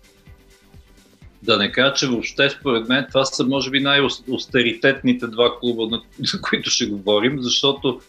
Да 1.43 1.57
не 1.57 1.71
кажа, 1.71 1.93
че 1.93 2.07
въобще 2.07 2.49
според 2.49 2.89
мен 2.89 3.05
това 3.07 3.25
са 3.25 3.43
може 3.43 3.69
би 3.69 3.79
най-остеритетните 3.79 5.27
два 5.27 5.59
клуба, 5.59 6.01
за 6.19 6.41
които 6.41 6.69
ще 6.69 6.85
говорим, 6.85 7.37
защото 7.39 8.01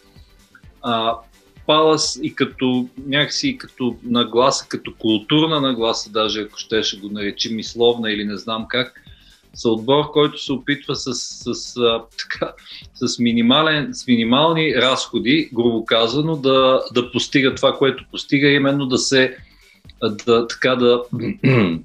а, 0.81 1.15
Палас 1.69 2.19
и 2.23 2.35
като 2.35 2.87
някакси 3.07 3.57
като 3.57 3.95
нагласа, 4.03 4.65
като 4.69 4.93
културна 4.99 5.61
нагласа, 5.61 6.09
даже 6.11 6.41
ако 6.41 6.57
ще, 6.57 6.83
ще 6.83 6.97
го 6.97 7.09
наречи 7.09 7.53
мисловна 7.53 8.11
или 8.11 8.25
не 8.25 8.37
знам 8.37 8.65
как, 8.69 9.01
са 9.53 9.69
отбор, 9.69 10.11
който 10.11 10.43
се 10.43 10.53
опитва 10.53 10.95
с, 10.95 11.13
с, 11.13 11.53
с, 11.53 11.73
така, 12.17 12.53
с, 12.93 13.19
минимален, 13.19 13.89
с 13.93 14.07
минимални 14.07 14.75
разходи, 14.75 15.49
грубо 15.53 15.85
казано, 15.85 16.35
да, 16.35 16.81
да 16.93 17.11
постига 17.11 17.55
това, 17.55 17.77
което 17.77 18.05
постига, 18.11 18.49
именно 18.49 18.85
да 18.85 18.97
се 18.97 19.37
да, 20.25 20.47
така 20.47 20.75
да 20.75 21.03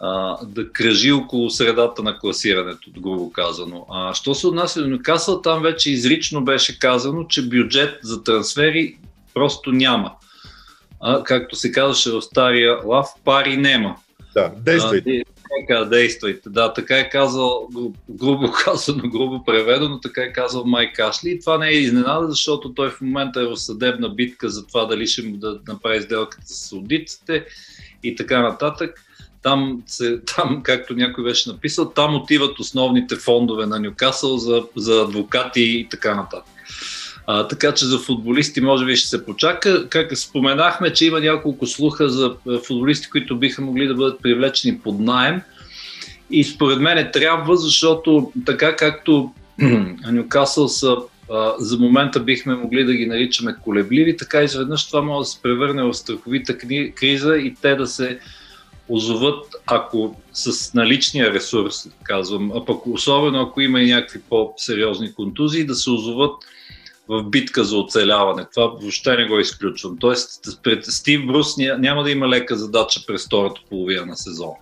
а, 0.00 0.38
да 0.46 0.72
кръжи 0.72 1.12
около 1.12 1.50
средата 1.50 2.02
на 2.02 2.18
класирането, 2.18 2.90
грубо 2.98 3.32
казано. 3.32 3.86
А, 3.90 4.14
що 4.14 4.34
се 4.34 4.46
отнася 4.46 4.82
до 4.82 4.88
Нюкасъл, 4.88 5.42
там 5.42 5.62
вече 5.62 5.90
изрично 5.90 6.44
беше 6.44 6.78
казано, 6.78 7.24
че 7.24 7.48
бюджет 7.48 7.98
за 8.02 8.24
трансфери 8.24 8.98
просто 9.34 9.72
няма. 9.72 10.12
А, 11.00 11.22
както 11.24 11.56
се 11.56 11.72
казваше 11.72 12.10
в 12.10 12.22
стария 12.22 12.78
лав, 12.84 13.06
пари 13.24 13.56
нема. 13.56 13.96
Да, 14.34 14.52
действайте. 14.56 15.22
Така, 15.60 15.84
действайте. 15.84 16.50
Да, 16.50 16.72
така 16.72 16.98
е 16.98 17.10
казал, 17.10 17.68
грубо 18.10 18.52
казано, 18.64 19.02
грубо 19.08 19.44
преведено, 19.44 20.00
така 20.00 20.22
е 20.22 20.32
казал 20.32 20.64
Майк 20.64 20.98
Ашли. 20.98 21.30
И 21.30 21.40
това 21.40 21.58
не 21.58 21.68
е 21.68 21.72
изненада, 21.72 22.30
защото 22.30 22.74
той 22.74 22.90
в 22.90 23.00
момента 23.00 23.40
е 23.40 23.46
в 23.46 23.56
съдебна 23.56 24.08
битка 24.08 24.48
за 24.48 24.66
това 24.66 24.84
дали 24.84 25.06
ще 25.06 25.22
му 25.22 25.36
да 25.36 25.60
направи 25.68 26.02
сделката 26.02 26.46
с 26.46 26.72
аудитите 26.72 27.44
и 28.02 28.16
така 28.16 28.42
нататък. 28.42 29.05
Там, 29.46 29.82
се, 29.86 30.20
там, 30.36 30.60
както 30.62 30.94
някой 30.94 31.24
беше 31.24 31.50
написал, 31.50 31.90
там 31.90 32.14
отиват 32.14 32.58
основните 32.58 33.16
фондове 33.16 33.66
на 33.66 33.80
Нюкасъл 33.80 34.36
за, 34.36 34.62
за 34.76 35.00
адвокати 35.00 35.62
и 35.62 35.88
така 35.90 36.14
нататък. 36.14 36.54
А, 37.26 37.48
така 37.48 37.72
че 37.72 37.86
за 37.86 37.98
футболисти 37.98 38.60
може 38.60 38.84
би 38.84 38.96
ще 38.96 39.08
се 39.08 39.24
почака. 39.24 39.88
Как 39.88 40.18
споменахме, 40.18 40.92
че 40.92 41.06
има 41.06 41.20
няколко 41.20 41.66
слуха 41.66 42.08
за 42.08 42.34
футболисти, 42.66 43.10
които 43.10 43.36
биха 43.36 43.62
могли 43.62 43.86
да 43.86 43.94
бъдат 43.94 44.22
привлечени 44.22 44.78
под 44.78 45.00
найем. 45.00 45.40
И 46.30 46.44
според 46.44 46.80
мен 46.80 47.10
трябва, 47.12 47.56
защото 47.56 48.32
така 48.46 48.76
както 48.76 49.32
Нюкасъл 50.12 50.68
са 50.68 50.96
за 51.58 51.78
момента 51.78 52.20
бихме 52.20 52.54
могли 52.54 52.84
да 52.84 52.94
ги 52.94 53.06
наричаме 53.06 53.56
колебливи, 53.64 54.16
така 54.16 54.42
изведнъж 54.42 54.86
това 54.86 55.02
може 55.02 55.26
да 55.26 55.30
се 55.30 55.42
превърне 55.42 55.82
в 55.82 55.94
страховита 55.94 56.58
криза 56.94 57.36
и 57.36 57.54
те 57.62 57.74
да 57.74 57.86
се 57.86 58.18
озоват, 58.88 59.56
ако 59.66 60.16
с 60.32 60.74
наличния 60.74 61.32
ресурс, 61.32 61.88
казвам, 62.02 62.52
а 62.54 62.64
пък 62.64 62.86
особено 62.86 63.40
ако 63.40 63.60
има 63.60 63.80
и 63.80 63.90
някакви 63.90 64.20
по-сериозни 64.20 65.14
контузии, 65.14 65.66
да 65.66 65.74
се 65.74 65.90
озоват 65.90 66.34
в 67.08 67.22
битка 67.22 67.64
за 67.64 67.78
оцеляване. 67.78 68.46
Това 68.54 68.66
въобще 68.66 69.16
не 69.16 69.26
го 69.26 69.38
изключвам. 69.38 69.96
Тоест, 70.00 70.62
пред 70.62 70.84
Стив 70.84 71.26
Брус 71.26 71.56
няма 71.56 72.02
да 72.02 72.10
има 72.10 72.28
лека 72.28 72.56
задача 72.56 73.00
през 73.06 73.26
втората 73.26 73.60
половина 73.70 74.06
на 74.06 74.16
сезона. 74.16 74.56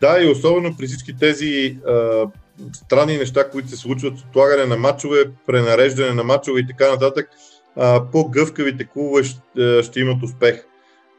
Да, 0.00 0.22
и 0.22 0.28
особено 0.28 0.76
при 0.78 0.86
всички 0.86 1.16
тези 1.16 1.78
а, 1.88 2.26
странни 2.72 3.16
неща, 3.16 3.50
които 3.50 3.68
се 3.68 3.76
случват, 3.76 4.18
отлагане 4.18 4.64
на 4.66 4.76
матчове, 4.76 5.30
пренареждане 5.46 6.12
на 6.12 6.24
матчове 6.24 6.60
и 6.60 6.66
така 6.66 6.90
нататък, 6.90 7.30
а, 7.76 8.10
по-гъвкавите 8.12 8.84
клубове 8.84 9.24
ще, 9.24 9.82
ще 9.82 10.00
имат 10.00 10.22
успех. 10.22 10.64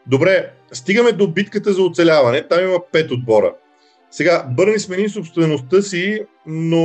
Добре, 0.07 0.51
стигаме 0.71 1.11
до 1.11 1.27
битката 1.27 1.73
за 1.73 1.81
оцеляване. 1.81 2.47
Там 2.47 2.63
има 2.63 2.79
пет 2.91 3.11
отбора. 3.11 3.53
Сега, 4.11 4.45
Бърни 4.49 4.79
смени 4.79 5.09
собствеността 5.09 5.81
си, 5.81 6.21
но 6.45 6.83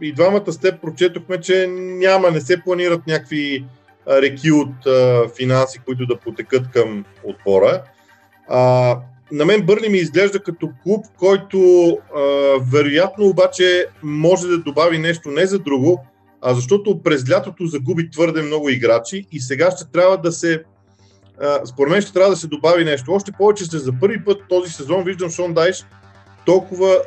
и 0.00 0.12
двамата 0.12 0.52
с 0.52 0.58
теб 0.58 0.80
прочетохме, 0.80 1.40
че 1.40 1.66
няма, 1.70 2.30
не 2.30 2.40
се 2.40 2.62
планират 2.64 3.06
някакви 3.06 3.64
реки 4.08 4.52
от 4.52 4.86
а, 4.86 5.28
финанси, 5.36 5.78
които 5.78 6.06
да 6.06 6.16
потекат 6.16 6.70
към 6.70 7.04
отбора. 7.24 7.82
А, 8.48 8.58
на 9.32 9.44
мен 9.44 9.62
Бърни 9.66 9.88
ми 9.88 9.98
изглежда 9.98 10.40
като 10.40 10.70
клуб, 10.82 11.04
който 11.18 11.88
а, 12.16 12.20
вероятно 12.72 13.26
обаче 13.26 13.86
може 14.02 14.46
да 14.46 14.58
добави 14.58 14.98
нещо 14.98 15.28
не 15.28 15.46
за 15.46 15.58
друго, 15.58 16.04
а 16.42 16.54
защото 16.54 17.02
през 17.02 17.30
лятото 17.30 17.66
загуби 17.66 18.10
твърде 18.10 18.42
много 18.42 18.68
играчи 18.68 19.26
и 19.32 19.40
сега 19.40 19.70
ще 19.70 19.90
трябва 19.92 20.18
да 20.18 20.32
се 20.32 20.64
според 21.64 21.92
мен 21.92 22.02
ще 22.02 22.12
трябва 22.12 22.30
да 22.30 22.36
се 22.36 22.46
добави 22.46 22.84
нещо. 22.84 23.12
Още 23.12 23.32
повече 23.32 23.70
че 23.70 23.78
за 23.78 23.92
първи 24.00 24.24
път 24.24 24.42
този 24.48 24.72
сезон 24.72 25.04
виждам 25.04 25.30
Шон 25.30 25.54
Дайш 25.54 25.84
толкова 26.46 26.98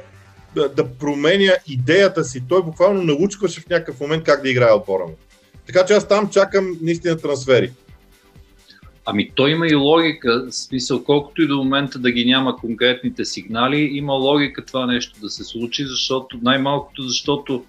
да, 0.56 0.70
да 0.70 0.94
променя 0.94 1.54
идеята 1.68 2.24
си. 2.24 2.44
Той 2.50 2.64
буквално 2.64 3.04
научкваше 3.04 3.62
в 3.62 3.70
някакъв 3.70 4.00
момент 4.00 4.24
как 4.24 4.42
да 4.42 4.50
играе 4.50 4.72
отбора. 4.72 5.04
Така 5.66 5.86
че 5.86 5.94
аз 5.94 6.08
там 6.08 6.30
чакам 6.30 6.78
наистина 6.82 7.18
трансфери. 7.18 7.72
Ами 9.06 9.32
той 9.36 9.52
има 9.52 9.68
и 9.68 9.76
логика, 9.76 10.46
в 10.50 10.56
смисъл 10.56 11.04
колкото 11.04 11.42
и 11.42 11.48
до 11.48 11.58
момента 11.58 12.00
да 12.00 12.12
ги 12.12 12.26
няма 12.26 12.56
конкретните 12.56 13.26
сигнали, 13.26 13.90
има 13.92 14.14
логика 14.14 14.66
това 14.66 14.86
нещо 14.86 15.20
да 15.20 15.30
се 15.30 15.44
случи, 15.44 15.86
защото 15.86 16.40
най-малкото, 16.42 17.02
защото 17.02 17.66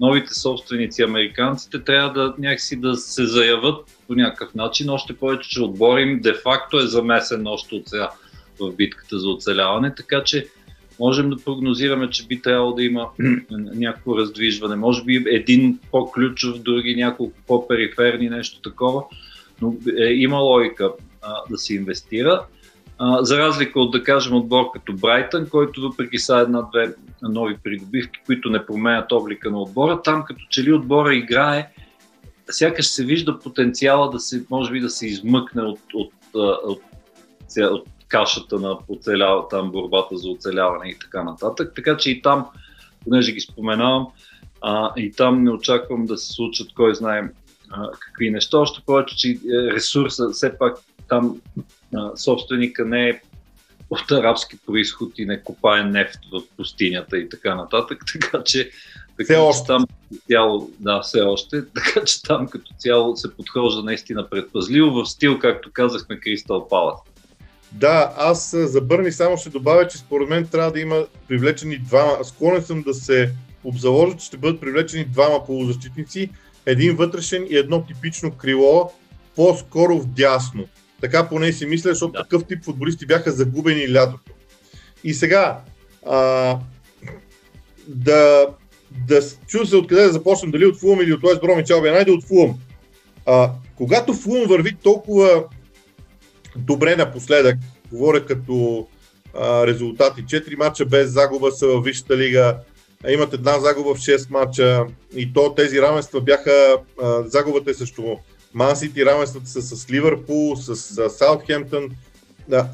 новите 0.00 0.34
собственици, 0.34 1.02
американците, 1.02 1.84
трябва 1.84 2.12
да 2.12 2.34
някакси 2.38 2.76
да 2.76 2.96
се 2.96 3.26
заявят 3.26 3.97
по 4.08 4.14
някакъв 4.14 4.54
начин, 4.54 4.90
още 4.90 5.16
повече, 5.16 5.50
че 5.50 5.62
отбор 5.62 5.98
им 5.98 6.20
де-факто 6.20 6.78
е 6.78 6.86
замесен 6.86 7.46
още 7.46 7.74
от 7.74 7.88
сега 7.88 8.10
в 8.60 8.72
битката 8.72 9.18
за 9.18 9.28
оцеляване, 9.28 9.94
така 9.94 10.24
че 10.24 10.46
можем 11.00 11.30
да 11.30 11.36
прогнозираме, 11.36 12.10
че 12.10 12.26
би 12.26 12.42
трябвало 12.42 12.72
да 12.72 12.84
има 12.84 13.08
някакво 13.50 14.18
раздвижване. 14.18 14.76
Може 14.76 15.04
би 15.04 15.24
един 15.30 15.78
по-ключов, 15.90 16.58
други 16.58 16.96
няколко 16.96 17.38
по-периферни, 17.46 18.28
нещо 18.28 18.60
такова, 18.60 19.02
но 19.62 19.74
е, 19.98 20.04
има 20.04 20.38
логика 20.38 20.92
а, 21.22 21.34
да 21.50 21.58
се 21.58 21.74
инвестира. 21.74 22.44
А, 22.98 23.24
за 23.24 23.38
разлика 23.38 23.80
от, 23.80 23.90
да 23.90 24.02
кажем, 24.02 24.36
отбор 24.36 24.64
като 24.72 24.92
Брайтън, 24.92 25.48
който 25.48 25.80
въпреки 25.80 26.18
са 26.18 26.36
една-две 26.36 26.94
нови 27.22 27.56
придобивки, 27.64 28.20
които 28.26 28.50
не 28.50 28.66
променят 28.66 29.12
облика 29.12 29.50
на 29.50 29.60
отбора, 29.60 30.02
там 30.02 30.24
като 30.24 30.40
че 30.50 30.62
ли 30.62 30.72
отбора 30.72 31.14
играе, 31.14 31.68
сякаш 32.50 32.86
се 32.86 33.04
вижда 33.04 33.38
потенциала 33.38 34.10
да 34.10 34.20
се, 34.20 34.44
може 34.50 34.72
би 34.72 34.80
да 34.80 34.90
се 34.90 35.06
измъкне 35.06 35.62
от, 35.62 35.80
от, 35.94 36.12
от, 36.34 36.60
от, 36.64 36.82
от 37.56 37.88
кашата 38.08 38.58
на 38.58 38.78
оцелява, 38.88 39.48
там 39.48 39.70
борбата 39.70 40.16
за 40.16 40.28
оцеляване 40.28 40.90
и 40.90 40.98
така 40.98 41.22
нататък. 41.22 41.72
Така 41.74 41.96
че 41.96 42.10
и 42.10 42.22
там, 42.22 42.46
понеже 43.04 43.32
ги 43.32 43.40
споменавам, 43.40 44.06
а, 44.60 44.92
и 44.96 45.12
там 45.12 45.44
не 45.44 45.50
очаквам 45.50 46.06
да 46.06 46.18
се 46.18 46.32
случат 46.32 46.72
кой 46.74 46.94
знае 46.94 47.22
а, 47.70 47.90
какви 48.00 48.30
неща. 48.30 48.58
Още 48.58 48.82
повече, 48.86 49.16
че 49.16 49.30
е, 49.30 49.36
ресурса, 49.72 50.30
все 50.30 50.58
пак 50.58 50.76
там 51.08 51.40
а, 51.94 52.16
собственика 52.16 52.84
не 52.84 53.08
е 53.08 53.20
от 53.90 54.10
арабски 54.10 54.58
происход 54.66 55.18
и 55.18 55.26
не 55.26 55.42
копае 55.42 55.84
нефт 55.84 56.18
в 56.32 56.42
пустинята 56.56 57.18
и 57.18 57.28
така 57.28 57.54
нататък. 57.54 58.04
Така 58.12 58.42
че, 58.44 58.70
така, 59.18 59.50
че 59.52 59.64
там 59.66 59.86
цяло, 60.30 60.70
да, 60.80 61.00
все 61.00 61.20
още, 61.20 61.64
така 61.74 62.04
че 62.04 62.22
там 62.22 62.48
като 62.48 62.72
цяло 62.78 63.16
се 63.16 63.34
подхожда 63.36 63.82
наистина 63.82 64.30
предпазливо 64.30 64.90
в 64.90 65.06
стил, 65.06 65.38
както 65.38 65.70
казахме, 65.72 66.20
Кристал 66.20 66.68
Палас. 66.68 67.00
Да, 67.72 68.14
аз 68.16 68.56
за 68.56 68.80
Бърни 68.80 69.12
само 69.12 69.36
ще 69.36 69.50
добавя, 69.50 69.88
че 69.88 69.98
според 69.98 70.28
мен 70.28 70.46
трябва 70.46 70.72
да 70.72 70.80
има 70.80 71.06
привлечени 71.28 71.78
двама. 71.78 72.24
Склонен 72.24 72.62
съм 72.62 72.82
да 72.82 72.94
се 72.94 73.32
обзаложа, 73.64 74.16
че 74.16 74.26
ще 74.26 74.36
бъдат 74.36 74.60
привлечени 74.60 75.04
двама 75.04 75.46
полузащитници, 75.46 76.30
един 76.66 76.96
вътрешен 76.96 77.46
и 77.50 77.56
едно 77.56 77.84
типично 77.84 78.30
крило, 78.30 78.92
по-скоро 79.36 79.98
в 79.98 80.06
дясно. 80.06 80.64
Така 81.00 81.28
поне 81.28 81.52
си 81.52 81.66
мисля, 81.66 81.90
защото 81.90 82.12
да. 82.12 82.22
такъв 82.22 82.44
тип 82.44 82.64
футболисти 82.64 83.06
бяха 83.06 83.32
загубени 83.32 83.92
лятото. 83.92 84.32
И 85.04 85.14
сега, 85.14 85.60
а, 86.06 86.58
да, 87.88 88.46
да 89.08 89.20
чу 89.46 89.66
се 89.66 89.76
откъде 89.76 90.02
да 90.02 90.12
започнем, 90.12 90.50
дали 90.50 90.66
от 90.66 90.80
Фулъм 90.80 91.00
или 91.00 91.12
от 91.12 91.24
Уест 91.24 91.40
Бромич 91.40 91.70
Албиан, 91.70 91.94
найде 91.94 92.10
от 92.10 92.24
Фулъм. 92.24 92.58
А, 93.26 93.50
когато 93.76 94.14
Фулъм 94.14 94.48
върви 94.48 94.74
толкова 94.74 95.44
добре 96.56 96.96
напоследък, 96.96 97.56
говоря 97.90 98.26
като 98.26 98.86
а, 99.34 99.66
резултати, 99.66 100.24
4 100.24 100.56
мача 100.58 100.84
без 100.84 101.10
загуба 101.10 101.52
са 101.52 101.66
във 101.66 101.84
Висшата 101.84 102.16
лига, 102.16 102.56
имат 103.08 103.34
една 103.34 103.58
загуба 103.58 103.94
в 103.94 103.98
6 103.98 104.30
мача 104.30 104.86
и 105.16 105.32
то 105.32 105.54
тези 105.54 105.82
равенства 105.82 106.20
бяха, 106.20 106.76
а, 107.02 107.22
загубата 107.26 107.70
е 107.70 107.74
също 107.74 108.18
Ман 108.54 108.76
Сити, 108.76 109.06
равенствата 109.06 109.48
са 109.48 109.62
с 109.62 109.90
Ливърпул, 109.90 110.56
с 110.56 111.10
Саутхемптън. 111.10 111.88
Да. 112.48 112.68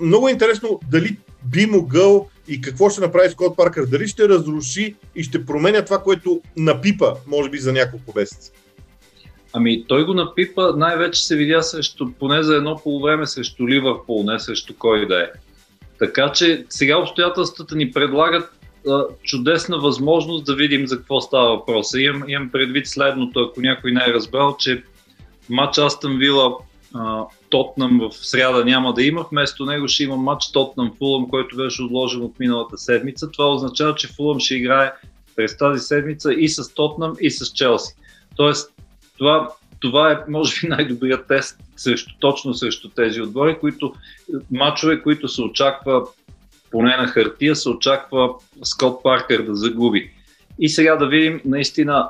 Много 0.00 0.28
интересно 0.28 0.80
дали 0.90 1.16
би 1.44 1.66
могъл 1.66 2.28
и 2.48 2.60
какво 2.60 2.90
ще 2.90 3.00
направи 3.00 3.30
Скот 3.30 3.56
Паркър. 3.56 3.86
Дали 3.86 4.08
ще 4.08 4.28
разруши 4.28 4.94
и 5.14 5.22
ще 5.22 5.46
променя 5.46 5.84
това, 5.84 5.98
което 5.98 6.40
напипа, 6.56 7.14
може 7.26 7.50
би, 7.50 7.58
за 7.58 7.72
няколко 7.72 8.12
месеца. 8.16 8.52
Ами 9.52 9.84
той 9.88 10.04
го 10.04 10.14
напипа, 10.14 10.72
най-вече 10.76 11.26
се 11.26 11.36
видя 11.36 11.62
срещу, 11.62 12.12
поне 12.18 12.42
за 12.42 12.56
едно 12.56 12.80
полувреме 12.82 13.26
срещу 13.26 13.68
Ливърпул, 13.68 14.22
не 14.22 14.38
срещу 14.38 14.74
кой 14.78 15.06
да 15.06 15.22
е. 15.22 15.26
Така 15.98 16.32
че 16.32 16.64
сега 16.68 16.98
обстоятелствата 16.98 17.76
ни 17.76 17.90
предлагат 17.90 18.50
а, 18.88 19.04
чудесна 19.22 19.78
възможност 19.78 20.44
да 20.44 20.54
видим 20.54 20.86
за 20.86 20.96
какво 20.96 21.20
става 21.20 21.56
въпрос. 21.56 21.94
Имам, 21.94 22.28
имам 22.28 22.50
предвид 22.50 22.86
следното, 22.86 23.40
ако 23.40 23.60
някой 23.60 23.92
не 23.92 24.04
е 24.08 24.12
разбрал, 24.12 24.56
че 24.58 24.82
матч 25.50 25.78
Астън 25.78 26.18
Вила 26.18 26.56
Тотнам 27.50 27.98
в 27.98 28.16
сряда 28.16 28.64
няма 28.64 28.94
да 28.94 29.02
има, 29.02 29.26
вместо 29.30 29.66
него 29.66 29.88
ще 29.88 30.04
има 30.04 30.16
матч 30.16 30.52
Тотнам 30.52 30.92
Фулъм, 30.98 31.28
който 31.28 31.56
беше 31.56 31.82
отложен 31.82 32.22
от 32.22 32.38
миналата 32.38 32.78
седмица. 32.78 33.30
Това 33.30 33.52
означава, 33.52 33.94
че 33.94 34.08
Фулъм 34.08 34.40
ще 34.40 34.54
играе 34.54 34.92
през 35.36 35.56
тази 35.58 35.80
седмица 35.80 36.34
и 36.34 36.48
с 36.48 36.74
Тотнам 36.74 37.14
и 37.20 37.30
с 37.30 37.52
Челси. 37.52 37.94
Тоест, 38.36 38.72
това, 39.18 39.50
това 39.80 40.12
е, 40.12 40.18
може 40.28 40.60
би, 40.60 40.68
най-добрият 40.68 41.26
тест 41.28 41.58
срещу, 41.76 42.14
точно 42.20 42.54
срещу 42.54 42.88
тези 42.88 43.20
отбори, 43.20 43.58
които 43.58 43.94
матчове, 44.50 45.02
които 45.02 45.28
се 45.28 45.42
очаква 45.42 46.02
поне 46.70 46.96
на 46.96 47.06
хартия, 47.06 47.56
се 47.56 47.68
очаква 47.68 48.34
Скот 48.62 49.02
Паркър 49.02 49.42
да 49.42 49.54
загуби. 49.54 50.10
И 50.58 50.68
сега 50.68 50.96
да 50.96 51.06
видим 51.06 51.40
наистина 51.44 52.08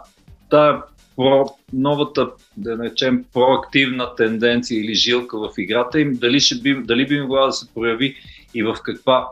тая 0.50 0.82
про, 1.16 1.46
новата, 1.72 2.30
да 2.56 2.76
наречем, 2.76 3.24
проактивна 3.34 4.14
тенденция 4.14 4.80
или 4.80 4.94
жилка 4.94 5.38
в 5.38 5.50
играта 5.58 6.00
им, 6.00 6.14
дали, 6.14 6.40
ще 6.40 6.54
би, 6.54 6.82
дали 6.84 7.06
би 7.06 7.20
могла 7.20 7.46
да 7.46 7.52
се 7.52 7.74
прояви 7.74 8.16
и 8.54 8.62
в 8.62 8.76
каква, 8.82 9.28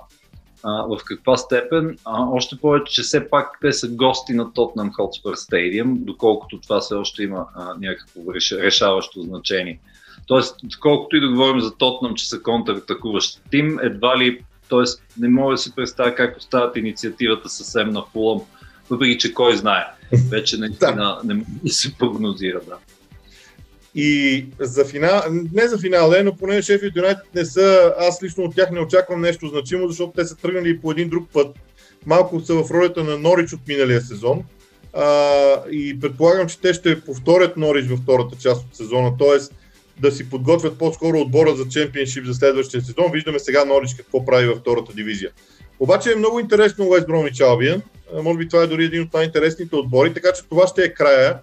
а, 0.62 0.82
в 0.82 0.98
каква 1.04 1.36
степен. 1.36 1.98
А, 2.04 2.24
още 2.24 2.56
повече, 2.56 2.92
че 2.92 3.02
все 3.02 3.28
пак 3.30 3.58
те 3.60 3.72
са 3.72 3.88
гости 3.88 4.32
на 4.32 4.46
Tottenham 4.46 4.90
Hotspur 4.90 5.34
Stadium, 5.34 5.94
доколкото 5.94 6.60
това 6.60 6.80
все 6.80 6.94
още 6.94 7.22
има 7.22 7.46
а, 7.54 7.74
някакво 7.80 8.20
решаващо 8.34 9.22
значение. 9.22 9.80
Тоест, 10.26 10.56
колкото 10.80 11.16
и 11.16 11.20
да 11.20 11.28
говорим 11.28 11.60
за 11.60 11.76
Тотнам, 11.76 12.14
че 12.14 12.28
са 12.28 12.42
контратакуващ 12.42 13.40
тим, 13.50 13.78
едва 13.82 14.18
ли, 14.18 14.44
т.е. 14.70 14.84
не 15.20 15.28
мога 15.28 15.52
да 15.54 15.58
си 15.58 15.74
представя 15.74 16.14
как 16.14 16.36
остават 16.36 16.76
инициативата 16.76 17.48
съвсем 17.48 17.88
на 17.88 18.02
Фулъм, 18.12 18.40
въпреки 18.90 19.18
че 19.18 19.34
кой 19.34 19.56
знае. 19.56 19.84
Вече 20.30 20.56
наистина 20.56 20.94
да. 20.94 21.20
не 21.24 21.34
може 21.34 21.46
да 21.64 21.72
се 21.72 21.94
прогнозира. 21.98 22.60
Да. 22.68 22.76
И 23.94 24.46
за 24.58 24.84
финал, 24.84 25.22
не 25.52 25.68
за 25.68 25.78
финал, 25.78 26.12
е, 26.12 26.22
но 26.22 26.36
поне 26.36 26.62
Шефилд 26.62 26.96
Юнайтед 26.96 27.34
не 27.34 27.44
са, 27.44 27.94
аз 27.98 28.22
лично 28.22 28.44
от 28.44 28.54
тях 28.54 28.70
не 28.70 28.80
очаквам 28.80 29.20
нещо 29.20 29.48
значимо, 29.48 29.88
защото 29.88 30.12
те 30.16 30.24
са 30.24 30.36
тръгнали 30.36 30.80
по 30.80 30.90
един 30.90 31.08
друг 31.08 31.28
път. 31.32 31.56
Малко 32.06 32.40
са 32.40 32.54
в 32.54 32.70
ролята 32.70 33.04
на 33.04 33.18
Норич 33.18 33.52
от 33.52 33.68
миналия 33.68 34.00
сезон. 34.00 34.42
А, 34.92 35.06
и 35.70 36.00
предполагам, 36.00 36.48
че 36.48 36.60
те 36.60 36.74
ще 36.74 37.00
повторят 37.00 37.56
Норич 37.56 37.86
във 37.86 38.00
втората 38.00 38.36
част 38.40 38.66
от 38.66 38.76
сезона, 38.76 39.16
т.е. 39.18 39.54
да 40.00 40.12
си 40.12 40.30
подготвят 40.30 40.78
по-скоро 40.78 41.20
отбора 41.20 41.54
за 41.56 41.68
чемпионшип 41.68 42.24
за 42.26 42.34
следващия 42.34 42.80
сезон. 42.82 43.12
Виждаме 43.12 43.38
сега 43.38 43.64
Норич 43.64 43.94
какво 43.94 44.24
прави 44.24 44.46
във 44.46 44.58
втората 44.58 44.92
дивизия. 44.94 45.30
Обаче 45.80 46.12
е 46.12 46.16
много 46.16 46.40
интересно 46.40 46.88
Уест 46.88 47.06
Бромич 47.06 47.40
Албиан. 47.40 47.82
Може 48.22 48.38
би 48.38 48.48
това 48.48 48.62
е 48.62 48.66
дори 48.66 48.84
един 48.84 49.02
от 49.02 49.14
най-интересните 49.14 49.76
отбори, 49.76 50.14
така 50.14 50.28
че 50.32 50.42
това 50.48 50.66
ще 50.66 50.82
е 50.82 50.94
края. 50.94 51.38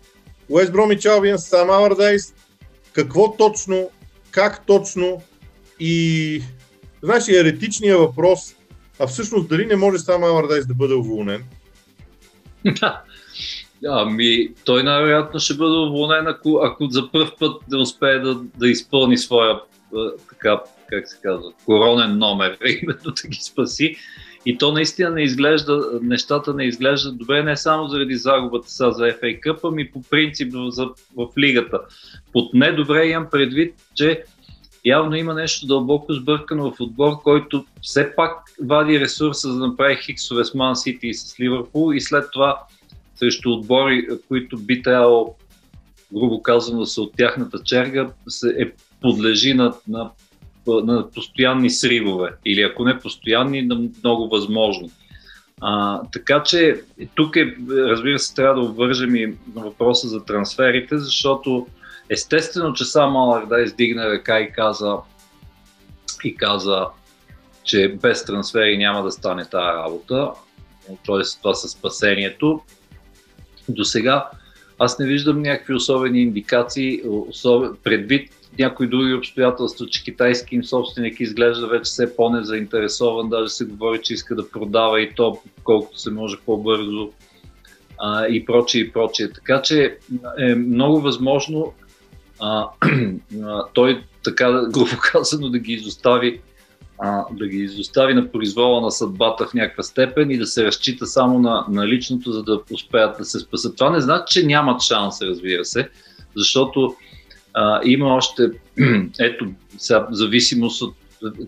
Уест 0.49 0.72
Бромич 0.72 1.05
Албиан, 1.05 1.39
Сам 1.39 1.70
Алардайс, 1.70 2.34
какво 2.93 3.38
точно, 3.38 3.89
как 4.32 4.65
точно 4.65 5.22
и 5.80 6.41
знаеш, 7.03 7.28
и 7.28 7.36
еретичният 7.36 7.99
въпрос, 7.99 8.55
а 8.99 9.07
всъщност 9.07 9.49
дали 9.49 9.65
не 9.65 9.76
може 9.76 9.99
Сам 9.99 10.24
Алардайс 10.24 10.67
да 10.67 10.74
бъде 10.74 10.93
уволнен? 10.93 11.43
Ами, 13.88 14.49
той 14.65 14.84
най-вероятно 14.84 15.39
ще 15.39 15.53
бъде 15.53 15.78
уволнен, 15.78 16.28
ако, 16.28 16.61
ако 16.63 16.86
за 16.89 17.11
първ 17.11 17.32
път 17.39 17.61
не 17.72 17.78
успее 17.78 18.20
да, 18.20 18.36
да 18.57 18.70
изпълни 18.70 19.17
своя, 19.17 19.61
така, 20.30 20.61
как 20.89 21.09
се 21.09 21.17
казва, 21.24 21.51
коронен 21.65 22.17
номер, 22.17 22.57
именно 22.82 22.99
да 23.03 23.28
ги 23.28 23.39
спаси. 23.41 23.95
И 24.45 24.57
то 24.57 24.71
наистина 24.71 25.09
не 25.09 25.23
изглежда, 25.23 25.99
нещата 26.01 26.53
не 26.53 26.65
изглеждат 26.65 27.17
добре, 27.17 27.43
не 27.43 27.57
само 27.57 27.87
заради 27.87 28.15
загубата 28.15 28.71
са 28.71 28.91
за 28.91 29.03
FA 29.03 29.39
Cup, 29.39 29.59
ами 29.63 29.91
по 29.91 30.01
принцип 30.01 30.53
в, 30.53 30.89
в, 31.17 31.27
лигата. 31.37 31.79
Под 32.33 32.53
недобре 32.53 33.05
имам 33.05 33.27
предвид, 33.31 33.73
че 33.95 34.23
явно 34.85 35.15
има 35.15 35.33
нещо 35.33 35.67
дълбоко 35.67 36.13
сбъркано 36.13 36.71
в 36.71 36.79
отбор, 36.79 37.13
който 37.23 37.65
все 37.81 38.15
пак 38.15 38.31
вади 38.63 38.99
ресурса 38.99 39.51
за 39.51 39.59
да 39.59 39.67
направи 39.67 39.95
хиксове 39.95 40.45
с 40.45 40.53
Ман 40.53 40.75
Сити 40.75 41.07
и 41.07 41.13
с 41.13 41.39
Ливърпул 41.39 41.93
и 41.93 42.01
след 42.01 42.25
това 42.31 42.59
срещу 43.15 43.51
отбори, 43.51 44.07
които 44.27 44.57
би 44.57 44.81
трябвало, 44.81 45.35
грубо 46.13 46.41
казано, 46.41 46.85
са 46.85 47.01
от 47.01 47.13
тяхната 47.17 47.63
черга, 47.63 48.09
се 48.27 48.49
е 48.49 48.71
подлежи 49.01 49.53
на, 49.53 49.73
на 49.87 50.11
на 50.68 51.12
постоянни 51.12 51.70
сривове 51.70 52.30
или 52.45 52.62
ако 52.62 52.86
не 52.86 52.99
постоянни, 52.99 53.62
на 53.62 53.76
много 54.03 54.30
възможни. 54.30 54.91
А, 55.62 56.01
така 56.12 56.43
че 56.43 56.82
тук 57.16 57.36
е, 57.36 57.55
разбира 57.70 58.20
се, 58.20 58.36
трябва 58.36 58.62
да 58.62 58.70
обвържем 58.70 59.16
и 59.16 59.36
въпроса 59.55 60.07
за 60.07 60.26
трансферите, 60.26 60.97
защото 60.97 61.68
естествено, 62.10 62.74
че 62.74 62.86
сам 62.86 63.43
да 63.49 63.62
издигна 63.62 64.10
ръка 64.10 64.39
и 64.39 64.51
каза, 64.51 64.97
и 66.24 66.36
каза, 66.36 66.86
че 67.64 67.97
без 68.01 68.26
трансфери 68.26 68.78
няма 68.78 69.03
да 69.03 69.12
стане 69.12 69.45
тази 69.45 69.78
работа, 69.78 70.32
т.е. 70.88 71.22
това 71.41 71.53
със 71.53 71.72
спасението. 71.72 72.62
До 73.70 73.86
сега 73.86 74.30
аз 74.80 74.99
не 74.99 75.05
виждам 75.05 75.41
някакви 75.41 75.74
особени 75.74 76.22
индикации, 76.22 77.01
особен, 77.05 77.78
предвид 77.84 78.32
някои 78.60 78.88
други 78.88 79.14
обстоятелства, 79.14 79.86
че 79.86 80.03
китайски 80.03 80.55
им 80.55 80.64
собственик 80.64 81.20
изглежда 81.20 81.68
вече 81.68 81.84
все 81.84 82.16
по-незаинтересован, 82.16 83.30
даже 83.30 83.49
се 83.49 83.66
говори, 83.66 84.01
че 84.03 84.14
иска 84.14 84.36
да 84.36 84.49
продава 84.49 85.01
и 85.01 85.14
то 85.16 85.39
колкото 85.64 85.99
се 85.99 86.12
може 86.12 86.38
по-бързо 86.45 87.12
а, 87.97 88.28
и 88.28 88.45
прочие 88.45 88.82
и 88.82 88.91
прочие. 88.91 89.32
Така 89.32 89.62
че 89.62 89.97
е 90.39 90.55
много 90.55 91.01
възможно 91.01 91.74
а, 92.39 92.68
той 93.74 94.03
така 94.24 94.51
грубо 94.51 94.91
казано 95.12 95.49
да 95.49 95.60
ги 95.60 95.74
изостави 95.74 96.41
а, 97.01 97.26
да 97.32 97.47
ги 97.47 97.57
изостави 97.57 98.14
на 98.14 98.32
произвола 98.32 98.82
на 98.82 98.91
съдбата 98.91 99.47
в 99.47 99.53
някаква 99.53 99.84
степен 99.84 100.32
и 100.32 100.38
да 100.38 100.45
се 100.45 100.66
разчита 100.66 101.05
само 101.05 101.39
на, 101.39 101.66
на 101.70 101.88
личното, 101.88 102.32
за 102.32 102.43
да 102.43 102.60
успеят 102.72 103.18
да 103.18 103.26
се 103.26 103.39
спасат. 103.39 103.78
Това 103.78 103.89
не 103.89 104.01
значи, 104.01 104.39
че 104.39 104.45
нямат 104.45 104.82
шанс, 104.82 105.22
разбира 105.22 105.66
се, 105.66 105.89
защото 106.36 106.95
а, 107.54 107.82
има 107.84 108.06
още, 108.06 108.52
ето, 109.20 109.47
сега, 109.78 110.08
зависимост 110.12 110.82
от 110.82 110.95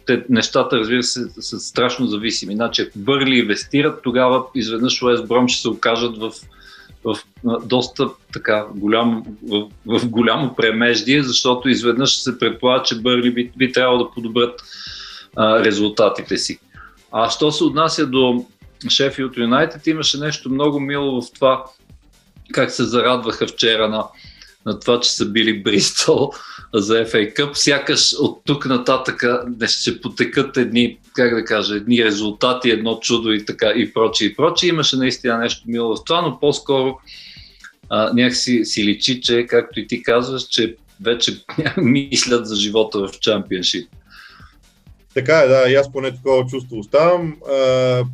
те, 0.06 0.24
нещата, 0.30 0.80
разбира 0.80 1.04
се, 1.04 1.30
са 1.40 1.60
страшно 1.60 2.08
зависими. 2.08 2.56
Значи, 2.56 2.82
ако 2.82 3.00
Бърли 3.00 3.40
инвестират, 3.40 4.04
тогава 4.04 4.44
изведнъж 4.56 5.02
Уест 5.02 5.28
Бром 5.28 5.48
ще 5.48 5.62
се 5.62 5.70
окажат 5.70 6.18
в, 6.18 6.32
в, 7.04 7.18
доста 7.66 8.10
така 8.34 8.66
голям, 8.76 9.24
в, 9.50 9.70
в 9.86 10.10
голямо 10.10 10.56
премеждие, 10.56 11.24
защото 11.24 11.70
изведнъж 11.70 12.18
се 12.18 12.40
предполага, 12.40 12.84
че 12.84 13.02
Бърли 13.02 13.34
би, 13.34 13.52
би 13.58 13.72
трябвало 13.72 14.04
да 14.04 14.12
подобрят 14.12 14.62
а, 15.36 15.66
резултатите 15.66 16.38
си. 16.38 16.60
А 17.12 17.30
що 17.30 17.52
се 17.52 17.64
отнася 17.64 18.08
до 18.08 18.46
Шефилд 18.90 19.38
Юнайтед, 19.38 19.88
имаше 19.88 20.18
нещо 20.18 20.50
много 20.50 20.80
мило 20.80 21.22
в 21.22 21.34
това, 21.34 21.66
как 22.52 22.72
се 22.72 22.84
зарадваха 22.84 23.48
вчера 23.48 23.90
на, 23.90 24.06
на 24.66 24.80
това, 24.80 25.00
че 25.00 25.12
са 25.12 25.26
били 25.26 25.64
Бристол 25.64 26.32
за 26.74 26.94
FA 26.94 27.36
Cup. 27.36 27.54
Сякаш 27.54 28.14
от 28.20 28.42
тук 28.46 28.66
нататък 28.66 29.24
не 29.60 29.68
ще 29.68 30.02
потекат 30.02 30.58
едни, 30.58 30.98
как 31.14 31.36
да 31.36 31.46
кажа, 31.46 31.76
едни 31.76 32.06
резултати, 32.06 32.70
едно 32.70 33.00
чудо 33.02 33.32
и 33.32 33.46
така 33.46 33.74
и 33.76 33.94
прочие 33.94 34.28
и 34.28 34.36
прочие. 34.36 34.70
Имаше 34.70 34.96
наистина 34.96 35.38
нещо 35.38 35.64
мило 35.68 35.96
в 35.96 36.04
това, 36.04 36.22
но 36.22 36.40
по-скоро 36.40 36.98
а, 37.90 38.14
някакси 38.14 38.66
си 38.66 38.86
личи, 38.86 39.22
че, 39.22 39.46
както 39.48 39.80
и 39.80 39.88
ти 39.88 40.04
казваш, 40.04 40.44
че 40.44 40.76
вече 41.02 41.44
мислят 41.78 42.48
за 42.48 42.56
живота 42.56 43.08
в 43.08 43.20
чемпионшип. 43.20 43.90
Така 45.14 45.40
е, 45.40 45.48
да, 45.48 45.70
и 45.70 45.76
аз 45.76 45.92
поне 45.92 46.12
такова 46.12 46.46
чувство 46.46 46.80
оставам. 46.80 47.36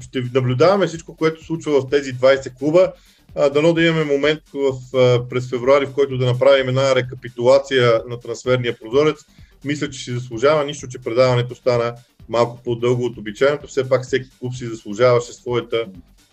Ще 0.02 0.24
наблюдаваме 0.34 0.88
всичко, 0.88 1.16
което 1.16 1.46
случва 1.46 1.82
в 1.82 1.90
тези 1.90 2.14
20 2.14 2.58
клуба. 2.58 2.92
Дано 3.54 3.74
да 3.74 3.84
имаме 3.84 4.04
момент 4.04 4.40
в, 4.54 4.74
през 5.30 5.50
февруари, 5.50 5.86
в 5.86 5.94
който 5.94 6.18
да 6.18 6.26
направим 6.26 6.70
една 6.70 6.96
рекапитулация 6.96 8.02
на 8.08 8.20
трансферния 8.20 8.78
прозорец. 8.80 9.16
Мисля, 9.66 9.90
че 9.90 10.00
си 10.00 10.12
заслужава, 10.12 10.66
нищо, 10.66 10.88
че 10.88 11.00
предаването 11.00 11.56
стана 11.56 11.94
малко 12.30 12.60
по-дълго 12.64 13.06
от 13.06 13.18
обичайното. 13.18 13.68
Все 13.68 13.90
пак 13.90 14.04
всеки 14.04 14.30
клуб 14.40 14.56
си 14.56 14.66
заслужаваше 14.66 15.34
своята, 15.34 15.86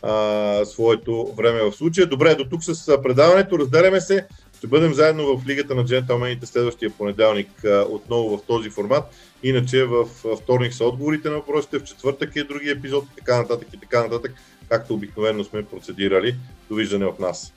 а, 0.02 0.64
своето 0.64 1.32
време 1.36 1.62
в 1.62 1.72
случая. 1.72 2.06
Добре, 2.06 2.34
до 2.34 2.44
тук 2.44 2.64
с 2.64 3.02
предаването. 3.02 3.58
Разделяме 3.58 4.00
се. 4.00 4.26
Ще 4.58 4.66
бъдем 4.66 4.94
заедно 4.94 5.38
в 5.38 5.46
Лигата 5.46 5.74
на 5.74 5.84
джентълмените 5.84 6.46
следващия 6.46 6.90
понеделник 6.90 7.48
отново 7.88 8.36
в 8.36 8.42
този 8.46 8.70
формат. 8.70 9.04
Иначе 9.42 9.84
в 9.84 10.06
вторник 10.42 10.74
са 10.74 10.84
отговорите 10.84 11.28
на 11.28 11.34
въпросите, 11.34 11.78
в 11.78 11.84
четвъртък 11.84 12.36
е 12.36 12.44
другия 12.44 12.72
епизод 12.72 13.04
и 13.04 13.16
така 13.16 13.38
нататък 13.38 13.68
и 13.74 13.80
така 13.80 14.02
нататък, 14.02 14.32
както 14.68 14.94
обикновено 14.94 15.44
сме 15.44 15.62
процедирали. 15.62 16.36
Довиждане 16.68 17.06
от 17.06 17.20
нас. 17.20 17.52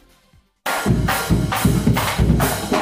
thank 2.40 2.72
you 2.72 2.77